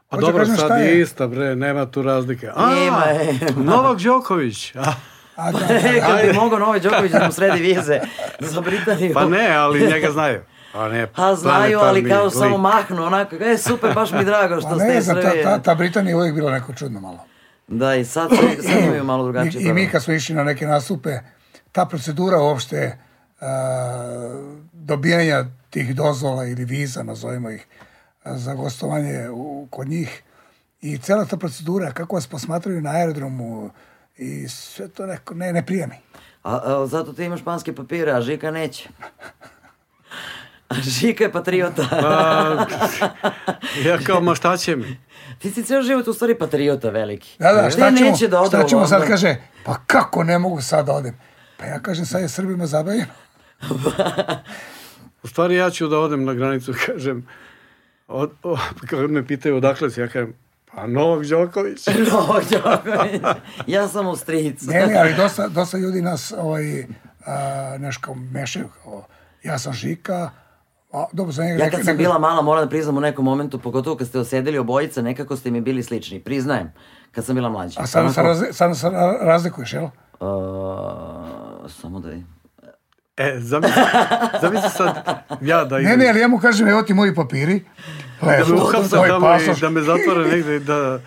[0.10, 2.48] Pa da dobro, sad je ista, bre, nema tu razlike.
[2.56, 3.64] A, Ima, ima.
[3.72, 4.76] Novak Đoković.
[4.76, 4.94] A,
[5.36, 6.08] A da, da, E, da.
[6.08, 8.00] kad bi mogao Novi Đoković da mu sredi vize
[8.40, 9.14] za Britaniju.
[9.14, 10.42] Pa ne, ali njega znaju.
[10.74, 12.34] A ne, A znaju, ali kao lik.
[12.34, 15.76] samo mahnu, onako, e, super, baš mi drago što Pa ste znam, ta, ta, ta
[15.76, 17.20] Britanija je uvijek bila neko čudno malo.
[17.68, 18.30] Da, i sad,
[18.62, 19.64] sad imaju malo drugačije.
[19.64, 21.10] I, I mi kad smo išli na neke nastupe,
[21.72, 22.98] ta procedura uopšte
[23.42, 23.48] a,
[24.88, 27.68] dobijanja tih dozvola ili viza, nazovimo ih,
[28.26, 30.24] za gostovanje u, kod njih
[30.82, 33.72] i cela ta procedura, kako vas posmatraju na aerodromu
[34.18, 35.96] i sve to neko ne, ne prija mi.
[36.44, 38.90] A, a, zato ti imaš španske papire, a Žika neće.
[40.70, 41.82] A Žika je patriota.
[41.92, 42.66] A,
[43.86, 45.00] ja kao, ma šta će mi?
[45.40, 47.36] Ti si ceo život u stvari patriota veliki.
[47.40, 49.36] Da, da, šta ćemo, neće da ode šta ćemo sad, kaže,
[49.66, 51.20] pa kako ne mogu sad da odem?
[51.58, 53.12] Pa ja kažem, sad je Srbima zabavljeno.
[55.28, 57.28] U stvari ja ću da odem na granicu, kažem,
[58.08, 60.34] od, o, kad me pitaju odakle si, ja kažem,
[60.66, 61.88] pa Novak Đoković.
[62.12, 63.22] Novak Đoković.
[63.68, 64.62] ja sam u stric.
[64.62, 66.86] Ne, ne, ali dosta, dosta ljudi nas ovaj,
[67.26, 67.36] a,
[67.80, 68.70] nešto mešaju.
[68.84, 69.06] Kao,
[69.44, 70.30] ja sam Žika,
[70.94, 71.64] a, dobro, za njega...
[71.64, 74.20] Ja kad sam neka- bila mala, moram da priznam u nekom momentu, pogotovo kad ste
[74.20, 76.20] osedeli obojica, nekako ste mi bili slični.
[76.20, 76.74] Priznajem,
[77.12, 77.82] kad sam bila mlađa.
[77.82, 78.36] A sad se Onako,
[78.76, 79.84] se ra- razlikuješ, jel?
[79.84, 79.92] uh,
[81.70, 82.37] samo da vidim.
[83.18, 83.82] E, zamisli,
[84.42, 85.92] zamisli sad ja da idem.
[85.92, 87.64] Ne, ne, ali ja mu kažem, evo ti moji papiri.
[88.22, 91.00] da Levo, me uhapsam tvoj tamo i da me zatvore negde i da,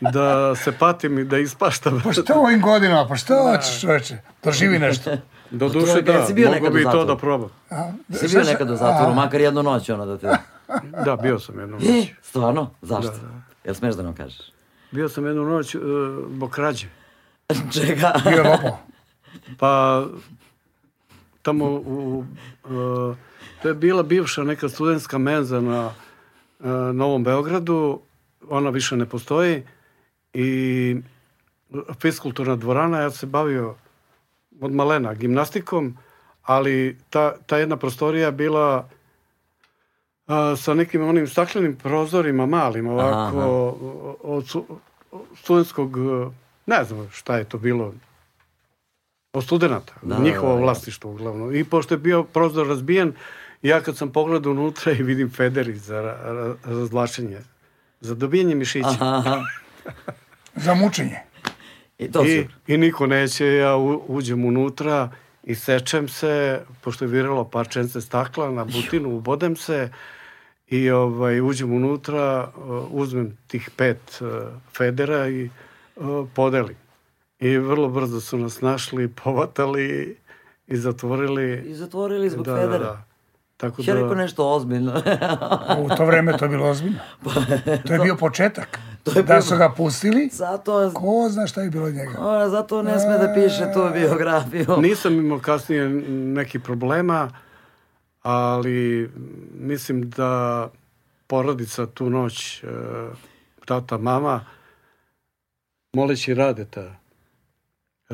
[0.00, 2.00] da se patim i da ispaštam.
[2.04, 4.16] Pa što u ovim godinama, pa što hoćeš čoveče?
[4.44, 5.10] Doživi nešto.
[5.50, 6.26] Do duše da,
[6.60, 7.50] mogu bi to da probam.
[7.70, 10.26] A, Si šta bio nekad u zatvoru, a, makar jednu noć, ono da te...
[11.04, 12.08] Da, bio sam jednu E, noć.
[12.22, 12.70] stvarno?
[12.82, 13.10] Zašto?
[13.10, 13.28] Da, da.
[13.64, 14.52] Jel smeš da nam kažeš?
[14.90, 15.82] Bio sam jednu noć uh,
[16.30, 16.86] zbog krađe.
[17.72, 18.12] Čega?
[18.30, 18.78] Bio lopao.
[19.58, 20.04] Pa
[21.42, 22.24] tamo u,
[22.64, 23.16] uh,
[23.62, 28.00] to je bila bivša neka studentska menza na uh, Novom Beogradu,
[28.48, 29.62] ona više ne postoji
[30.34, 30.96] i
[32.00, 33.74] fiskulturna dvorana, ja se bavio
[34.60, 35.96] od malena gimnastikom,
[36.42, 38.88] ali ta, ta jedna prostorija bila
[40.26, 43.46] a, sa nekim onim staklenim prozorima malim, ovako, Aha.
[44.22, 44.64] od su,
[45.36, 46.32] studentskog, uh,
[46.66, 47.92] ne znam šta je to bilo,
[49.32, 50.62] od studenta, Da, da, njihovo da, da.
[50.62, 51.54] vlasništvo uglavnom.
[51.54, 53.12] I pošto je bio prozor razbijen,
[53.62, 57.38] ja kad sam pogledao unutra i vidim federi za ra- ra- razvlačenje,
[58.00, 58.88] za dobijanje mišića.
[58.90, 59.40] Aha, aha.
[60.56, 61.18] Za mučenje.
[61.98, 62.46] I to I.
[62.66, 65.10] I niko neće, ja u- uđem unutra
[65.44, 69.90] i sečem se, pošto je viralo parčence stakla na butinu, ubodem se
[70.68, 72.50] i ovaj, uđem unutra,
[72.90, 74.28] uzmem tih pet uh,
[74.76, 75.50] federa i
[75.96, 76.76] uh, podelim.
[77.40, 80.16] I vrlo brzo su nas našli, povatali
[80.66, 81.62] i zatvorili.
[81.66, 82.78] I zatvorili zbog da, da, Federa.
[82.78, 83.02] da.
[83.56, 85.02] Tako Ja rekao da, nešto ozbiljno.
[85.78, 86.98] U to vreme to je bilo ozbiljno.
[87.86, 88.78] To je bio početak.
[89.04, 92.18] To je Da bio- su ga pustili, zato, ko zna šta je bilo njega.
[92.20, 94.66] ona, zato ne sme da piše tu biografiju.
[94.78, 97.30] nisam imao kasnije neki problema,
[98.22, 99.10] ali
[99.52, 100.68] mislim da
[101.26, 102.66] porodica tu noć, e,
[103.64, 104.44] tata, mama,
[105.92, 106.94] moleći Radeta,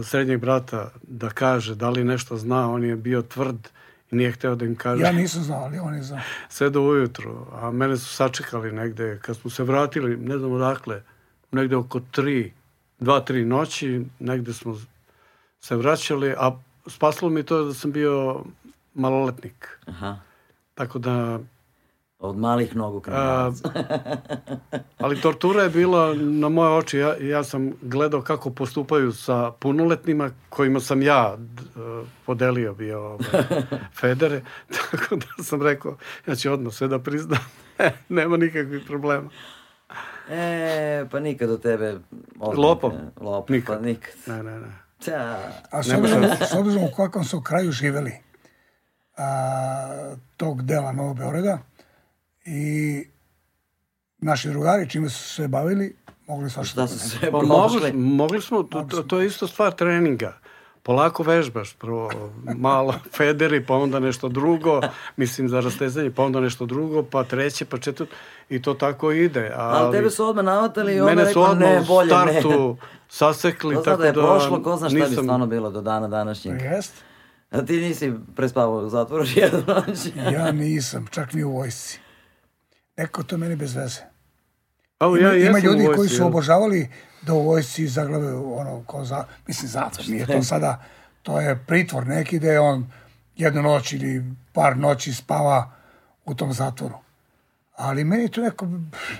[0.02, 3.68] srednjeg brata, da kaže da li nešto zna, on je bio tvrd
[4.10, 6.20] i nije hteo da im kaže Ja nisam znao, ali on je znao.
[6.48, 11.02] sve do ujutru, a mene su sačekali negde, kad smo se vratili, ne znam odakle,
[11.52, 12.52] negde oko tri,
[12.98, 14.76] dva, tri noći, negde smo
[15.60, 18.44] se vraćali, a spasilo mi to da sam bio
[18.94, 19.78] maloletnik.
[19.86, 20.16] Aha.
[20.74, 21.38] Tako da,
[22.18, 23.70] Od malih nogu a, kriminalaca.
[24.98, 26.98] ali tortura je bila na moje oči.
[26.98, 31.62] Ja, ja sam gledao kako postupaju sa punoletnima kojima sam ja d-
[32.26, 33.18] podelio bio ovaj,
[34.00, 34.42] federe.
[34.70, 35.96] Tako da sam rekao,
[36.26, 37.40] ja ću odmah sve da priznam.
[38.08, 39.30] Nema nikakvih problema.
[40.30, 41.98] E, pa nikad od tebe...
[42.40, 42.92] ozbiljno Lopov.
[42.92, 43.76] ne- Lopov, Nikad.
[43.76, 44.14] pa nikad.
[44.26, 44.72] Ne, ne, ne.
[45.00, 45.38] Ća.
[45.70, 48.12] A s obzirom, s obzirom u kakvom su kraju živeli
[49.16, 51.58] a, tog dela Novog Beograda
[52.44, 53.04] i
[54.18, 55.96] naši drugari čime su se bavili,
[56.26, 56.72] mogli svašta.
[56.72, 60.38] Šta su sve Pa mogli, mogli smo, to, to, to je isto stvar treninga.
[60.82, 62.10] Polako vežbaš, prvo
[62.56, 64.80] malo federi, pa onda nešto drugo,
[65.16, 68.14] mislim za rastezanje, pa onda nešto drugo, pa treće, pa četvrto,
[68.48, 69.52] i to tako ide.
[69.56, 72.32] Ali, Ali tebe su odmah navatali i onda mene su rekao, odmah ne, bolje ne.
[72.32, 72.76] startu
[73.08, 75.80] sasekli, To tako sada je da prošlo, ko zna šta bi nisam- stvarno bilo do
[75.80, 76.60] dana današnjeg.
[76.62, 76.92] Jest.
[77.50, 79.98] A ti nisi prespavao u zatvoru jednu noć.
[80.32, 82.00] Ja nisam, čak ni u vojsci.
[82.96, 84.00] Neko to meni bez veze.
[85.00, 86.88] Ima, ja ima ljudi koji vojsci, su obožavali
[87.22, 90.82] da u vojsci zaglave ono, ko za, mislim zatvor, nije to sada,
[91.22, 92.92] to je pritvor neki da je on
[93.36, 95.70] jednu noć ili par noći spava
[96.24, 96.94] u tom zatvoru.
[97.76, 98.68] Ali meni je to neko,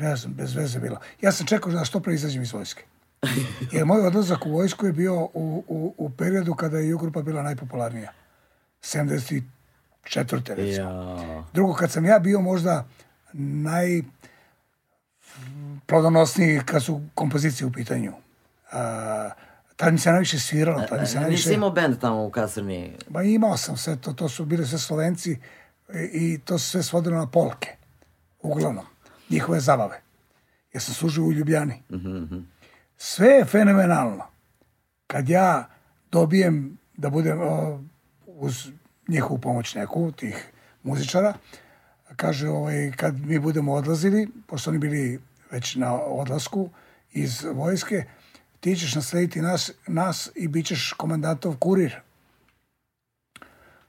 [0.01, 0.99] ne znam, bez veze bilo.
[1.21, 2.85] Ja sam čekao da što pre izađem iz vojske.
[3.73, 7.43] Jer moj odlazak u vojsku je bio u, u, u periodu kada je Jugrupa bila
[7.43, 8.13] najpopularnija.
[8.83, 9.43] 74.
[10.49, 10.91] recimo.
[10.91, 11.45] Ja.
[11.53, 12.85] Drugo, kad sam ja bio možda
[13.39, 14.03] naj
[15.87, 18.13] plodonosniji kad su kompozicije u pitanju.
[18.73, 19.31] A,
[19.77, 21.55] tad mi se najviše sviralo, tad mi se Nisi najviše...
[21.55, 22.97] imao band tamo u kasarni?
[23.09, 25.39] Ba imao sam sve to, to su bili sve Slovenci
[25.95, 27.69] i, i to se sve svodilo na polke,
[28.43, 28.85] uglavnom,
[29.31, 30.01] njihove zabave.
[30.73, 31.83] Ja sam služio u Ljubljani.
[32.97, 34.25] Sve je fenomenalno.
[35.07, 35.69] Kad ja
[36.11, 37.83] dobijem da budem o,
[38.27, 38.69] uz
[39.09, 40.53] njihovu pomoć neku, tih
[40.83, 41.35] muzičara,
[42.17, 45.21] kaže, ovaj, kad mi budemo odlazili, pošto oni bili
[45.51, 46.71] već na odlasku
[47.13, 48.05] iz vojske,
[48.61, 52.01] ti ćeš naslediti nas, nas i bit ćeš komandantov kurir.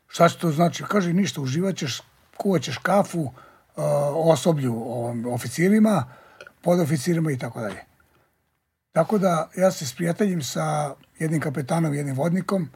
[0.07, 0.83] Šta će to znači?
[0.87, 2.01] Kaže, ništa, uživat ćeš,
[2.37, 3.31] kuvat ćeš kafu uh,
[4.13, 6.05] osoblju, ovom, oficirima,
[6.61, 7.83] podoficirima i tako dalje.
[8.91, 12.69] Tako da ja se sprijateljim sa jednim kapetanom i jednim vodnikom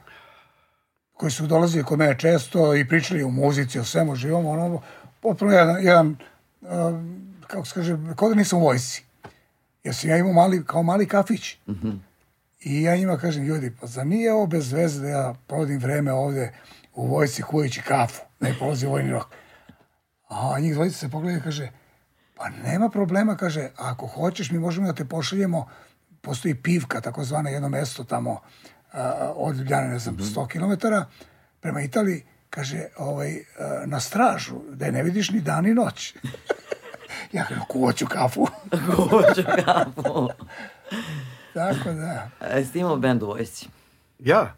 [1.13, 4.81] koji su dolazili kod mene često i pričali o muzici, o svemu živom, ono,
[5.19, 6.17] potpuno jedan, jedan
[6.61, 6.69] uh,
[7.47, 9.03] kako se kaže, kao da nisam u vojsci.
[9.83, 11.57] Jer sam ja imao mali, kao mali kafić.
[12.59, 16.13] I ja njima kažem, ljudi, pa za nije ovo bez veze da ja provodim vreme
[16.13, 16.53] ovde
[16.93, 19.27] u vojsci kuvajući kafu, ne polazi vojni rok.
[20.27, 21.71] A njih dvojica se pogledaju i kaže,
[22.35, 25.67] pa nema problema, kaže, ako hoćeš, mi možemo da te pošaljemo,
[26.21, 28.39] postoji pivka, takozvana jedno mesto tamo
[28.91, 30.87] a, od Ljubljane, ne znam, 100 km,
[31.59, 36.15] prema Italiji, kaže, ovaj, a, na stražu, da je ne vidiš ni dan ni noć.
[37.33, 38.47] ja kažem, kuvaću kafu.
[38.95, 40.29] Hoću kafu.
[41.53, 42.29] Tako da.
[42.39, 43.67] A Jesi ti imao band u vojsci?
[44.19, 44.53] Ja?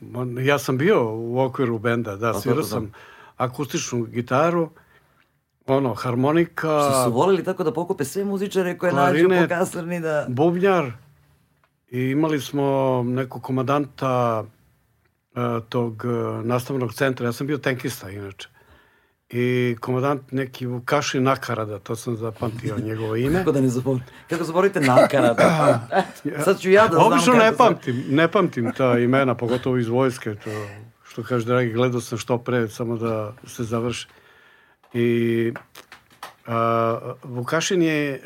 [0.00, 2.92] Ma, Ja sam bio u okviru benda, da, svirao sam
[3.36, 4.70] akustičnu gitaru,
[5.66, 10.26] ono, harmonika, Što su volili tako da pokupe sve muzičare koje nađu po kasarni da...
[10.28, 10.92] bubnjar
[11.90, 14.53] i imali smo nekog komadanta e,
[15.68, 16.08] tog e,
[16.46, 17.26] nastavnog centra.
[17.26, 18.48] Ja sam bio tenkista inače.
[19.30, 23.38] I komandant neki Vukašin Nakarada, to sam zapamtio njegovo ime.
[23.38, 24.12] Kako da ne zaboravite?
[24.28, 25.80] Kako zaboravite nakarada?
[26.44, 30.34] Sad ću ja da znam Obično ne pamtim, ne pamtim ta imena, pogotovo iz vojske,
[30.34, 30.50] to
[31.08, 34.08] što kaže dragi, gledao sam što pre, samo da se završi.
[34.92, 35.52] I
[36.46, 38.20] a, Vukašin je e,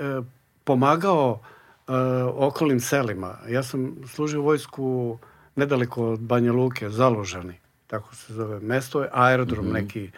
[0.64, 1.93] pomagao e,
[2.35, 3.39] okolnim selima.
[3.48, 5.18] Ja sam služio vojsku
[5.59, 7.55] nedaleko od Banja Luke, Založani,
[7.86, 10.10] tako se zove mesto, aerodrom neki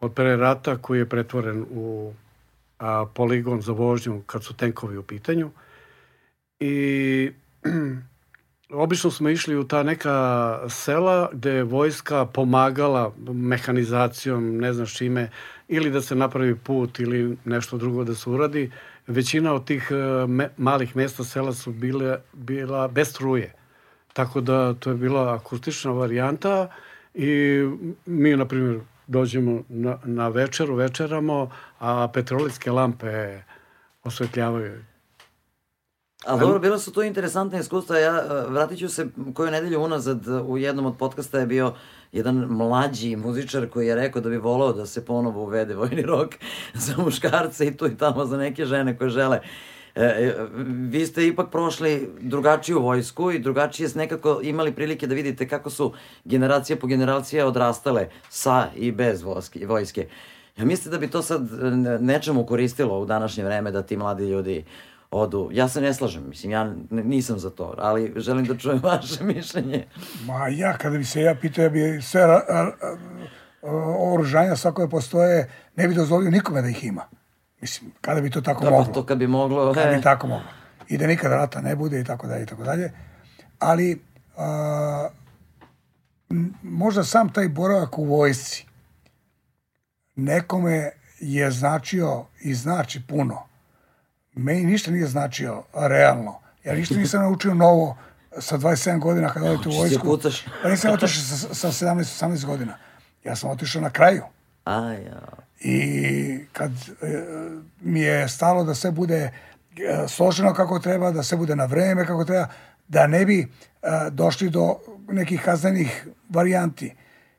[0.00, 2.12] od pre rata koji je pretvoren u
[2.78, 5.50] a, poligon za vožnju kad su tenkovi u pitanju.
[6.60, 7.30] I
[8.84, 14.96] obično smo išli u ta neka sela gde je vojska pomagala mehanizacijom, ne znam s
[14.96, 15.30] čime,
[15.68, 18.70] ili da se napravi put ili nešto drugo da se uradi.
[19.06, 23.63] Većina od tih e, me, malih mesta sela su bile, bila bez struje.
[24.14, 26.68] Tako da to je bila akustična varijanta
[27.14, 27.62] i
[28.06, 33.42] mi, na primjer, dođemo na, na večeru, večeramo, a petrolitske lampe
[34.04, 34.84] osvetljavaju
[36.26, 37.98] Ali dobro, bila su to interesantne iskustva.
[37.98, 41.74] Ja e, vratit ću se koju nedelju unazad e, u jednom od podcasta je bio
[42.12, 46.34] jedan mlađi muzičar koji je rekao da bi volao da se ponovo uvede vojni rok
[46.86, 49.36] za muškarce i tu i tamo za neke žene koje žele.
[49.36, 50.34] E, e,
[50.66, 55.70] vi ste ipak prošli drugačiju vojsku i drugačije ste nekako imali prilike da vidite kako
[55.70, 55.92] su
[56.24, 59.66] generacija po generacija odrastale sa i bez vojske.
[59.66, 60.08] vojske.
[60.56, 64.24] Ja mislite da bi to sad e, nečemu koristilo u današnje vreme da ti mladi
[64.24, 64.64] ljudi
[65.10, 65.48] odu.
[65.52, 69.86] Ja se ne slažem, mislim, ja nisam za to, ali želim da čujem vaše mišljenje.
[70.26, 72.40] Ma ja, kada bi se ja pitao, ja bi sve
[74.12, 77.04] oružanja sva koje postoje, ne bi dozvolio nikome da ih ima.
[77.64, 78.94] Mislim, kada bi to tako Da, pa moglo.
[78.94, 79.72] to kad bi moglo...
[79.74, 80.48] Kad e, bi tako moglo.
[80.88, 82.92] I da nikada rata ne bude i tako dalje i tako dalje.
[83.58, 84.02] Ali
[84.36, 85.08] a,
[86.62, 88.66] možda sam taj boravak u vojsci
[90.14, 93.42] nekome je značio i znači puno.
[94.32, 96.40] Meni ništa nije značio realno.
[96.64, 97.96] Ja ništa nisam naučio novo
[98.38, 100.18] sa 27 godina kada odete u se vojsku.
[100.62, 102.78] Pa nisam otišao sa, sa 17-18 godina.
[103.24, 104.22] Ja sam otišao na kraju.
[104.64, 105.43] A, ja.
[105.64, 107.22] I kad e,
[107.80, 109.30] mi je stalo da sve bude e,
[110.08, 112.46] složeno kako treba, da sve bude na vreme kako treba,
[112.88, 113.46] da ne bi e,
[114.10, 114.76] došli do
[115.08, 116.94] nekih kaznenih varijanti.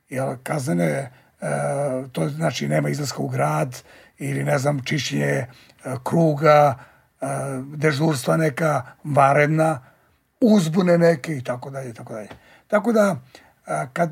[0.09, 1.11] Jer kaznene,
[2.11, 3.81] to znači nema izlaska u grad
[4.17, 5.45] ili ne znam, čišćenje
[6.03, 6.75] kruga,
[7.75, 9.81] dežurstva neka, varedna,
[10.41, 12.29] uzbune neke i tako dalje tako dalje.
[12.67, 13.15] Tako da,
[13.93, 14.09] kad,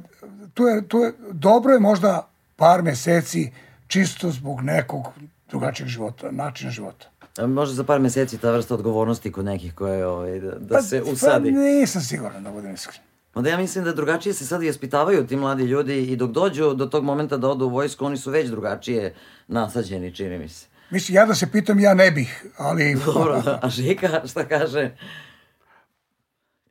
[0.54, 3.52] tu je, tu je, dobro je možda par meseci
[3.94, 5.08] čisto zbog nekog
[5.50, 7.10] drugačijeg života, načina života.
[7.38, 10.82] A Može za par meseci ta vrsta odgovornosti kod nekih koje ovaj, da, da Pa-
[10.82, 11.52] se Pa usadi.
[11.52, 13.02] nisam siguran da budem iskren.
[13.34, 16.74] Onda ja mislim da drugačije se sad i ispitavaju ti mladi ljudi i dok dođu
[16.74, 19.14] do tog momenta da odu u vojsku, oni su već drugačije
[19.48, 20.68] nasađeni, čini mi se.
[20.90, 22.96] Mislim, ja da se pitam, ja ne bih, ali...
[23.06, 24.92] Dobro, a Žika šta kaže?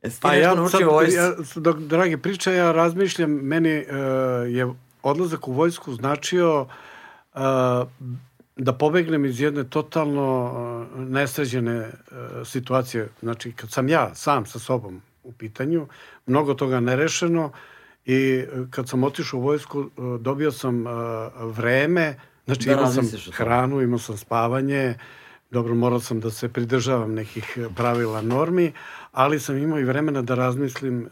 [0.03, 1.15] Jesi ti Pa nešto ja naučio sad, u vojsci?
[1.17, 3.85] ja, dok, dragi priča, ja razmišljam, meni e,
[4.49, 4.67] je
[5.03, 6.92] odlazak u vojsku značio e,
[8.55, 11.91] da pobegnem iz jedne totalno nesređene
[12.45, 13.09] situacije.
[13.21, 15.87] Znači, kad sam ja sam sa sobom u pitanju,
[16.25, 17.51] mnogo toga nerešeno
[18.05, 19.89] i kad sam otišao u vojsku,
[20.19, 20.85] dobio sam
[21.39, 24.95] vreme, znači Da imao sam hranu, imao sam spavanje,
[25.51, 28.73] dobro, morao sam da se pridržavam nekih pravila normi,
[29.11, 31.09] ali sam imao i vremena da razmislim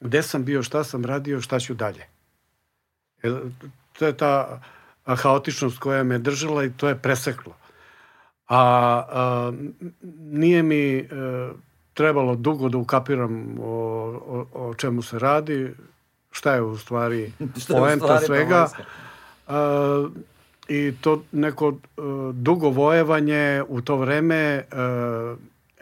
[0.00, 2.06] gde sam bio, šta sam radio, šta ću dalje.
[3.98, 4.60] To je ta
[5.04, 7.52] haotičnost koja me držala i to je preseklo.
[8.48, 8.58] A,
[9.08, 9.52] a
[10.18, 11.06] nije mi e,
[11.94, 13.64] trebalo dugo da ukapiram o,
[14.26, 15.74] o, o čemu se radi,
[16.30, 17.32] šta je u stvari
[17.68, 18.68] poenta svega.
[19.48, 20.08] A,
[20.68, 22.00] I to neko e,
[22.32, 24.64] dugo vojevanje u to vreme e,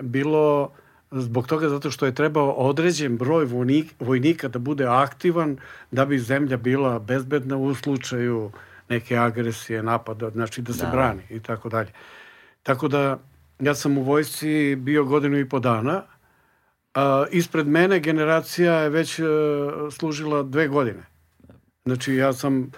[0.01, 0.71] bilo
[1.11, 5.57] zbog toga zato što je trebao određen broj vojnik, vojnika da bude aktivan
[5.91, 8.51] da bi zemlja bila bezbedna u slučaju
[8.93, 10.91] neke agresije, napada, znači da se Da.
[10.91, 11.93] brani i tako dalje.
[12.63, 13.19] Tako da
[13.61, 16.03] ja sam u vojsci bio godinu i po dana,
[16.95, 19.25] a, ispred mene generacija je već e,
[19.91, 21.03] služila dve godine.
[21.85, 22.71] Znači ja sam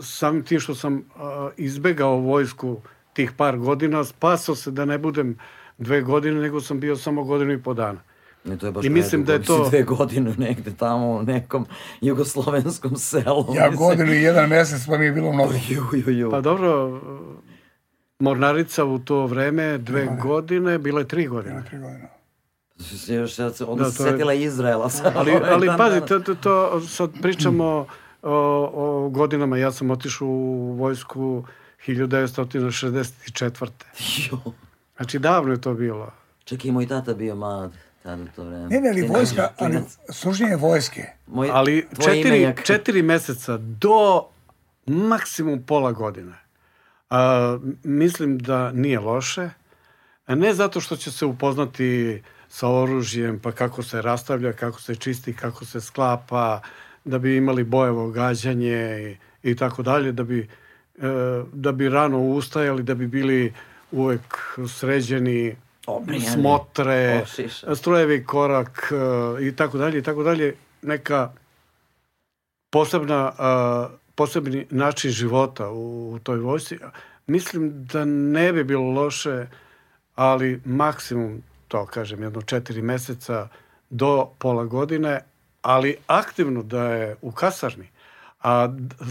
[0.00, 2.80] samim tim što sam a, izbegao vojsku
[3.12, 5.38] tih par godina, spasao se da ne budem
[5.78, 8.00] dve godine, nego sam bio samo godinu i po dana.
[8.44, 11.66] Ne, to je baš I mislim da je to- dve godine negde tamo u nekom
[12.00, 13.46] jugoslovenskom selu.
[13.48, 13.76] Ja mislim.
[13.78, 15.52] godinu i jedan mesec, pa mi je bilo mnogo.
[15.68, 16.30] Ju, ju, ju.
[16.30, 17.00] Pa dobro,
[18.18, 21.54] Mornarica u to vreme, dve godine, bila je tri godine.
[21.54, 22.08] Bilo tri godine.
[23.10, 24.90] Još sad se, onda Da, se to je- setila Izraela.
[25.14, 27.86] Ali, ovaj ali dan pazi, to, to, to sad pričamo
[28.22, 28.34] o,
[28.74, 29.56] o godinama.
[29.56, 31.44] Ja sam otišao u vojsku
[31.86, 33.70] 1964.
[34.22, 34.38] Ju.
[34.96, 36.10] Znači, davno je to bilo.
[36.44, 38.68] Čak i moj tata bio mlad tada to vreme.
[38.68, 39.78] Ne, ne, ali Klinac, vojska, ali
[40.10, 41.04] služenje vojske.
[41.26, 42.62] Moj, Ali četiri, imenjak.
[42.64, 44.24] četiri meseca do
[44.86, 46.32] maksimum pola godine.
[47.10, 49.50] A, mislim da nije loše.
[50.26, 54.94] A Ne zato što će se upoznati sa oružjem, pa kako se rastavlja, kako se
[54.94, 56.60] čisti, kako se sklapa,
[57.04, 60.48] da bi imali bojevo gađanje i, i tako dalje, da bi,
[60.98, 61.08] e,
[61.52, 63.52] da bi rano ustajali, da bi bili
[63.92, 64.38] uvek
[64.68, 65.56] sređeni,
[65.86, 66.26] Obrijani.
[66.26, 67.76] smotre, Ošišani.
[67.76, 70.54] strojevi korak e, i tako dalje i tako dalje.
[70.82, 71.32] Neka
[72.70, 76.78] posebna, a, posebni način života u, u toj vojsci.
[77.26, 79.46] Mislim da ne bi bilo loše,
[80.14, 83.48] ali maksimum, to kažem, jedno četiri meseca
[83.90, 85.20] do pola godine,
[85.62, 87.88] ali aktivno da je u kasarni.
[88.42, 88.68] A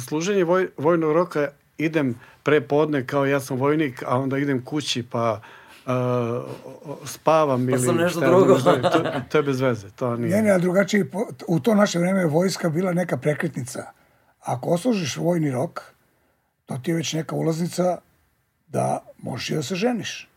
[0.07, 5.03] služenje voj, vojnog roka idem pre podne kao ja sam vojnik, a onda idem kući
[5.03, 5.41] pa
[5.85, 6.41] a,
[7.05, 8.53] spavam Pa ili sam nešto drugo.
[8.53, 8.81] je.
[8.81, 10.35] to, to je bez veze, to nije.
[10.35, 11.05] Ne, ne, a drugačije,
[11.47, 13.83] u to naše vreme je vojska bila neka prekretnica.
[14.41, 15.81] Ako oslužiš vojni rok,
[16.65, 17.97] to ti je već neka ulaznica
[18.67, 20.29] da možeš i da se ženiš.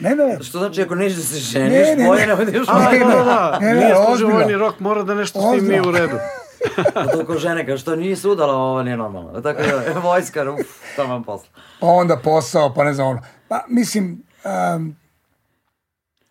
[0.00, 2.26] Ne, ne, ne, Što znači ako nećeš da se ženiš, Ne, ne, bolje ne.
[2.26, 4.34] ne budeš A, Ne, da, ne, da, da, ne, ne, nije ozbiljno.
[4.34, 6.06] vojni rok, mora da nešto s tim nije u Ozbiljno.
[6.06, 6.16] redu.
[6.94, 9.40] A to ko žene kao što nije udala, ovo nije normalno.
[9.40, 10.66] Tako da, vojska, uf,
[10.96, 11.48] to vam posla.
[11.80, 13.20] pa onda posao, pa ne znam ono.
[13.48, 14.96] Pa mislim, um,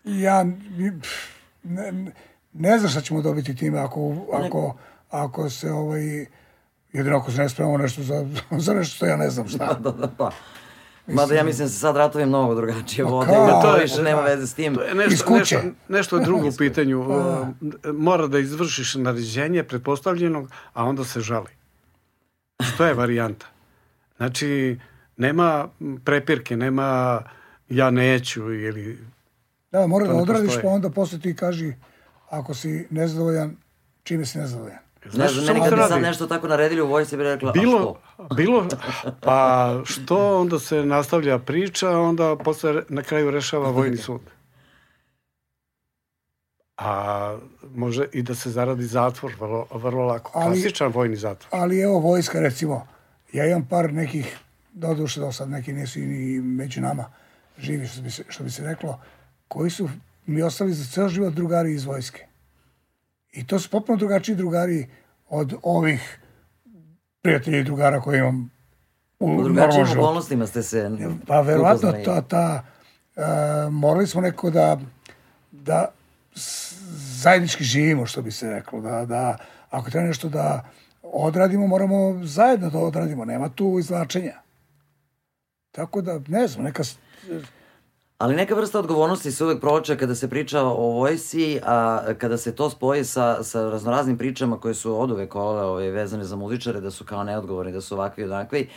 [0.04, 0.46] ja
[1.64, 2.12] ne,
[2.54, 4.76] ne znam šta ćemo dobiti time ako, ako,
[5.10, 6.26] ako se ovaj,
[6.94, 8.28] jedino ako se ne spremamo nešto za,
[8.66, 9.78] za nešto što ja ne znam šta.
[9.84, 10.32] Da, da, pa.
[11.08, 14.48] Mada ja mislim da se sad ratovi mnogo drugačije vode, da to više nema veze
[14.48, 14.76] s tim.
[14.76, 15.56] To je Iz nešto, kuće.
[15.56, 17.00] nešto, nešto je drugo u pitanju.
[17.02, 17.48] Uh,
[17.94, 21.50] Mora da izvršiš naređenje pretpostavljenog, a onda se žali.
[22.74, 23.46] Što je varijanta?
[24.18, 24.80] Znači,
[25.18, 25.68] nema
[26.06, 27.22] prepirke, nema
[27.72, 28.98] ja neću ili...
[29.72, 31.73] Da, mora da ne odradiš, pa onda posle ti kaži
[32.30, 33.56] ako si nezadovoljan,
[34.03, 34.80] čime si nezadovoljan.
[35.06, 36.02] Ne Znaš šta meni kad bi sad radi?
[36.02, 38.35] nešto tako naredili u vojsci, bi rekla, a Bilo, što?
[38.35, 38.68] bilo,
[39.26, 44.22] pa što onda se nastavlja priča, a onda posle na kraju rešava vojni sud.
[46.77, 47.38] A
[47.76, 50.31] može i da se zaradi zatvor, vrlo, vrlo lako.
[50.35, 51.61] Ali- Klasičan vojni zatvor.
[51.61, 52.88] Ali evo vojska recimo,
[53.34, 54.38] ja imam par nekih,
[54.73, 57.06] doduše do sad neki nisu i ni među nama
[57.62, 59.00] živi, što bi se, što bi se reklo,
[59.48, 59.90] koji su
[60.26, 62.26] mi ostali za ceo život drugari iz vojske.
[63.32, 64.88] I to su potpuno drugačiji drugari
[65.30, 66.20] od ovih
[67.22, 68.52] prijatelja i drugara koje imam
[69.20, 70.90] u U drugačijim okolnostima ste se
[71.28, 72.64] Pa verovatno ta, ta
[73.16, 73.22] e,
[73.70, 74.80] morali smo neko da,
[75.52, 75.92] da
[77.22, 78.82] zajednički živimo, što bi se reklo.
[78.82, 79.38] Da, da,
[79.70, 80.66] ako treba nešto da
[81.04, 83.26] odradimo, moramo zajedno da odradimo.
[83.26, 84.42] Nema tu izvlačenja.
[85.72, 86.84] Tako da, ne znam, neka...
[88.18, 92.56] Ali neka vrsta odgovornosti se uvek provlače kada se priča o vojsi, a kada se
[92.56, 96.81] to spoji sa, sa raznoraznim pričama koje su od uvek ove, ove, vezane za muzičare,
[96.81, 98.69] da su kao neodgovorni, da su ovakvi i onakvi.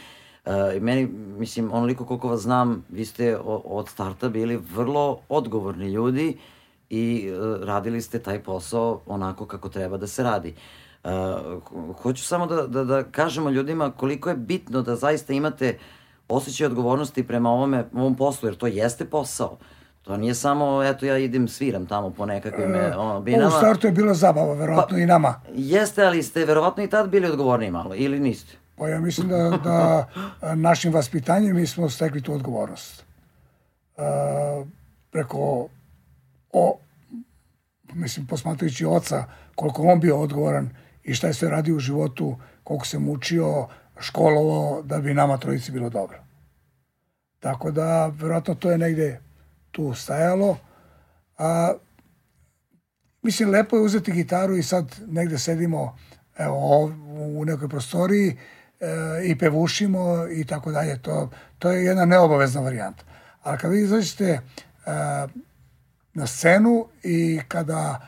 [0.45, 1.07] E, meni,
[1.39, 6.39] mislim, onoliko koliko vas znam, vi ste o, od starta bili vrlo odgovorni ljudi
[6.91, 10.55] i e, radili ste taj posao onako kako treba da se radi.
[11.05, 11.09] E,
[11.71, 15.79] ho- hoću samo da, da, da kažemo ljudima koliko je bitno da zaista imate
[16.29, 19.59] osjećaj odgovornosti prema ovome, ovom poslu, jer to jeste posao.
[20.03, 23.51] To nije samo, eto, ja idem sviram tamo po nekakvim e, ono, U binama.
[23.51, 25.41] startu je bila zabava, verovatno i nama.
[25.55, 28.57] Jeste, ali ste verovatno i tad bili odgovorniji malo, ili niste?
[28.77, 30.07] Pa ja mislim da, da
[30.55, 33.05] našim vaspitanjem mi smo stekli tu odgovornost.
[33.97, 34.03] E,
[35.11, 35.69] preko
[36.53, 36.79] o,
[37.93, 39.25] mislim, posmatrajući oca,
[39.55, 40.71] koliko on bio odgovoran
[41.03, 43.67] i šta je sve radio u životu, koliko se mučio,
[43.99, 46.25] školovao, da bi nama trojici bilo dobro.
[47.41, 49.21] Tako da, verovatno to je negde
[49.71, 50.59] tu stajalo.
[51.39, 51.73] A,
[53.23, 55.97] mislim, lepo je uzeti gitaru i sad negde sedimo
[56.39, 56.85] evo,
[57.39, 58.29] u nekoj prostoriji
[58.81, 58.87] e,
[59.25, 61.03] i pevušimo i tako dalje.
[61.03, 63.05] To, to je jedna neobavezna varijanta.
[63.43, 64.41] Ali kad vi izađete e,
[66.15, 68.01] na scenu i kada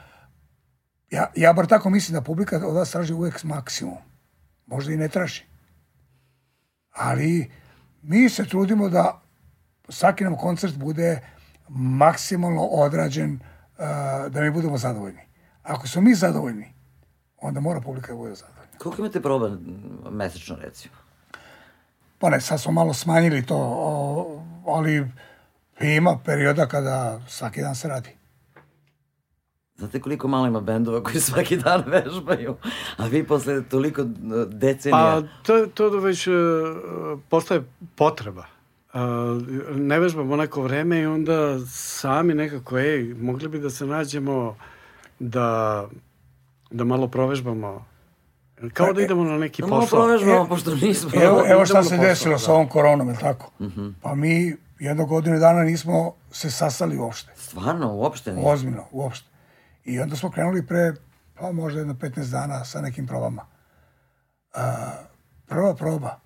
[1.10, 3.98] ja, ja bar tako mislim da publika od vas traži uvek maksimum.
[4.66, 5.44] Možda i ne traži.
[6.96, 7.50] Ali
[8.02, 9.20] mi se trudimo da
[9.88, 11.20] svaki nam koncert bude
[11.68, 15.20] maksimalno odrađen uh, da mi budemo zadovoljni.
[15.62, 16.72] Ako smo mi zadovoljni,
[17.38, 18.78] onda mora publika da bude zadovoljna.
[18.78, 19.56] Koliko imate proba
[20.10, 20.94] mesečno, recimo?
[22.18, 23.56] Pa ne, sad smo malo smanjili to,
[24.66, 25.10] ali
[25.80, 28.16] ima perioda kada svaki dan se radi.
[29.78, 32.56] Znate koliko malo ima bendova koji svaki dan vežbaju,
[32.96, 35.22] a vi posle toliko e, Pa decenija...
[35.42, 36.34] to, to da već uh,
[37.28, 38.44] postaje potreba.
[38.94, 39.00] Uh,
[39.76, 44.56] ne vežbamo neko vreme i onda sami nekako, ej, mogli bi da se nađemo
[45.18, 45.84] da,
[46.70, 47.84] da malo provežbamo.
[48.72, 49.98] Kao da idemo na neki Da malo posao.
[49.98, 51.10] provežbamo, pošto nismo...
[51.22, 52.38] Evo, evo šta se desilo da.
[52.38, 53.50] sa ovom koronom, je tako?
[54.02, 57.32] Pa mi jedno godinu dana nismo se sastali uopšte.
[57.36, 58.48] Stvarno, uopšte nije.
[58.48, 59.35] Ozbiljno, uopšte.
[59.86, 60.94] I onda smo krenuli pre,
[61.34, 63.46] pa možda jedno 15 dana sa nekim probama.
[64.54, 64.92] A,
[65.46, 66.20] prva proba,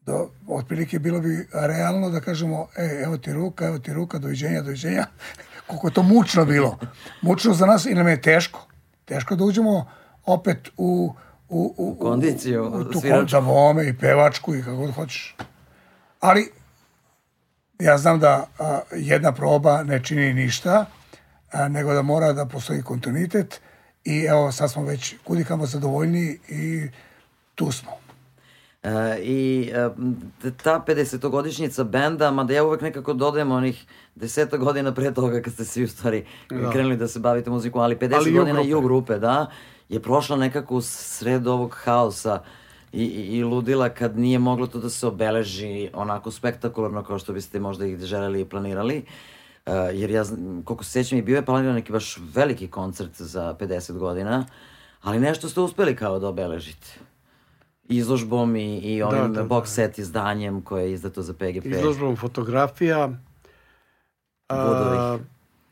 [0.00, 4.62] do, otprilike bilo bi realno da kažemo, e, evo ti ruka, evo ti ruka, doviđenja,
[4.62, 5.06] doviđenja.
[5.66, 6.78] Koliko je to mučno bilo.
[7.22, 8.66] Mučno za nas i nam je teško.
[9.04, 9.90] Teško da uđemo
[10.26, 11.14] opet u,
[11.48, 13.00] u, u, u kondiciju u, u tu
[13.40, 15.36] vome i pevačku i kako god hoćeš.
[16.20, 16.52] Ali
[17.78, 20.86] ja znam da a, jedna proba ne čini ništa,
[21.70, 23.60] nego da mora da postoji kontinuitet
[24.04, 26.88] i evo sad smo već kudikamo zadovoljni i
[27.54, 27.90] tu smo.
[28.82, 33.84] E, I e, ta 50-godišnjica benda, mada ja uvek nekako dodajem onih
[34.14, 36.26] deseta godina pre toga kad ste svi u stvari
[36.72, 38.68] krenuli da se bavite muzikom, ali 50 Ali godina grupe.
[38.68, 39.46] ju grupe, da,
[39.88, 42.42] je prošla nekako u sred ovog haosa
[42.92, 47.32] i, i, i ludila kad nije moglo to da se obeleži onako spektakularno kao što
[47.32, 48.98] biste možda ih želeli i planirali.
[48.98, 49.41] Uh,
[49.92, 50.24] jer ja,
[50.64, 54.46] koliko se sećam, i bio je planiran neki baš veliki koncert za 50 godina,
[55.02, 56.86] ali nešto ste uspeli kao da obeležite
[57.84, 59.48] izložbom i, i ovim da, da.
[59.48, 61.66] box set izdanjem koje je izdato za PGP.
[61.66, 63.10] Izložbom fotografija.
[64.48, 65.26] a, Vodovih.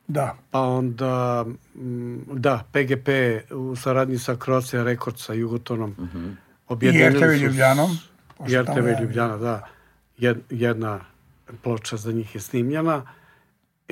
[0.08, 1.44] Da, pa onda,
[1.74, 3.08] mm, da, PGP
[3.50, 5.90] u saradnji sa Croatia Records sa Jugotonom.
[5.90, 6.30] Mhm.
[6.68, 7.90] objedinili I RTV Ljubljanom,
[8.48, 9.66] I RTV ja- Ljubljana, da.
[10.18, 11.00] Jed, jedna
[11.62, 13.02] ploča za njih je snimljena.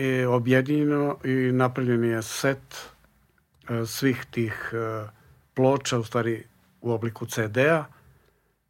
[0.00, 2.76] E, objedinjeno i napravljen je set
[3.68, 5.08] e, svih tih e,
[5.54, 6.44] ploča, u stvari
[6.80, 7.84] u obliku CD-a,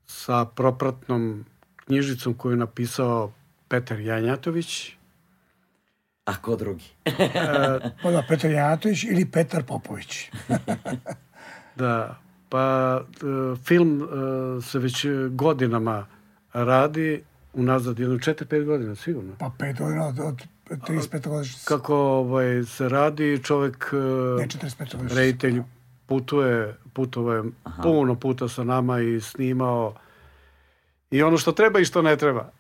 [0.07, 1.45] sa propratnom
[1.77, 3.33] knjižicom koju je napisao
[3.69, 4.97] Petar Janjatović.
[6.25, 6.85] A ko drugi?
[8.03, 10.31] Pa da, Petar Janatović ili Petar Popović.
[11.77, 12.19] Da,
[12.49, 16.07] pa e, film e, se već godinama
[16.53, 17.23] radi,
[17.53, 19.33] unazad jedno 4-5 godina sigurno.
[19.39, 21.29] Pa pet godina od, od 35.
[21.29, 21.65] godišnjice.
[21.65, 23.93] Kako ovaj, se radi, čovek,
[24.39, 24.79] Ne, e, 45.
[24.79, 25.15] godišnjice.
[25.15, 25.63] reditelj,
[26.07, 27.43] putuje, putovao je
[27.83, 29.95] puno puta sa nama i snimao
[31.11, 32.51] i ono što treba i što ne treba.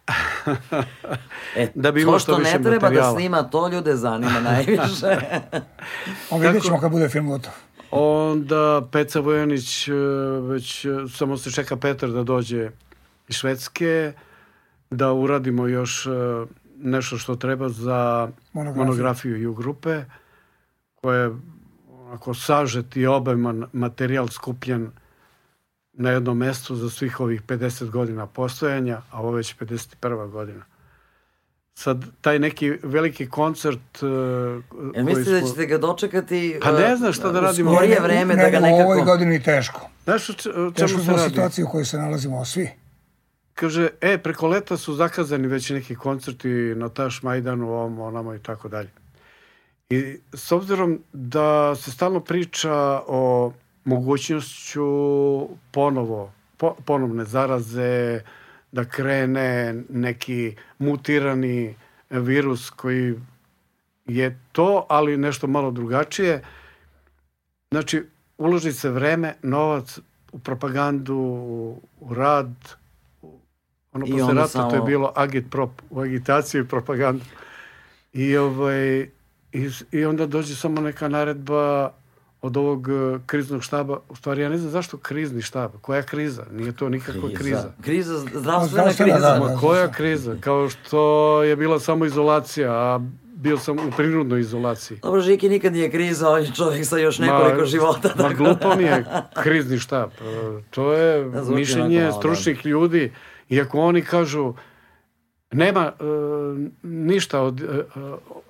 [1.56, 3.14] E, Da bi to što što ne treba da materijala.
[3.14, 5.16] snima, to ljude zanima najviše.
[6.30, 7.52] Pa vidjet ćemo kad bude film gotov.
[7.90, 9.92] Onda Peca Vojanić, e,
[10.42, 12.70] već e, samo se čeka Petar da dođe
[13.28, 14.12] iz Švedske,
[14.90, 16.08] da uradimo još
[16.78, 18.84] nešto što treba za Monografiju.
[18.84, 20.04] monografiju, U grupe,
[20.94, 21.30] koja je
[21.90, 24.90] onako sažet i obajman materijal skupljen
[25.92, 30.30] na jednom mestu za svih ovih 50 godina postojanja, a ovo već 51.
[30.30, 30.64] godina.
[31.74, 34.02] Sad, taj neki veliki koncert...
[34.02, 34.08] Uh,
[34.94, 37.72] Jel mislite da smo- ćete ga dočekati Pa ne uh, znam šta da u radimo.
[37.72, 39.04] skorije Ne, vreme ne, da ga U ovoj nekako...
[39.06, 39.88] godini teško.
[40.04, 41.28] Znaš o če- o čemu Teško se zbog radi?
[41.28, 42.70] situacije u kojoj se nalazimo svi.
[43.58, 48.38] Kaže, e, preko leta su zakazani već neki koncerti na Taš Majdanu, ovom, onamo i
[48.38, 48.90] tako dalje.
[49.90, 52.72] I s obzirom da se stalno priča
[53.06, 53.52] o
[53.84, 54.86] mogućnošću
[55.72, 58.20] ponovo, po, ponovne zaraze,
[58.72, 61.74] da krene neki mutirani
[62.10, 63.14] virus koji
[64.06, 66.44] je to, ali nešto malo drugačije.
[67.70, 68.04] Znači,
[68.38, 69.98] uloži se vreme, novac
[70.32, 71.16] u propagandu,
[72.00, 72.77] u, rad,
[73.98, 77.24] ono I posle rata to je samo- bilo agitprop, u agitaciju i propagandu.
[78.12, 78.98] I, ovaj,
[79.52, 81.92] i, I onda dođe samo neka naredba
[82.42, 83.98] od ovog eh, kriznog štaba.
[84.08, 85.70] U stvari, ja ne znam zašto krizni štab.
[85.80, 86.44] Koja kriza?
[86.52, 87.72] Nije to nikakva kriza.
[87.82, 89.28] Kriza, zdravstvena Zdravstvena, kriza.
[89.28, 89.56] da, Ma da.
[89.56, 90.36] koja kriza?
[90.40, 91.02] Kao što
[91.42, 93.00] je bila samo izolacija, a
[93.34, 94.98] bio sam u prinudnoj izolaciji.
[94.98, 98.08] Dobro, Žiki nikad nije kriza, on je čovjek sa još nekoliko života.
[98.08, 99.04] Ma tako glupo da- mi je
[99.34, 100.10] krizni štab.
[100.70, 103.12] To je Da, mišljenje malo, stručnih ljudi.
[103.48, 104.54] Iako oni kažu
[105.52, 106.04] nema e,
[106.82, 107.82] ništa od e, e,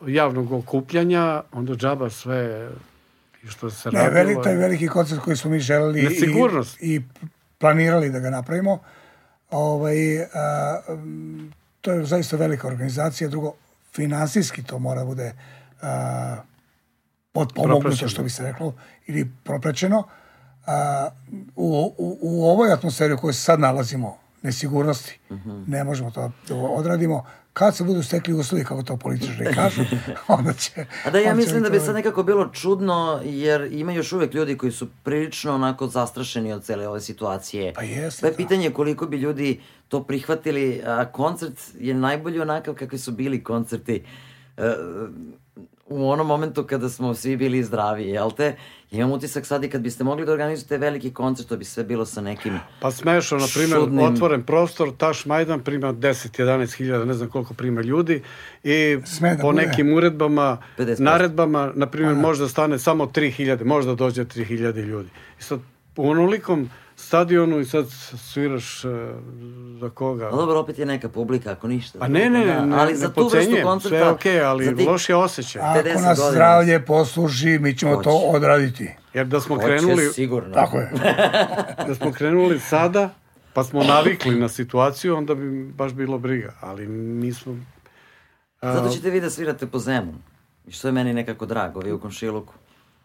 [0.06, 2.70] javnog okupljanja, onda džaba sve
[3.42, 4.14] i što se Ne, radilo.
[4.14, 7.02] veli, taj veliki koncert koji smo mi želeli i, i
[7.58, 8.78] planirali da ga napravimo,
[9.50, 13.28] ovaj, a, m, to je zaista velika organizacija.
[13.28, 13.52] Drugo,
[13.92, 15.32] finansijski to mora bude
[15.82, 16.36] a,
[17.32, 18.08] potpomognuto, Propraćeno.
[18.08, 18.74] što bi se reklo,
[19.06, 20.08] ili propraćeno.
[20.66, 21.08] A,
[21.56, 25.18] u, u, u ovoj atmosferi u kojoj se sad nalazimo, nesigurnosti,
[25.66, 27.24] ne možemo to da odradimo.
[27.52, 29.82] Kad se budu stekli uslovi, kako to političari kažu,
[30.38, 30.86] onda će...
[31.04, 34.56] A da ja mislim da bi sad nekako bilo čudno, jer ima još uvek ljudi
[34.56, 37.72] koji su prilično onako zastrašeni od cele ove situacije.
[37.74, 38.36] Pa jeste, To je da.
[38.36, 44.04] pitanje koliko bi ljudi to prihvatili, a koncert je najbolji onakav kakvi su bili koncerti
[44.56, 44.74] e,
[45.88, 48.56] u onom momentu kada smo svi bili zdravi, jel te?
[48.90, 51.84] Ja imam utisak sad i kad biste mogli da organizujete veliki koncert, to bi sve
[51.84, 52.58] bilo sa nekim...
[52.80, 57.54] Pa smešno, na primjer, Čudnim- otvoren prostor, Taš Majdan prima 10-11 hiljada, ne znam koliko
[57.54, 58.22] prima ljudi
[58.64, 59.62] i Sme da po bude.
[59.62, 61.00] nekim uredbama, 50%.
[61.00, 65.08] naredbama, na primjer, možda stane samo 3 hiljade, možda dođe 3 hiljade ljudi.
[65.40, 65.58] I sad,
[65.96, 67.86] u onolikom stadionu i sad
[68.18, 68.88] sviraš e,
[69.80, 70.26] za koga?
[70.26, 71.98] A dobro, opet je neka publika, ako ništa.
[71.98, 73.88] Pa ne, ne, Da, ne, ali ne za tu vrstu koncerta...
[73.88, 75.62] sve je okej, ali za tih- loš je osjećaj.
[75.62, 76.30] Ako 50 nas godina.
[76.30, 78.36] zdravlje posluži, mi ćemo to Hoće.
[78.36, 78.90] odraditi.
[79.14, 80.54] Jer da smo Hoće krenuli, sigurno.
[80.54, 80.90] Tako je.
[81.86, 83.10] da smo krenuli sada,
[83.52, 86.54] pa smo navikli na situaciju, onda bi baš bilo briga.
[86.60, 87.56] Ali mi smo...
[88.60, 90.18] a, Zato ćete vi da svirate po Zemunu.
[90.66, 92.54] I što je meni nekako drago, vi u komšiluku.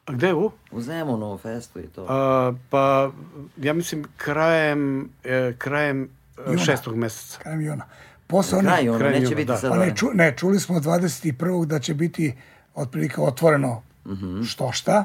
[0.06, 0.52] A gde u?
[0.72, 2.06] U Zemunu, u festu i to.
[2.10, 3.12] A, pa,
[3.58, 6.04] ja mislim, krajem, e, krajem
[6.38, 6.58] e, Juna.
[6.58, 7.40] šestog meseca.
[7.40, 7.86] Krajem juna.
[8.28, 9.58] Posle Kraj onih, kraj neće juna, biti da.
[9.58, 9.72] sad...
[9.72, 11.66] pa ne, ču, ne, čuli smo 21.
[11.66, 12.36] da će biti
[12.76, 14.42] otprilike otvoreno Mhm.
[14.44, 15.04] što šta,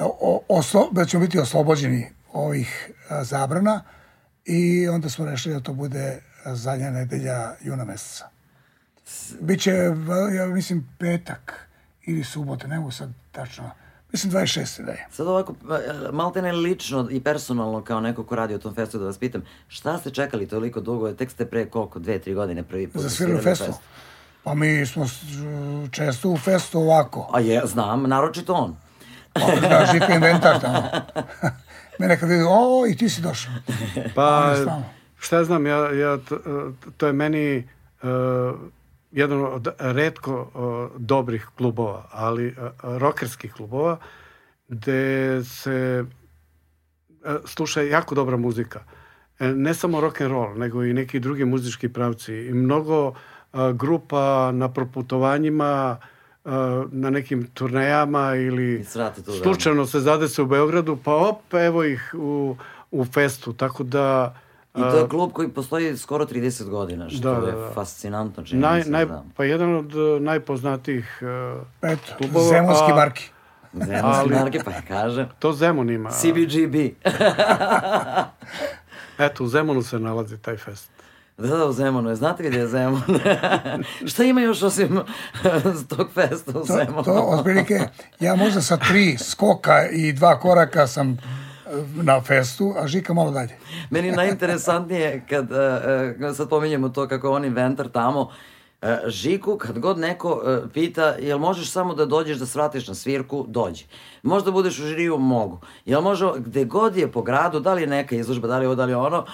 [0.00, 3.82] o, oslo, da ćemo biti oslobođeni ovih a, zabrana
[4.44, 8.28] i onda smo rešili da to bude zadnja nedelja juna meseca.
[9.40, 9.70] Biće,
[10.34, 11.68] ja mislim, petak
[12.02, 13.70] ili subote, ne mogu sad tačno.
[14.12, 14.84] Mislim 26.
[14.84, 15.06] da je.
[15.10, 15.54] Sad ovako,
[16.12, 19.42] malte ne lično i personalno kao neko ko radi u tom festu da vas pitam,
[19.68, 23.10] šta ste čekali toliko dugo, tek ste pre koliko, dve, tri godine prvi put Za
[23.10, 23.80] svirali svirali u festu.
[24.44, 25.06] Pa mi smo
[25.90, 27.30] često u festu ovako.
[27.32, 28.76] A je, znam, naročito on.
[29.32, 30.82] Pa, da, Žika inventar tamo.
[31.98, 33.52] Mene kad vidi, o, i ti si došao.
[34.14, 34.54] Pa,
[35.18, 36.18] šta znam, ja, ja,
[36.96, 37.64] to je meni e,
[39.12, 40.50] jedan od redko
[40.98, 42.52] dobrih klubova, ali e,
[42.82, 43.98] rokerskih klubova,
[44.68, 46.04] gde se
[47.24, 48.84] e, sluša jako dobra muzika.
[49.38, 52.34] E, ne samo rock and roll, nego i neki drugi muzički pravci.
[52.34, 53.14] I mnogo
[53.74, 55.96] grupa na proputovanjima,
[56.90, 59.12] na nekim turnejama ili da.
[59.42, 62.56] slučajno se zadese u Beogradu, pa op, evo ih u,
[62.90, 63.52] u festu.
[63.52, 64.34] Tako da...
[64.74, 67.70] I to je klub koji postoji skoro 30 godina, što Da, da, je da.
[67.70, 68.42] fascinantno.
[68.42, 69.24] Čini Naj, naj, da.
[69.36, 71.26] pa jedan od e, najpoznatijih e,
[71.84, 73.30] Eto, klubova, zemunski a- marki.
[73.74, 75.28] Zemljski ali- marke, pa ja kažem.
[75.38, 76.10] To Zemun ima.
[76.10, 76.74] CBGB.
[79.18, 80.90] Eto, u Zemunu se nalazi taj fest.
[81.38, 82.14] Da, da, u Zemunu.
[82.14, 83.02] Znate gdje je Zemun?
[84.06, 85.00] Šta ima još osim
[85.90, 87.02] tog festa u To, Zemunu?
[87.04, 87.80] to otprilike,
[88.20, 91.16] ja možda sa tri skoka i dva koraka sam
[91.94, 93.56] na festu, a Žika malo dalje.
[93.90, 95.58] Meni najinteresantnije kad uh,
[96.20, 98.30] uh, sad pominjemo to kako je on inventar tamo,
[98.82, 102.94] E, Žiku, kad god neko e, pita, jel možeš samo da dođeš da svratiš na
[102.94, 103.84] svirku, dođi.
[104.22, 105.60] Možda budeš u žiriju, mogu.
[105.84, 108.68] Jel može, gde god je po gradu, da li je neka izložba, da li je
[108.68, 109.24] ovo, da li je ono,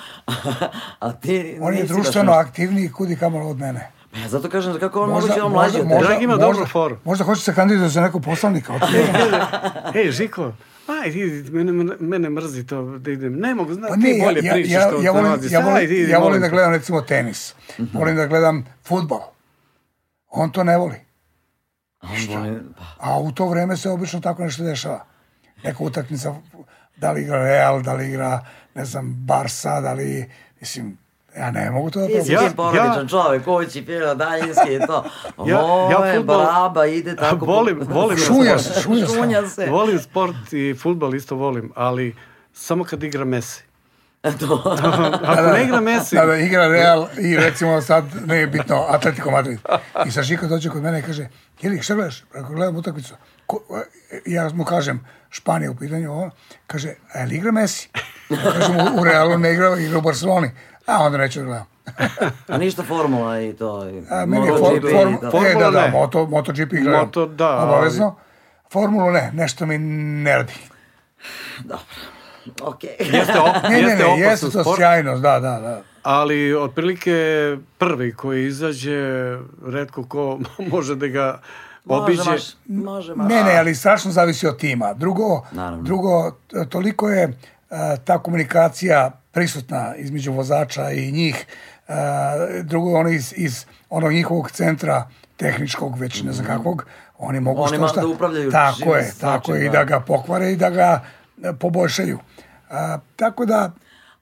[0.98, 2.46] a ti On je društveno baš...
[2.46, 3.90] aktivniji kudi kamalo od mene.
[4.12, 6.66] Pa ja zato kažem, kako on Možda- moguće on možda- mlađi možda- Drag ima dobru
[6.66, 6.96] foru.
[7.04, 8.72] Možda hoće se kandidati za nekog poslanika.
[9.94, 10.52] Ej, Žiko,
[10.92, 13.40] aj, ti, mene, mene mrzi to da idem.
[13.40, 15.02] Ne mogu, zna, Pa ti ne, bolje ja, pričaš ja, to.
[15.02, 17.54] ja, volim, ja, volim, Aj, ti, ja volim molim da gledam recimo tenis.
[17.92, 19.20] Volim da gledam futbol.
[20.28, 20.96] On to ne voli.
[22.00, 22.08] Pa,
[22.98, 25.04] A u to vreme se obično tako nešto dešava.
[25.64, 26.34] Neka utakmica,
[26.96, 28.44] da li igra Real, da li igra,
[28.74, 30.98] ne znam, Barsa, da li, mislim,
[31.38, 35.04] ja ne mogu to da Ti si porodičan ja- čovek, kući, pilo, daljinski i to.
[35.46, 37.46] Ja- Ovo ja je fudbal- baba, ide tako...
[37.46, 38.18] Volim, volim.
[38.26, 39.14] Šunja se, šunja se.
[39.14, 39.66] Šunja se.
[39.66, 42.16] Volim sport i futbal isto volim, ali
[42.52, 43.62] samo kad igra Messi.
[44.40, 44.62] To.
[45.24, 49.30] Ako ne igra Messi, Da, da, igra Real i recimo sad, ne je bitno, Atletico
[49.30, 49.58] Madrid.
[50.06, 51.28] I sad Žika dođe kod mene i kaže,
[51.62, 52.24] Jeli, šta gledaš?
[52.34, 53.14] Ako gledam utakmicu.
[53.46, 53.60] Ko,
[54.26, 56.30] ja mu kažem, Španija u pitanju, ovo,
[56.66, 57.88] kaže, a je li igra Messi?
[58.30, 60.50] Ja kažem, u, u Realu ne igra, igra u Barceloni.
[60.88, 61.66] A onda neću da gledam.
[62.48, 63.88] A ništa formula i to.
[63.88, 65.30] i A meni je for, MotoGP i form, to.
[65.30, 65.90] Formula e, da, da, ne.
[65.90, 66.92] moto, MotoGP gledam.
[66.92, 68.16] Moto, da, ali- Obavezno.
[68.72, 70.52] Formulu ne, nešto mi ne radi.
[72.62, 72.90] Okej.
[73.00, 75.82] jeste, op, Ne, ne, jeste ne, jeste to sport, sjajno, da, da, da.
[76.02, 77.12] ali otprilike
[77.78, 78.98] prvi koji izađe,
[79.64, 80.38] redko ko
[80.72, 81.40] može da ga
[81.84, 82.30] Može, obiđe.
[82.30, 83.28] maš, može, maš.
[83.28, 84.94] Ne, ne, ali strašno zavisi od tima.
[84.94, 85.82] Drugo, Naravno.
[85.82, 86.30] drugo
[86.68, 87.32] toliko je
[88.04, 91.46] ta komunikacija prisutna između vozača i njih.
[91.88, 91.92] E,
[92.62, 96.86] drugo, oni iz, iz onog njihovog centra tehničkog, već ne znam kakvog,
[97.18, 98.00] oni mogu Oni što šta.
[98.00, 99.78] da upravljaju Tako je, tako svačim, je, i da.
[99.78, 101.04] da ga pokvare i da ga
[101.42, 102.18] e, poboljšaju.
[102.70, 103.70] A, tako da,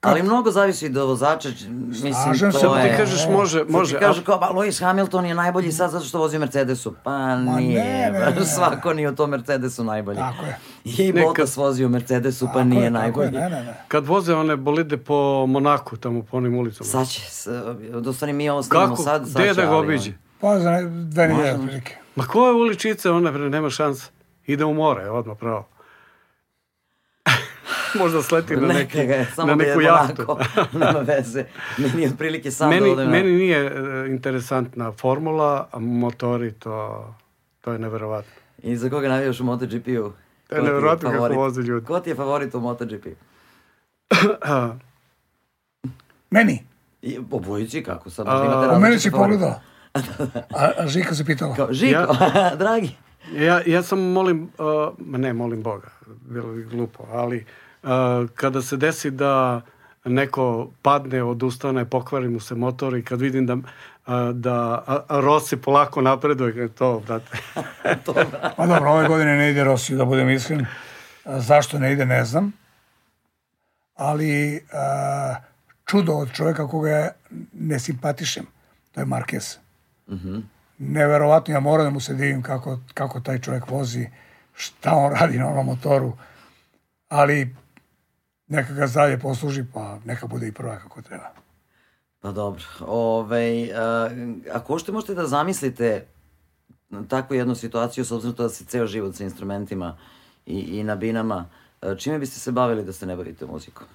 [0.01, 2.91] Ali mnogo zavisi od vozača, mislim, Slažem se, to pa je...
[2.91, 3.95] Ti kažeš može, može.
[3.95, 6.95] Ti kažu kao, ba, Lewis Hamilton je najbolji sad zato što vozi u Mercedesu.
[7.03, 8.47] Pa nije, ne, ne, ne, ne.
[8.47, 10.19] svako nije u tom Mercedesu najbolji.
[10.19, 10.59] Tako je.
[10.85, 13.27] I Neka- Bottas vozi u Mercedesu, pa tako nije najbolji.
[13.27, 13.75] je, ne, ne, ne.
[13.89, 15.15] Kad voze one bolide po
[15.47, 16.87] Monaku, tamo po onim ulicama.
[16.87, 17.23] Sad će,
[18.01, 18.97] da stvari mi ovo Kako?
[18.97, 20.13] sad, sad Gde da ga obiđe?
[20.41, 21.53] Pa za dve nedelje Može.
[21.55, 21.97] otprilike.
[22.17, 24.11] Ma koje uličice, one bre, nema šanse.
[24.47, 25.69] Ide u more, odmah pravo.
[27.99, 30.37] Možda sleti na, neki, Neka ga samo na da neku jahtu.
[30.75, 31.45] nema veze.
[31.79, 33.71] Meni je otprilike sam da meni, odem na- meni nije e,
[34.09, 37.15] interesantna formula, a motori to,
[37.61, 38.33] to je neverovatno.
[38.59, 40.13] I za koga navijaš u MotoGP-u?
[40.49, 41.37] To je neverovatno kako favorit?
[41.37, 41.87] voze ljudi.
[41.87, 43.07] Ko ti je favorit u MotoGP?
[46.31, 46.65] Meni,
[47.03, 48.27] I obojici kako sad?
[48.29, 49.11] A, u različite si favorite.
[49.11, 49.61] pogledala.
[50.57, 51.55] A, a Žika se pitala.
[51.55, 52.17] Kao, Žiko,
[52.59, 52.91] dragi.
[53.35, 54.49] Ja, ja sam molim, uh,
[54.99, 55.89] ma ne molim Boga,
[56.21, 57.45] bilo bi glupo, ali uh,
[58.35, 59.63] kada se desi da
[60.05, 63.63] neko padne, odustane, pokvari mu se motor i kad vidim da, uh,
[64.35, 67.39] da Rossi polako napreduje, to, brate.
[68.57, 70.67] Pa dobro, ove godine ne ide Rossi, da budem iskren.
[71.25, 72.53] A, Zašto ne ide, ne znam.
[73.95, 75.35] Ali a,
[75.85, 77.11] čudo od čovjeka koga ja
[77.53, 78.47] ne simpatišem,
[78.93, 79.57] to je Marquez.
[80.79, 84.09] Neverovatno, ja moram da mu se divim kako, kako taj čovjek vozi,
[84.55, 86.13] šta on radi na onom motoru.
[87.09, 87.55] Ali
[88.49, 91.31] neka ga zdravlje posluži, pa neka bude i prva kako treba.
[92.21, 92.65] Pa dobro.
[92.81, 94.11] Ove, a,
[94.53, 96.07] ako uopšte možete da zamislite
[97.09, 99.99] takvu jednu situaciju, s obzirom to da si ceo život sa instrumentima
[100.47, 101.49] i, i na binama,
[101.81, 103.87] a, čime biste se bavili da se ne bavite muzikom?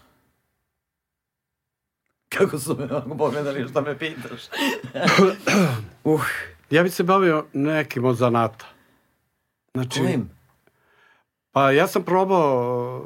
[2.37, 4.41] Kako su me ovako pogledali šta me pitaš?
[6.03, 6.25] uh,
[6.71, 8.65] Ja bih se bavio nekim od zanata.
[9.73, 10.29] Znači, kojim?
[11.51, 13.05] pa ja sam probao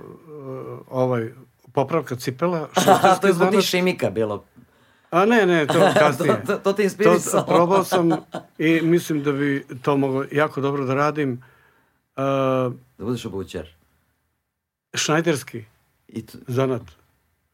[0.90, 1.30] ovaj,
[1.72, 2.70] popravka cipela.
[3.04, 4.44] A, to je zbog ti šimika bilo.
[5.12, 6.36] A ne, ne, to kasnije.
[6.38, 7.46] to, to, to te To inspirisalo.
[7.48, 8.10] probao sam
[8.58, 11.32] i mislim da bi to moglo jako dobro da radim.
[11.32, 12.24] Uh,
[12.98, 13.68] Da budeš obućar.
[14.94, 15.66] šnajderski
[16.08, 16.82] I to, zanat,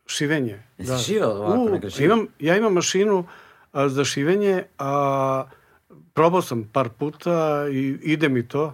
[0.06, 0.60] šivenje.
[0.78, 2.06] Jesi šio ovako šiva?
[2.06, 3.26] imam, ja imam mašinu
[3.72, 5.44] a, za šivenje, a
[6.14, 7.32] probao sam par puta
[7.72, 8.74] i ide mi to.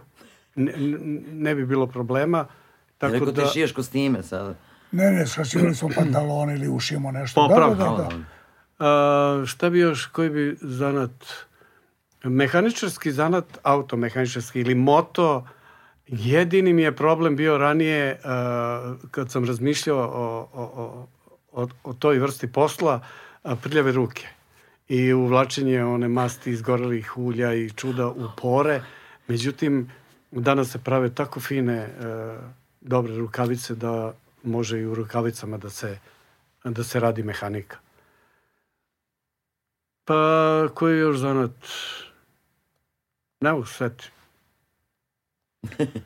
[0.56, 0.98] Ne, ne-
[1.32, 2.46] ne bi bilo problema.
[2.98, 4.56] Tako Rekao da, ti šiješ kostime sada.
[4.92, 7.48] Ne, ne, skraćivali smo pantalone ili ušijemo nešto.
[7.48, 7.84] Popravka.
[7.84, 8.24] Da, da, da, da.
[8.80, 11.12] a, šta bi još, koji bi zanat?
[12.24, 15.48] Mehaničarski zanat, automehaničarski ili moto,
[16.08, 21.08] jedini mi je problem bio ranije a, kad sam razmišljao o, o, o,
[21.64, 23.02] o, o toj vrsti posla,
[23.44, 24.28] a, prljave ruke
[24.88, 28.82] i uvlačenje one masti izgorelih ulja i čuda u pore.
[29.28, 29.92] Međutim,
[30.32, 31.90] danas se prave tako fine e,
[32.82, 34.14] dobre rukavice da
[34.44, 35.98] može i u rukavicama da se,
[36.64, 37.78] da se radi mehanika.
[40.06, 40.14] Pa,
[40.74, 41.52] koji je još zanat?
[43.42, 44.10] Ne mogu se setiti.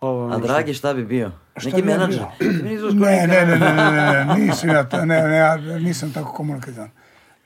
[0.00, 1.30] Ovo, A Dragi šta bi bio?
[1.56, 2.22] Šta Neki bi menadžer.
[2.40, 6.32] Ne, ne, ne, ne, ne, ne, ne, nisam ja, ta- ne, ne, ja nisam tako
[6.32, 6.90] komunikativan.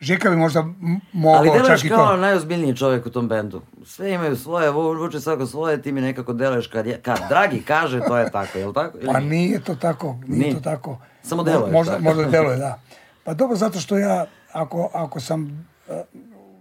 [0.00, 2.16] Žika bi možda m- Ali mogao čak i kao to.
[2.16, 3.62] najozbiljniji čovjek u tom bendu.
[3.84, 7.62] Sve imaju svoje, vu- vuče svako svoje, ti mi nekako deluješ kad, je, kad Dragi
[7.62, 8.98] kaže, to je tako, je li tako?
[8.98, 9.60] Ili Pa nije?
[9.60, 10.54] to tako, nije, Nije.
[10.54, 10.98] to tako.
[11.22, 12.04] Samo Mo- deluješ Možda, tako.
[12.04, 12.80] možda deluje, da.
[13.24, 16.02] Pa dobro, zato što ja, ako, ako sam eh,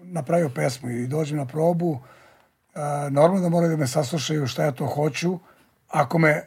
[0.03, 1.99] napravio pesmu i dođem na probu,
[2.75, 2.79] eh,
[3.11, 5.39] normalno da moraju da me saslušaju šta ja to hoću.
[5.89, 6.43] Ako me eh,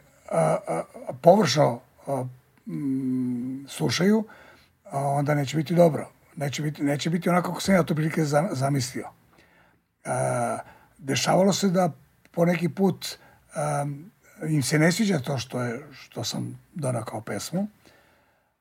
[1.21, 1.79] površno
[2.67, 4.23] mm, slušaju,
[4.91, 6.09] onda neće biti dobro.
[6.35, 9.07] Neće biti, neće biti onako kako sam ja to prilike za- zamislio.
[10.03, 10.09] E,
[10.97, 11.91] dešavalo se da
[12.31, 13.07] po neki put
[14.49, 17.67] im se ne sviđa to što, je, što sam donao kao pesmu,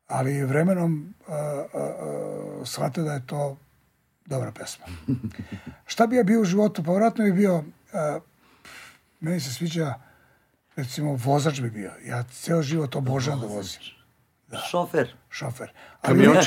[0.07, 3.57] ali vremenom uh, uh, shvate da je to
[4.27, 4.87] dobra pesma.
[5.93, 6.85] Šta bi ja bio u životu?
[6.85, 7.65] Pa vjerojatno bi bio,
[9.21, 9.95] meni se sviđa,
[10.77, 11.93] recimo, vozač bi bio.
[12.05, 13.81] Ja ceo život obožavam da vozim.
[14.61, 15.15] Šofer.
[15.31, 15.73] Šofer.
[16.03, 16.41] Ali ne,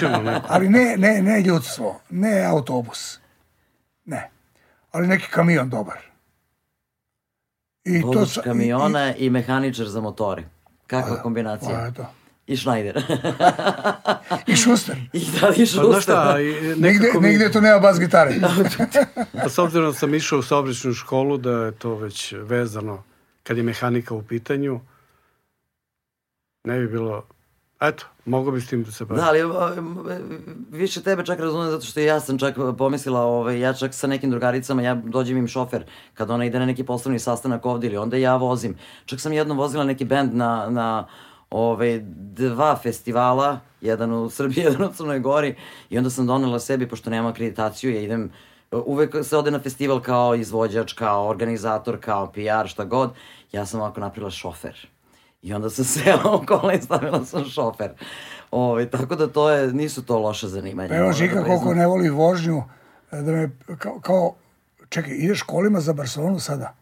[0.47, 3.19] ali ne, ne, ne ljudstvo, ne autobus.
[4.05, 4.29] Ne.
[4.91, 5.97] Ali neki kamion dobar.
[7.83, 10.43] I Vozač sa- i- kamiona i, mehaničar za motore.
[10.87, 11.87] Kakva Pa kombinacija.
[11.87, 12.05] eto.
[12.47, 13.03] I Schneider.
[14.47, 14.97] I šuster.
[15.13, 16.39] I da li Pa šta, šuster.
[16.39, 18.35] i- Nigde, nekako mi- nigde to nema bas gitare.
[19.43, 23.03] Pa s obzirom da sam išao u saobraćenu školu, da je to već vezano
[23.43, 24.79] kad je mehanika u pitanju,
[26.63, 27.23] ne bi bilo...
[27.81, 29.23] Eto, mogo bi s tim da se bavim.
[29.23, 29.41] Da, ali
[30.71, 34.29] više tebe čak razumem zato što ja sam čak pomislila, ovaj, ja čak sa nekim
[34.31, 35.83] drugaricama, ja dođem im šofer
[36.13, 38.77] kad ona ide na neki poslovni sastanak ovdje ili onda ja vozim.
[39.05, 41.07] Čak sam jednom vozila neki bend na, na
[41.49, 41.99] ovaj,
[42.33, 45.55] dva festivala, jedan u Srbiji, jedan u Crnoj Gori
[45.89, 48.31] i onda sam donela sebi, pošto nemam akreditaciju, ja idem
[48.71, 53.11] uvek se ode na festival kao izvođač, kao organizator, kao PR, šta god.
[53.51, 54.94] Ja sam ovako napravila šofer.
[55.45, 57.91] I onda sam sela u kola i stavila sam šofer.
[58.51, 60.89] Ove, tako da to je, nisu to loše zanimanja.
[60.89, 62.63] Pa evo da Žika koliko ne voli vožnju,
[63.11, 64.35] da me kao, kao
[64.89, 66.73] čekaj, ideš kolima za Barcelonu sada?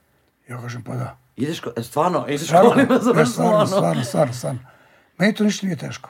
[0.49, 1.17] Ja kažem, pa da.
[1.35, 3.67] Ideš, ko, e, stvarno, ideš Stvarno, kolima za ne, stvarno, Barcelonu.
[3.67, 4.59] stvarno, stvarno, stvarno.
[5.17, 6.09] Meni to ništa nije teško.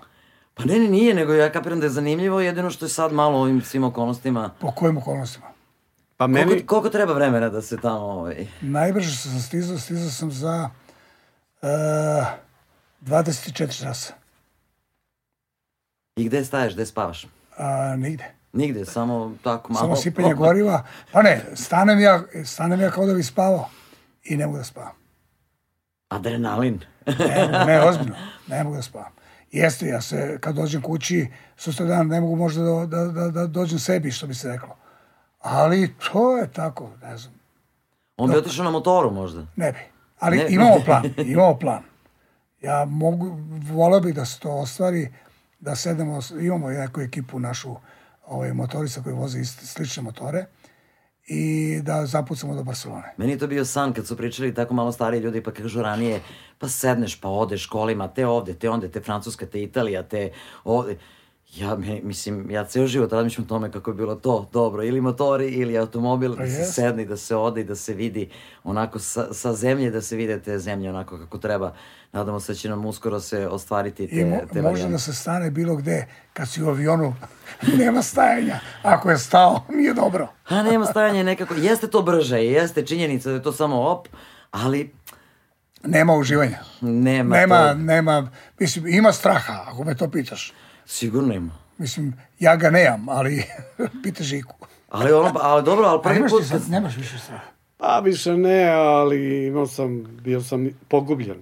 [0.53, 3.39] Pa ne, ne, nije, nego ja kapiram da je zanimljivo, jedino što je sad malo
[3.39, 4.49] ovim svim okolnostima.
[4.59, 5.45] Po kojim okolnostima?
[6.17, 8.47] Pa Koliko, meni, koliko treba vremena da se tamo, ovaj...
[8.61, 10.69] Najbrže sam stizao, stizao sam za
[11.64, 12.27] uh,
[13.02, 14.14] 24 časa.
[16.15, 17.27] I gde staješ, gde spavaš?
[17.57, 18.31] A, nigde.
[18.53, 19.85] Nigde, samo tako malo...
[19.85, 20.84] Samo sipanje goriva.
[21.11, 23.69] Pa ne, stanem ja, stanem ja kao da bi spavao
[24.23, 24.94] i ne mogu da spavam.
[26.10, 26.80] Adrenalin.
[27.06, 28.15] Ne, ne, ozbiljno,
[28.48, 29.11] ne mogu da spavam.
[29.52, 31.27] Jeste, ja se, kad dođem kući,
[31.57, 34.76] sutra dan ne mogu možda da, da, da, da dođem sebi, što bi se reklo.
[35.40, 37.34] Ali to je tako, ne znam,
[38.18, 39.45] On bi otišao na motoru možda.
[39.56, 39.93] ne bi.
[40.24, 40.45] Ali Ne.
[40.50, 41.84] imamo plan, imamo plan.
[42.62, 43.38] Ja mogu,
[43.72, 45.10] volao bih da se to ostvari,
[45.60, 47.76] da sedemo, imamo neku ekipu našu
[48.28, 50.45] ovaj, motorica koji voze iste, slične motore
[51.28, 53.14] i da zapucamo do Barcelone.
[53.18, 56.22] Meni je to bio san kad su pričali tako malo stariji ljudi pa kažu ranije
[56.58, 60.32] pa sedneš pa odeš kolima te ovde, te onde, te Francuska, te Italija, te
[60.64, 60.98] ovde.
[61.55, 65.01] Ja me, mislim, ja ceo život razmišljam o tome kako je bilo to dobro, ili
[65.01, 68.30] motori ili automobil, da se sedne, da se ode i da se vidi
[68.63, 71.73] onako sa, sa zemlje, da se vide te zemlje onako kako treba.
[72.11, 75.13] Nadamo se da će nam uskoro se ostvariti te, I mo, te može da se
[75.13, 77.15] stane bilo gde, kad si u avionu,
[77.77, 78.59] nema stajanja.
[78.84, 80.27] Ako je stao, nije dobro.
[80.47, 84.07] A nema stajanja nekako, jeste to brže, jeste činjenica da je to samo op,
[84.51, 84.93] ali
[85.85, 86.57] Nema uživanja.
[86.81, 87.73] nema, Nema, to.
[87.73, 90.53] nema, mislim, ima straha, ako me to pitaš.
[90.85, 91.53] Sigurno ima.
[91.77, 93.43] Mislim, ja ga nemam, ali
[94.03, 94.55] pita Žiku.
[94.89, 97.45] Ali ono, ali dobro, ali prvi put sad, nemaš više straha.
[97.77, 101.38] pa više ne, ali imao sam, bio sam pogubljen.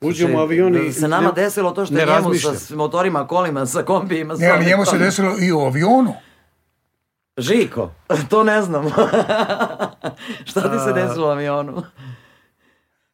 [0.00, 0.86] Uđem u avion i...
[0.86, 4.34] Da se nama ne- desilo to što je njemu sa motorima, kolima, sa kombijima.
[4.34, 6.14] Ne, ali njemu se desilo i u avionu.
[7.38, 7.92] Žiko,
[8.30, 8.84] to ne znam.
[10.48, 11.82] Šta ti se desilo u avionu?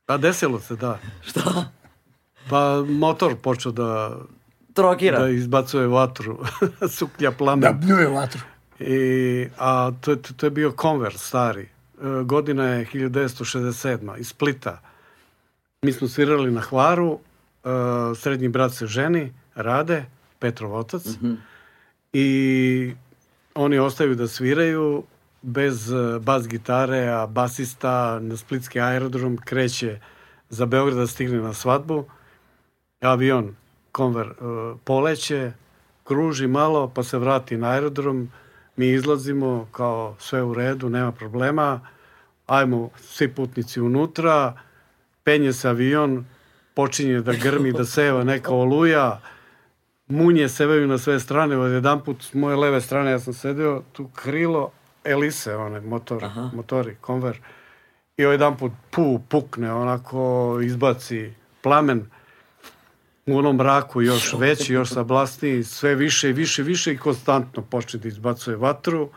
[0.07, 0.99] Pa desilo se, da.
[1.23, 1.65] Šta?
[2.51, 4.17] Pa motor počeo da,
[4.75, 5.19] Trokira.
[5.19, 6.39] da izbacuje vatru,
[6.89, 7.81] suklja Da plamen.
[7.81, 8.41] bljuje vatru.
[8.79, 11.63] I, a to, to je bio konvert stari.
[11.63, 11.69] E,
[12.25, 14.19] godina je 1967.
[14.19, 14.81] iz Splita.
[15.83, 17.19] Mi smo svirali na Hvaru,
[17.65, 17.69] e,
[18.15, 20.05] srednji brat se ženi, rade,
[20.39, 21.03] Petrov otac.
[22.13, 22.93] I
[23.55, 25.03] oni ostaju da sviraju
[25.43, 29.99] bez e, bas gitare, a basista na Splitski aerodrom kreće
[30.49, 32.05] za Beograd da stigne na svadbu.
[33.01, 33.55] Avion
[33.93, 34.33] konver e,
[34.85, 35.53] poleće,
[36.05, 38.31] kruži malo, pa se vrati na aerodrom,
[38.77, 41.81] Mi izlazimo kao sve u redu, nema problema.
[42.47, 44.55] Ajmo svi putnici unutra,
[45.25, 46.25] penje se avion,
[46.75, 49.21] počinje da grmi, da seva neka oluja,
[50.07, 53.83] munje sevaju na sve strane, od jedan put s moje leve strane ja sam sedeo,
[53.93, 54.71] tu krilo
[55.05, 56.51] Elise, one motor, Aha.
[56.55, 57.41] motori, konver,
[58.17, 62.07] i ovaj jedan put pu, pukne, onako izbaci plamen
[63.33, 68.01] u onom mraku još veći, još sablasniji, sve više i više, više i konstantno počne
[68.01, 69.09] da izbacuje vatru,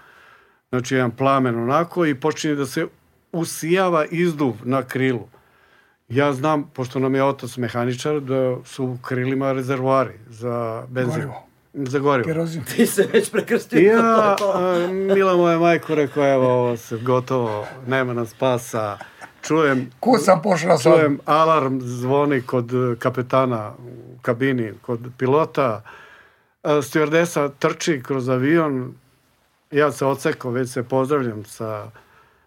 [0.69, 2.88] znači jedan plamen onako i počinje da se
[3.31, 5.27] usijava izduv na krilu.
[6.10, 11.14] Ja znam, pošto nam je otac mehaničar, da su u krilima rezervoari za benzin.
[11.14, 11.48] Gorivo.
[11.73, 12.27] Za gorivo.
[12.27, 12.64] Kerozin.
[12.64, 13.80] Ti se već prekrstio.
[13.80, 18.98] Ja, a, mila moja majko, rekao, evo, ovo se gotovo, nema nam spasa.
[19.44, 20.94] Čujem, Kud sam pošao sad?
[20.94, 25.82] čujem alarm zvoni kod e, kapetana u kabini, kod pilota.
[26.64, 28.94] A, Stewardesa trči kroz avion,
[29.72, 31.91] ja se ocekao, već se pozdravljam sa,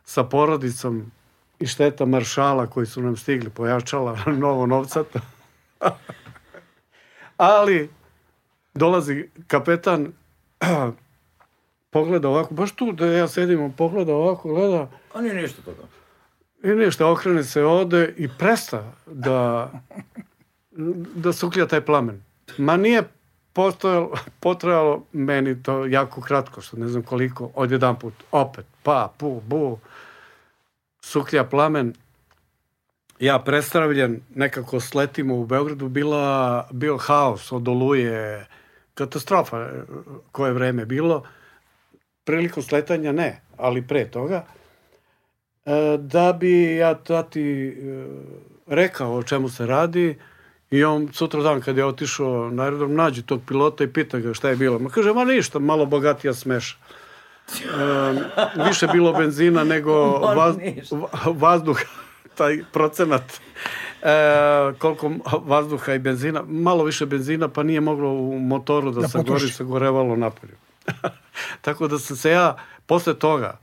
[0.05, 1.13] sa porodicom
[1.59, 5.21] i šteta maršala koji su nam stigli, pojačala novo novcata.
[7.37, 7.91] Ali,
[8.75, 10.13] dolazi kapetan,
[11.91, 15.83] pogleda ovako, baš tu da ja sedim, on pogleda ovako, gleda, A nije ništa toga.
[16.67, 19.71] I ništa, okrene se, ode i presta da,
[21.15, 22.23] da suklja taj plamen.
[22.59, 23.03] Ma nije
[23.53, 29.13] postojalo, potrajalo meni to jako kratko, što ne znam koliko, od jedan put, opet, pa,
[29.19, 29.79] pu, bu,
[31.01, 31.95] suklja plamen,
[33.21, 38.47] ja prestravljen, nekako sletimo u Beogradu, bila, bio haos od oluje,
[38.95, 39.83] katastrofa e,
[40.33, 41.23] koje vreme bilo,
[42.25, 44.45] prilikom sletanja ne, ali pre toga,
[45.99, 48.07] da bi ja tati e,
[48.67, 50.19] rekao o čemu se radi
[50.71, 54.35] i on sutra dan kad je otišao na aerodrom nađe tog pilota i pita ga
[54.35, 54.79] šta je bilo.
[54.79, 56.77] Ma kaže, ma ništa, malo bogatija smeša.
[57.49, 59.93] E, više bilo benzina nego
[60.39, 60.97] vaz, ništa.
[60.97, 61.85] va- vazduha,
[62.35, 63.23] taj procenat.
[64.03, 64.09] E,
[64.79, 65.11] koliko
[65.45, 69.49] vazduha i benzina, malo više benzina, pa nije moglo u motoru da, Da se gori,
[69.49, 70.55] se gorevalo napolju.
[71.61, 72.57] Tako da sam se ja,
[72.87, 73.59] posle toga,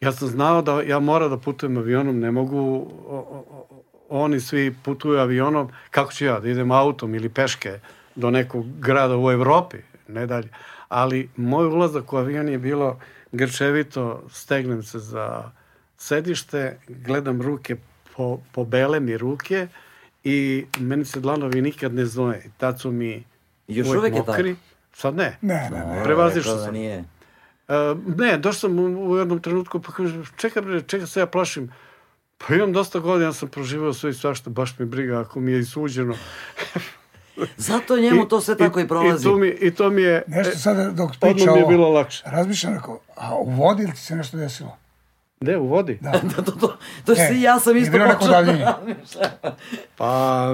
[0.00, 4.40] ja sam znao da ja mora da putujem avionom, ne mogu, o, o, o, oni
[4.40, 7.80] svi putuju avionom, kako ću ja, da idem autom ili peške
[8.14, 9.76] do nekog grada u Evropi,
[10.08, 10.48] ne dalje.
[10.88, 12.98] Ali moj ulazak u avion je bilo
[13.32, 15.50] grčevito, stegnem se za
[15.98, 17.76] sedište, gledam ruke,
[18.16, 19.68] po, pobele mi ruke
[20.24, 22.50] i meni se dlanovi nikad ne znoje.
[22.56, 23.24] Tad su mi
[23.68, 24.56] Još uvek je mokri.
[24.92, 25.38] Sad ne.
[25.42, 26.04] Ne, ne, ne.
[26.04, 26.74] Prevazišao Rekao da sam.
[26.74, 27.04] Nije.
[27.68, 27.72] E,
[28.16, 31.72] ne, došao sam u, u jednom trenutku pa kaže, čekaj bre, čega se ja plašim?
[32.38, 35.58] Pa imam dosta godina, sam proživao sve i svašta, baš mi briga ako mi je
[35.60, 36.14] isuđeno.
[37.56, 39.22] Zato njemu to sve tako i, prolazi.
[39.22, 41.88] I, to mi, i to mi je, Nešto sada dok priča mi je ovo, bilo
[41.90, 42.22] lakše.
[42.26, 44.76] razmišljam, rekao, a u vodi li ti se nešto desilo?
[45.40, 45.98] Ne, u vodi?
[46.00, 46.10] Da.
[46.36, 48.94] da, to, to, to E, si, ja sam isto počeo da razmišljam.
[49.96, 50.06] Pa,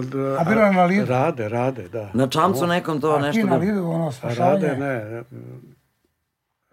[0.03, 1.07] da, A bilo je na lidu?
[1.07, 2.11] Rade, rade, da.
[2.15, 3.43] Na čamcu nekom to A nešto...
[3.43, 4.66] ti na lidu, ono, A spašavanje?
[4.66, 5.23] rade, ne.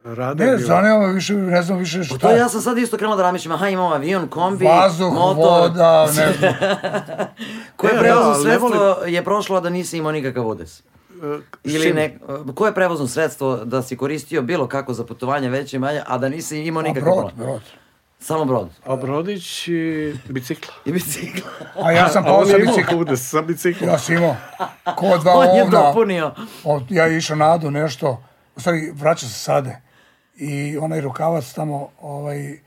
[0.06, 2.18] Rade Ne, zanima me više, ne znam više Pa šta.
[2.18, 5.62] to ja sam sad isto krenuo da razmišljam, aha imamo avion, kombi, Vazduh, motor.
[5.62, 6.54] voda, ne znam.
[7.76, 8.76] Koje Ne, prevozno da, sredstvo
[9.08, 10.80] je prošlo a da nisi imao nikakav udes?
[10.80, 10.84] E,
[11.64, 12.20] Ili ne,
[12.56, 16.30] koje prevozno sredstvo da si koristio bilo kako za putovanje veće i manje, a da
[16.30, 17.62] nisi imao nikakav brod, brod.
[18.20, 18.70] Samo brod.
[18.86, 20.74] A Brodić i bicikla.
[20.86, 21.50] I bicikla.
[21.76, 22.98] A ja sam pao sa bicikla.
[22.98, 23.88] udes sa bicikla.
[23.88, 24.36] Ja sam imao.
[24.96, 25.82] Ko dva On je ovna.
[25.82, 26.32] dopunio.
[26.64, 28.24] Od, ja išao na Adu nešto,
[28.56, 29.82] u stvari vraća se sade.
[30.36, 32.60] I onaj rukavac tamo, ovaj,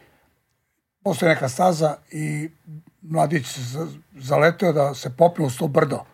[1.03, 2.51] postoji neka staza i
[3.03, 6.05] mladić se za- zaleteo da se popne uz to brdo,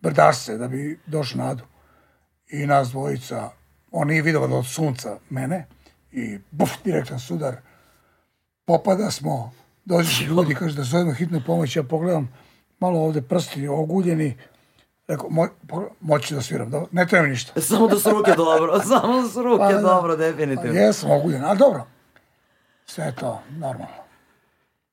[0.00, 1.64] brdašce, da bi došao Adu.
[2.50, 3.50] I nas dvojica,
[3.90, 5.66] on nije vidio od sunca mene
[6.12, 7.56] i buf, direktan sudar.
[8.64, 9.52] Popada smo,
[9.84, 12.32] dođeš ljudi, kaže da zovemo hitnu pomoć, ja pogledam,
[12.80, 14.36] malo ovde prsti oguljeni,
[15.08, 15.48] rekao, mo,
[16.00, 17.60] moći da sviram, dobro, ne treba ništa.
[17.68, 19.80] Samo da su ruke dobro, samo da su ruke Pa da.
[19.80, 20.80] dobro, Pa definitivno.
[20.80, 21.86] jesam oguljen, ali dobro.
[22.86, 24.02] Sve je to normalno.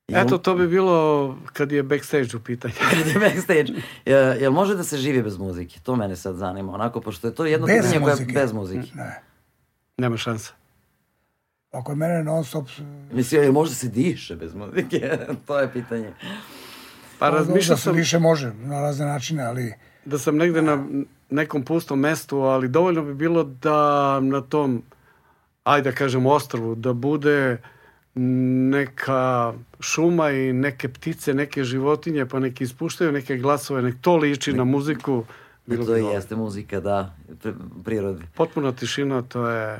[0.07, 2.73] Eto, to bi bilo kad je backstage u pitanju.
[2.91, 3.65] Kad je backstage.
[4.05, 5.79] Je, jel može da se živi bez muzike?
[5.79, 8.33] To mene sad zanima, onako, pošto je to jedno Bez pitanje koje je muzike?
[8.33, 8.87] bez muzike.
[8.93, 9.21] Ne.
[9.97, 10.51] Nema šanse.
[11.71, 12.67] Ako je mene non stop...
[13.11, 15.17] Mislim, jel može se diše bez muzike?
[15.47, 16.13] to je pitanje.
[17.19, 19.73] Pa da razmišljao se sam više može na razne načine, ali
[20.09, 20.83] da sam negde na
[21.29, 24.81] nekom pustom mestu, ali dovoljno bi bilo da na tom,
[25.63, 27.57] ajde da kažem, ostrvu, da bude
[28.15, 34.53] neka šuma i neke ptice, neke životinje, pa neki ispuštaju neke glasove, nek to liči
[34.53, 35.23] na muziku.
[35.65, 36.15] Bilo to bi i dobro.
[36.15, 37.53] jeste muzika, da, pri-
[37.85, 38.23] prirodi.
[38.35, 39.79] Potpuna tišina, to je...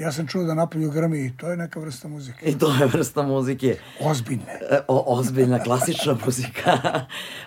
[0.00, 2.46] Ja sam čuo da napolju grmi i to je neka vrsta muzike.
[2.46, 3.76] I to je vrsta muzike.
[4.00, 4.60] Ozbiljne.
[4.70, 6.78] E, O, ozbiljna, klasična muzika.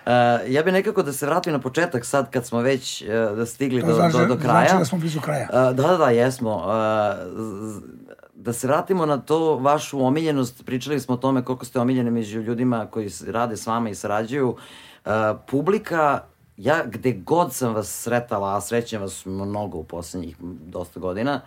[0.05, 0.11] E,
[0.47, 3.88] ja bih nekako da se vratim na početak sad kad smo već da stigli To
[3.88, 4.67] do, znači, do, do kraja.
[4.69, 5.47] znači da smo blizu kraja.
[5.51, 6.63] Da, da, da, jesmo.
[8.35, 12.41] Da se vratimo na to vašu omiljenost, pričali smo o tome koliko ste omiljeni među
[12.41, 14.57] ljudima koji rade s vama i sarađuju.
[15.47, 16.23] Publika,
[16.57, 20.35] ja gde god sam vas sretala, a srećem vas mnogo u poslednjih
[20.65, 21.41] dosta godina,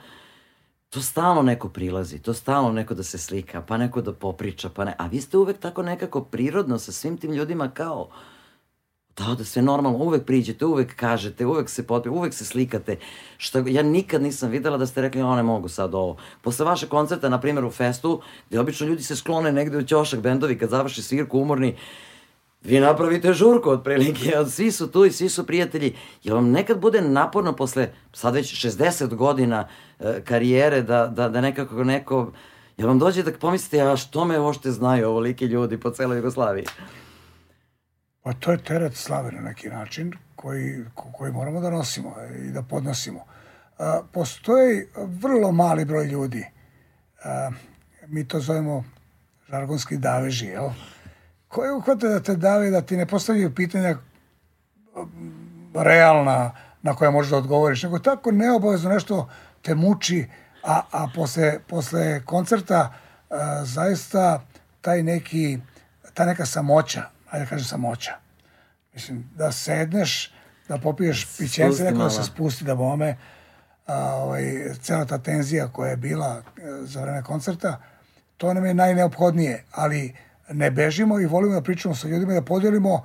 [0.96, 4.84] to stalno neko prilazi, to stalno neko da se slika, pa neko da popriča, pa
[4.84, 4.94] ne.
[4.98, 8.08] A vi ste uvek tako nekako prirodno sa svim tim ljudima kao
[9.16, 12.96] da, da sve normalno, uvek priđete, uvek kažete, uvek se potpi, uvek se slikate.
[13.36, 16.16] Šta, ja nikad nisam videla da ste rekli, o ne mogu sad ovo.
[16.42, 20.20] Posle vaše koncerta, na primjer u festu, gde obično ljudi se sklone negde u ćošak
[20.20, 21.76] bendovi kad završi svirku umorni,
[22.62, 25.96] vi napravite žurku otprilike, svi su tu i svi su prijatelji.
[26.22, 29.68] Jel vam nekad bude naporno posle sad već 60 godina
[30.00, 32.32] e, karijere da, da, da nekako neko,
[32.76, 36.64] jel vam dođe da pomislite, a što me ošte znaju ovoliki ljudi po celoj Jugoslaviji?
[38.22, 42.14] Pa to je teret slave na neki način koji, ko- koji moramo da nosimo
[42.48, 43.24] i da podnosimo.
[43.78, 46.46] A, postoji vrlo mali broj ljudi.
[47.24, 47.50] A,
[48.06, 48.84] mi to zovemo
[49.50, 50.68] žargonski daveži, jel?
[51.48, 53.96] Koji uhvate da te dave, da ti ne postavljaju pitanja
[54.94, 56.52] um, realna
[56.82, 59.28] na koja možeš da odgovoriš, nego tako neobavezno nešto
[59.62, 60.26] te muči,
[60.64, 62.94] a, a posle, posle koncerta
[63.30, 64.42] a, zaista
[64.80, 65.58] taj neki,
[66.14, 68.12] ta neka samoća, ajde da kažem samoća,
[68.94, 70.32] mislim, da sedneš,
[70.68, 73.16] da popiješ pićence, neko da se spusti da bome,
[73.86, 74.42] a, ovaj,
[74.82, 77.80] cela ta tenzija koja je bila e, za vreme koncerta,
[78.36, 80.14] to nam je najneophodnije, ali
[80.50, 83.04] ne bežimo i volimo da pričamo sa ljudima i da podelimo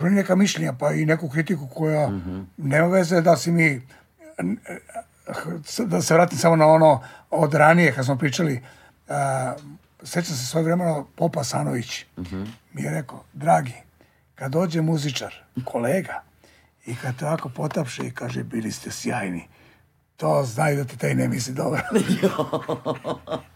[0.00, 2.10] neka mišljenja, pa i neku kritiku koja
[2.56, 3.82] nema veze da si mi
[5.78, 8.62] da se vratim samo na ono od ranije kad smo pričali
[9.08, 9.54] a,
[10.02, 12.04] sećam se svoje vremena Popa Sanović.
[12.72, 13.72] Mi je rekao, dragi
[14.34, 15.34] kad dođe muzičar,
[15.64, 16.22] kolega
[16.86, 19.48] i kad te ovako potapše i kaže bili ste sjajni
[20.16, 21.82] to znaju da ti taj ne misli dobro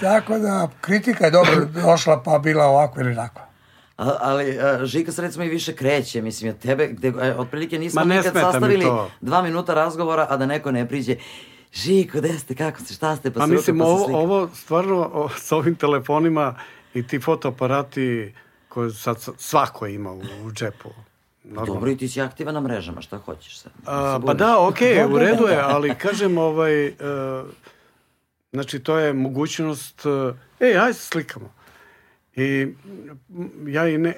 [0.00, 3.40] tako da kritika je dobro došla pa bila ovako ili onako
[3.96, 7.78] A, ali a, Žika se recimo i više kreće, mislim, ja tebe, gde, e, otprilike
[7.78, 9.10] nismo Ma nikad sastavili to.
[9.20, 11.16] dva minuta razgovora, a da neko ne priđe,
[11.72, 14.04] Žiko, gde ste, kako ste, šta ste, pa, Pa se mislim, ruka, pa se ovo,
[14.04, 14.18] slika.
[14.18, 16.54] ovo stvarno o, s ovim telefonima
[16.94, 18.34] i ti fotoaparati
[18.68, 20.88] koje sad svako ima u, u džepu.
[21.44, 21.74] Normalno.
[21.74, 23.72] Dobro, i ti si aktivan na mrežama, šta hoćeš sad?
[23.86, 25.68] A, pa da, okej, Dobro, u redu je, da.
[25.68, 26.92] ali kažem, ovaj, e,
[28.52, 30.02] znači to je mogućnost,
[30.60, 31.52] e, ajde se slikamo.
[32.36, 32.66] I
[33.66, 34.14] ja i ne,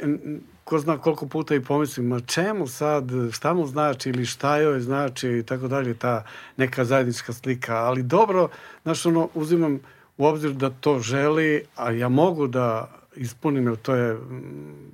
[0.64, 4.80] ko zna koliko puta i pomislim, ma čemu sad, šta mu znači ili šta joj
[4.80, 6.24] znači i tako dalje, ta
[6.56, 7.76] neka zajednička slika.
[7.76, 8.48] Ali dobro,
[8.82, 9.80] znaš, ono, uzimam
[10.16, 14.92] u obzir da to želi, a ja mogu da ispunim, jer to je mm,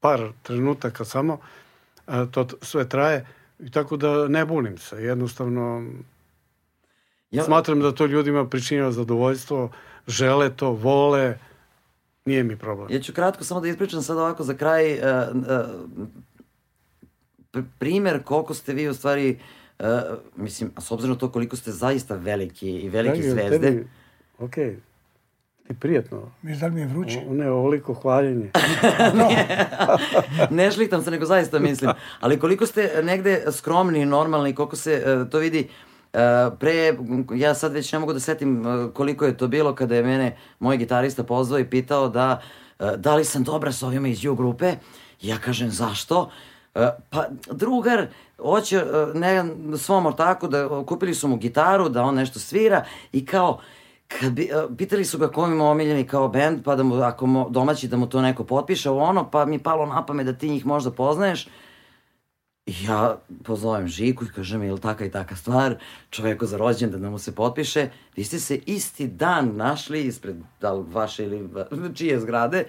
[0.00, 1.38] par trenutaka samo,
[2.30, 3.26] to sve traje,
[3.58, 4.96] i tako da ne bunim se.
[4.96, 5.84] Jednostavno,
[7.30, 9.70] Ja, smatram da to ljudima pričinjava zadovoljstvo,
[10.06, 11.38] žele to, vole,
[12.24, 12.88] nije mi problem.
[12.90, 15.00] Ja ću kratko samo da ispričam sad ovako za kraj uh,
[15.32, 15.44] uh,
[17.52, 19.38] pr- primer koliko ste vi u stvari
[19.78, 19.86] uh,
[20.36, 23.86] mislim, a s obzirom na to koliko ste zaista veliki i velike Dragi, zvezde, tebi-
[24.38, 24.76] Okej.
[25.70, 26.32] I prijetno.
[26.42, 28.50] mi da mi je vruće O, ne, ovoliko hvaljenje.
[30.50, 31.90] ne šlitam se, nego zaista mislim.
[32.20, 35.89] Ali koliko ste negde skromni i normalni, koliko se uh, to vidi, uh,
[36.58, 36.96] pre,
[37.34, 40.36] ja sad već ne mogu da setim uh, koliko je to bilo kada je mene
[40.58, 42.40] moj gitarista pozvao i pitao da,
[42.78, 44.72] uh, da li sam dobra sa ovima iz U grupe.
[45.20, 46.30] Ja kažem, zašto?
[47.10, 48.06] Pa drugar
[48.38, 48.84] hoće
[49.14, 49.44] ne,
[49.76, 53.60] svom ortaku da kupili su mu gitaru da on nešto svira i kao
[54.08, 57.88] kad bi, pitali su ga ko ima omiljeni kao bend, pa da mu, ako domaći
[57.88, 60.90] da mu to neko potpiše, ono, pa mi palo na pamet da ti njih možda
[60.90, 61.48] poznaješ.
[62.70, 65.74] I ja pozovem Žiku i kažem, je li taka i taka stvar,
[66.10, 70.72] čoveku za rođendan da mu se potpiše, vi ste se isti dan našli ispred da
[70.72, 71.48] li vaše ili
[71.94, 72.64] čije zgrade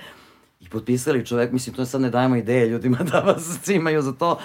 [0.60, 4.40] i potpisali čovek, mislim, to sad ne dajemo ideje ljudima da vas cimaju za to,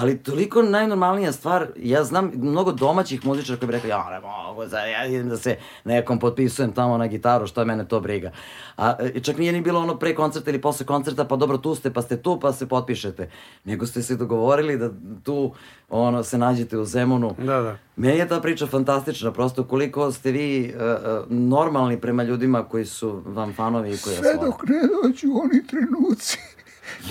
[0.00, 4.66] ali toliko najnormalnija stvar, ja znam mnogo domaćih muzičara koji bi rekli, ja ne mogu,
[4.66, 8.30] za, ja idem da se nekom potpisujem tamo na gitaru, što je mene to briga.
[8.76, 11.74] A e, čak nije ni bilo ono pre koncerta ili posle koncerta, pa dobro tu
[11.74, 13.30] ste, pa ste tu, pa se potpišete.
[13.64, 14.90] Nego ste se dogovorili da
[15.22, 15.52] tu
[15.88, 17.34] ono, se nađete u Zemunu.
[17.38, 17.76] Da, da.
[17.96, 23.22] Meni je ta priča fantastična, prosto koliko ste vi uh, normalni prema ljudima koji su
[23.26, 26.38] vam fanovi i koji sve dok ne dođu oni trenuci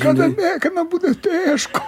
[0.01, 1.79] kada, ne, kad nam bude teško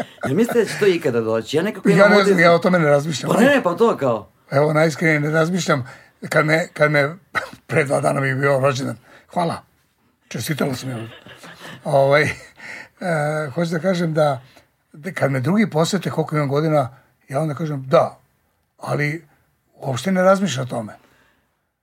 [0.26, 1.56] Jel mislite da će to ikada doći?
[1.56, 3.96] Ja nekako ja ne znam, ja o tome ne razmišljam Pa ne, ne, pa to
[3.96, 4.28] kao.
[4.50, 5.88] Evo, najiskrenije ne razmišljam,
[6.28, 7.14] kad me, kad me
[7.66, 8.96] pre dva dana mi je bio rođendan.
[9.28, 9.62] Hvala.
[10.28, 11.08] Čestitala sam je.
[11.84, 12.30] Ovaj, e,
[13.54, 14.42] hoću da kažem da,
[14.92, 16.96] da kad me drugi posete koliko imam godina,
[17.28, 18.18] ja onda kažem da,
[18.78, 19.24] ali
[19.74, 20.92] uopšte ne razmišljam o tome.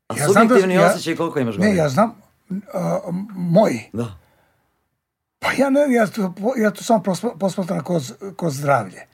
[0.08, 1.84] A Ja znam da- subjektivni ja- osjećaj koliko imaš Ne, godina?
[1.84, 2.16] ja znam,
[2.74, 3.00] a,
[3.30, 4.06] moji, Da.
[5.40, 9.06] Pa ja ne, ja to, ja to samo posma- posmatram kroz, kroz zdravlje.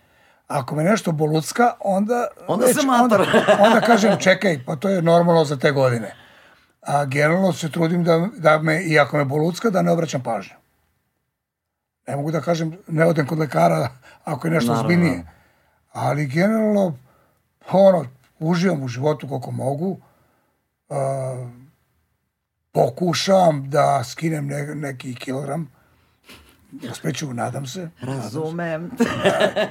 [0.47, 2.27] Ako me nešto bolucka, onda...
[2.47, 3.21] Onda se matar.
[3.21, 6.15] Onda, onda kažem, čekaj, pa to je normalno za te godine.
[6.81, 10.55] A generalno se trudim da, da me, i ako me bolucka, da ne obraćam pažnju.
[12.07, 13.89] Ne mogu da kažem, ne odem kod lekara
[14.23, 14.89] ako je nešto Naravno.
[14.89, 15.23] ozbiljnije.
[15.93, 16.97] Ali generalno,
[17.71, 18.05] ono,
[18.39, 19.97] uživam u životu koliko mogu.
[20.89, 21.47] A,
[22.71, 25.74] pokušam da skinem ne, neki kilogram.
[26.91, 27.89] Uspeću, nadam se.
[28.01, 28.91] Razumem.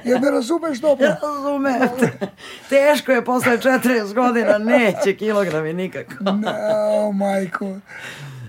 [0.03, 1.07] Jer me razumeš dobro.
[1.07, 1.81] Razumem.
[2.69, 6.13] Teško je posle 40 godina, neće kilogrami nikako.
[6.23, 6.51] Ne,
[6.99, 7.75] o, majko.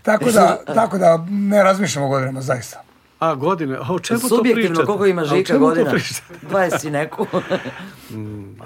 [0.03, 2.83] Tako da, tako da ne razmišljam o godinama, zaista.
[3.19, 4.87] A, godine, a o čemu to Subjektivno, pričate?
[4.87, 5.91] koliko ima A o Žika čemu to godina?
[5.91, 6.23] pričate?
[6.51, 7.27] 20 i neku.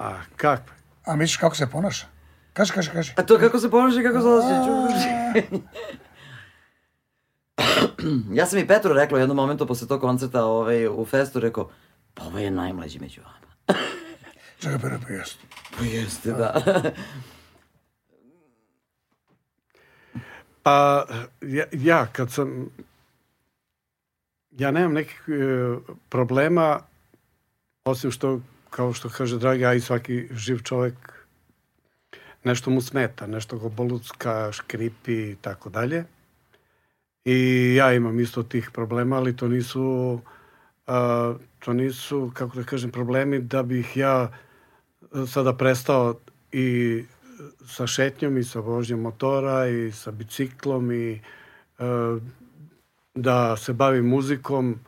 [0.00, 0.74] A, kakve?
[1.04, 2.06] A misliš kako se ponaša?
[2.52, 3.12] Kaži, kaži, kaži.
[3.16, 5.60] A to kako se ponaša i kako se osjeća.
[8.38, 11.70] ja sam i Petru rekla u jednom momentu posle tog koncerta ovaj, u festu, rekao,
[12.14, 13.80] pa ovo je najmlađi među vama.
[14.60, 15.44] Čekaj, pa pa jeste.
[15.78, 16.62] Pa jeste, da.
[20.62, 21.06] Pa,
[21.40, 22.70] ja, ja kad sam...
[24.50, 25.32] Ja nemam nekih e,
[26.08, 26.80] problema,
[27.84, 30.94] osim što, kao što kaže Dragi, a i svaki živ čovek,
[32.44, 36.04] nešto mu smeta, nešto go bolucka, škripi i tako dalje.
[37.24, 40.20] I ja imam isto tih problema, ali to nisu,
[40.86, 44.30] a, to nisu, kako da kažem, problemi da bih ja
[45.26, 46.14] sada prestao
[46.52, 47.04] i
[47.66, 51.20] sa šetnjom i sa vožnjom motora i sa biciklom i e,
[53.14, 54.78] da se bavim muzikom.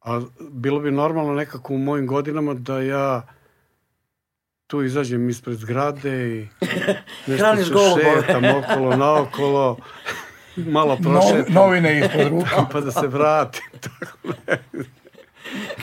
[0.00, 3.26] A bilo bi normalno nekako u mojim godinama da ja
[4.68, 6.46] tu izađem ispred zgrade i
[7.26, 7.72] nešto Hraniš se
[8.16, 9.76] šetam okolo, naokolo,
[10.68, 12.66] malo No, prošetam, novine ispod ruka.
[12.72, 13.62] pa da se vratim.
[13.80, 14.18] Tako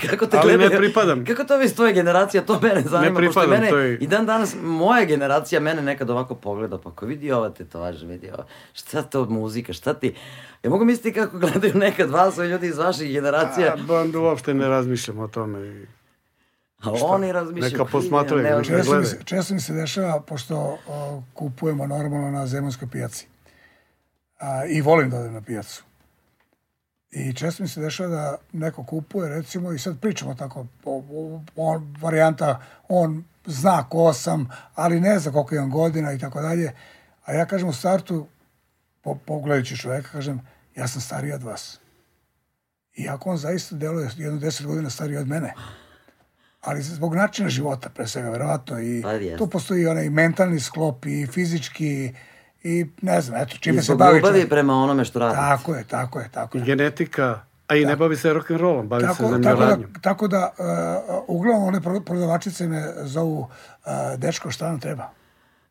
[0.10, 0.80] Kako te Ali ne gledaju?
[0.80, 1.26] pripadam.
[1.26, 3.12] Kako to vi iz tvoje generacije, to mene zanima.
[3.12, 7.06] Ne pripadam mene, toj- I dan danas moja generacija mene nekad ovako pogleda, pa ko
[7.06, 10.14] vidi ova tetovaža, vidi ova, šta to od muzika, šta ti...
[10.64, 14.20] Ja mogu misliti kako gledaju nekad vas, ovi ljudi iz vaših generacija, A, ba, onda
[14.20, 15.86] uopšte ne razmišljam o tome.
[16.91, 17.72] I- a oni razmišljaju...
[17.72, 20.57] Neka "Vidi, posmatraju, ne, neka Često mi, se, često mi se dešava, pošto
[20.88, 23.28] o, kupujemo normalno na zemunskoj pijaci.
[24.40, 25.84] A, I volim da odem na pijacu.
[27.12, 31.41] I često mi se dešava da neko kupuje, recimo, i sad pričamo tako, o, o,
[31.56, 36.72] on, varijanta, on zna ko sam, ali ne zna koliko imam godina i tako dalje.
[37.26, 38.28] A ja kažem u startu,
[39.02, 40.41] po, pogledajući čoveka, kažem,
[40.76, 41.80] ja sam stariji od vas.
[42.95, 45.53] Iako on zaista deluje jedno deset godina stariji od mene.
[46.66, 51.28] Ali zbog načina života, pre svega, verovatno, i Pa tu postoji onaj mentalni sklop i
[51.28, 52.14] fizički
[52.64, 54.50] i ne znam, eto, I čime se zbog bavi ljubavi čovjek.
[54.50, 55.36] prema onome što radi.
[55.36, 56.66] Tako je, tako je, tako I je.
[56.66, 59.94] genetika, a i ne bavi se rock'n'rollom, bavi se Tako, tako da, zemljoradnjom.
[60.02, 60.66] tako da uh,
[61.30, 63.48] uglavnom one pro- prodavačice me zovu uh,
[64.18, 65.10] dečko šta nam treba.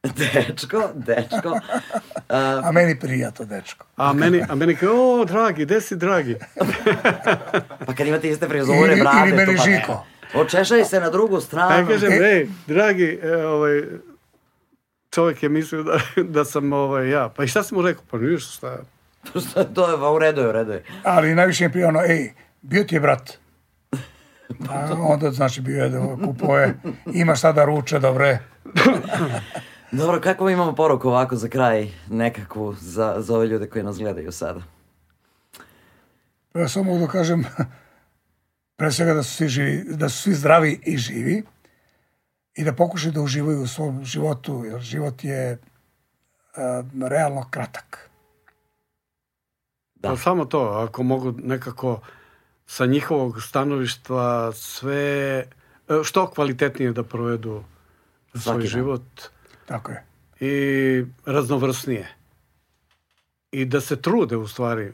[0.14, 1.60] Dečko, dečko.
[2.28, 3.86] A, A meni prija to dečko.
[3.96, 6.36] A meni, a meni kao, o, dragi, gde si, dragi?
[7.86, 9.78] pa kad imate iste frizure, Ili- brade, ili meni to pa ne.
[10.36, 11.88] Očešaj se na drugu A ja stranu.
[11.88, 13.82] kažem, E- ej, dragi, e, ovaj,
[15.10, 17.28] čovjek je mislio da, da sam ovaj, ja.
[17.28, 18.04] Pa i šta si mu rekao?
[18.10, 18.78] Pa ništa, šta?
[19.40, 20.84] Šta, to je, u redu je, u redu je.
[21.02, 22.32] Ali najviše mi prija ono, ej,
[22.62, 23.30] bio ti je brat.
[24.70, 26.74] A onda znači bio je da kupuje,
[27.06, 28.38] ima šta da ruče, dobre.
[29.92, 34.32] Dobro, kako imamo poruku ovako za kraj nekakvu za, za ove ljude koji nas gledaju
[34.32, 34.60] sada?
[36.54, 37.44] Ja samo mogu da kažem,
[38.76, 41.42] pre svega da su svi, živi, da su svi zdravi i živi
[42.54, 48.10] i da pokušaju da uživaju u svom životu, jer život je uh, realno kratak.
[49.94, 50.08] Da.
[50.08, 52.00] Pa samo to, ako mogu nekako
[52.66, 55.38] sa njihovog stanovišta sve,
[55.88, 57.64] e, što kvalitetnije da provedu
[58.32, 58.66] svoj Svaki dan.
[58.66, 59.02] život
[59.66, 60.04] Tako je.
[60.40, 62.16] i raznovrsnije.
[63.54, 64.92] I da se trude u stvari.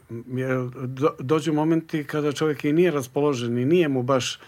[1.19, 4.39] Dođu momenti kada čovjek i nije raspoložen i nije mu baš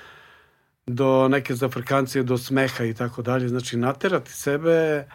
[0.87, 3.47] do neke zafrkancije, do smeha i tako dalje.
[3.47, 5.05] Znači, naterati sebe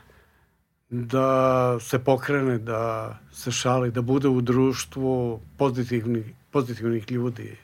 [0.91, 7.57] da se pokrene, da se šali, da bude u društvu pozitivnih, pozitivnih ljudi.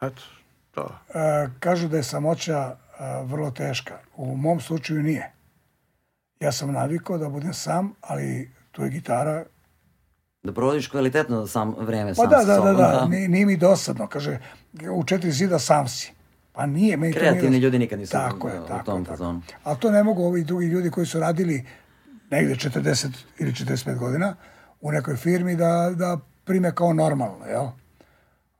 [0.00, 0.22] Eto,
[0.74, 0.98] to.
[1.14, 3.98] E, kažu da je samoća a, vrlo teška.
[4.16, 5.32] U mom slučaju nije.
[6.40, 9.44] Ja sam navikao da budem sam, ali tu je gitara
[10.44, 13.46] Da provodiš kvalitetno sam vreme Pa sam da, sa da, da, sobom, da, Nije, nije
[13.46, 14.38] mi dosadno, kaže,
[14.92, 16.12] u četiri zida sam si.
[16.52, 19.04] Pa nije, meni to nije Kreativni dos- ljudi nikad nisu tako je, u tako, tom
[19.04, 19.42] fazonu.
[19.64, 21.66] Ali to ne mogu ovi drugi ljudi koji su radili
[22.30, 23.06] negde 40
[23.38, 24.36] ili 45 godina
[24.80, 27.66] u nekoj firmi da, da prime kao normalno, jel?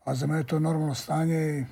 [0.04, 1.64] A za mene je to normalno stanje i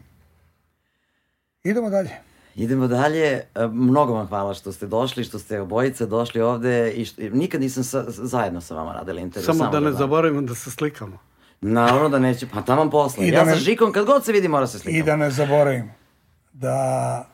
[1.68, 2.10] idemo dalje.
[2.55, 3.24] Idemo dalje.
[3.55, 7.61] E, Mnogo vam hvala što ste došli, što ste obojice došli ovde i što, nikad
[7.61, 9.47] nisam sa, zajedno sa vama radila intervju.
[9.47, 9.99] Samo da ne znam.
[9.99, 11.19] zaboravimo da se slikamo.
[11.61, 13.27] Naravno da neće, pa tamo posle.
[13.27, 14.99] Da ja ne- sa Žikom, kad god se vidi, mora se slikati.
[14.99, 15.91] I da ne zaboravim
[16.53, 17.27] da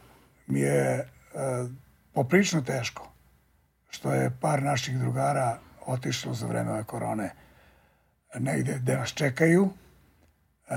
[0.47, 1.05] mi je e,
[2.13, 3.09] poprično teško
[3.89, 7.31] što je par naših drugara otišlo za vreme korone
[8.35, 9.69] negde gde nas čekaju.
[10.69, 10.75] E,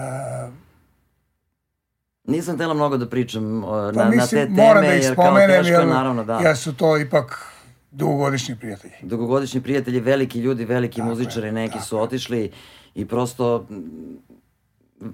[2.23, 5.37] Nisam htela mnogo da pričam o, pa na, na mislim, te teme, da jer kao
[5.37, 6.39] teško je, jer, naravno, da.
[6.43, 7.45] jer su to ipak
[7.91, 8.93] dugogodišnji prijatelji.
[9.01, 12.01] Dugogodišnji prijatelji, veliki ljudi, veliki Tako je, muzičari, neki tako su je.
[12.01, 12.51] otišli
[12.95, 13.67] i prosto...
[13.69, 15.07] mm,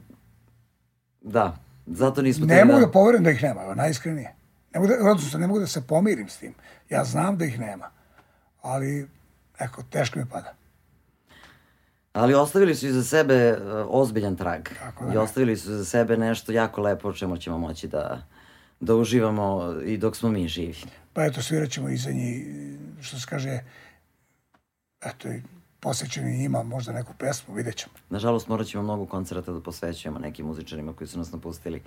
[1.22, 2.46] Da, zato nismo...
[2.46, 4.36] Ne hteli mogu da poverujem da ih nema, evo, najiskrenije.
[4.74, 6.54] Ne mogu da, odnosno, ne mogu da se pomirim s tim.
[6.90, 7.90] Ja znam da ih nema,
[8.62, 9.08] ali,
[9.60, 10.54] eko, teško mi pada.
[12.18, 14.64] Ali ostavili su iza sebe uh, ozbiljan trag.
[14.80, 18.22] Kako da I ostavili su iza sebe nešto jako lepo o čemu ćemo moći da,
[18.80, 20.76] da uživamo i dok smo mi živi.
[21.14, 22.45] Pa eto, svirat ćemo iza njih,
[23.02, 23.60] što se kaže,
[25.06, 25.30] eto,
[25.80, 27.94] posvećeni njima možda neku pesmu, vidjet ćemo.
[28.10, 31.81] Nažalost, morat ćemo mnogo koncerata da posvećujemo nekim muzičarima koji su nas napustili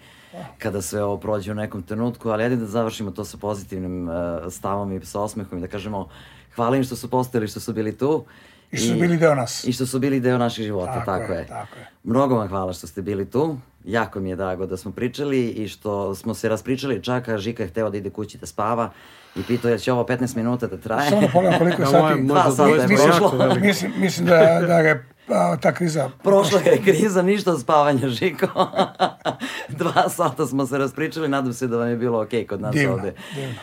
[0.59, 4.15] kada sve ovo prođe u nekom trenutku, ali ajde da završimo to sa pozitivnim uh,
[4.51, 6.09] stavom i sa osmehom i da kažemo
[6.55, 8.25] hvala im što su postojali, što su bili tu.
[8.73, 9.65] I što su bili deo nas.
[9.65, 11.47] I što su bili deo naših života, Tako tako, je, je.
[11.47, 11.87] tako je.
[12.05, 13.57] Mnogo vam hvala što ste bili tu.
[13.85, 17.63] Jako mi je drago da smo pričali i što smo se raspričali čak, a Žika
[17.63, 18.91] je hteo da ide kući da spava
[19.37, 21.11] i pitao je će ovo 15 minuta da traje.
[21.11, 22.23] Samo da pogledam koliko je Da, sati.
[22.23, 23.55] Dva možda sata je prošlo.
[23.61, 24.37] Mislim, mislim da,
[24.67, 26.11] da je a, ta kriza...
[26.23, 28.47] Prošla je kriza, ništa od spavanja, Žiko.
[29.79, 32.95] Dva sata smo se raspričali, nadam se da vam je bilo okej kod nas Divno,
[32.95, 33.13] ovde.
[33.35, 33.55] divno.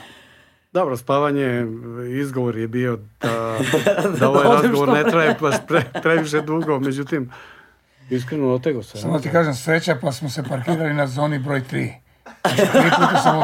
[0.78, 1.66] Dobro, spavanje,
[2.12, 3.58] izgovor je bio da,
[4.20, 7.32] da ovaj razgovor ne traje baš pre, previše dugo, međutim,
[8.10, 8.98] iskreno otego se.
[8.98, 11.92] Samo ti kažem, sreća, pa smo se parkirali na zoni broj 3.
[12.44, 13.42] Tri puta sam,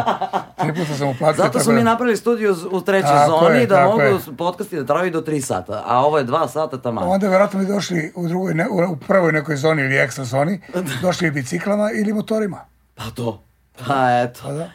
[0.58, 1.44] tri puta sam uplatio.
[1.44, 4.18] Zato da- mi napravili studiju u trećoj Tako zoni je, da mogu je.
[4.38, 7.02] podcasti da traju do 3 sata, a ovo je 2 sata tamo.
[7.02, 10.62] Onda verovatno bi došli u, drugoj, ne, u, u prvoj nekoj zoni ili ekstra zoni,
[11.02, 12.60] došli biciklama ili motorima.
[12.96, 13.44] Pa to.
[13.88, 14.40] Pa eto.
[14.44, 14.70] Pa da.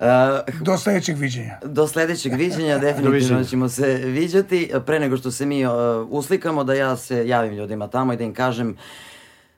[0.00, 0.06] E,
[0.60, 1.58] Do sledećeg viđenja.
[1.64, 3.44] Do sledećeg viđenja definitivno Doviđenja.
[3.44, 4.70] ćemo se viđati.
[4.86, 5.72] Pre nego što se mi uh,
[6.08, 8.76] uslikamo, da ja se javim ljudima tamo i da im kažem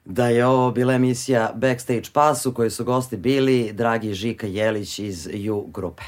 [0.04, 4.98] da je ovo bila emisija Backstage Pass u kojoj su gosti bili dragi Žika Jelić
[4.98, 6.02] iz U grupe.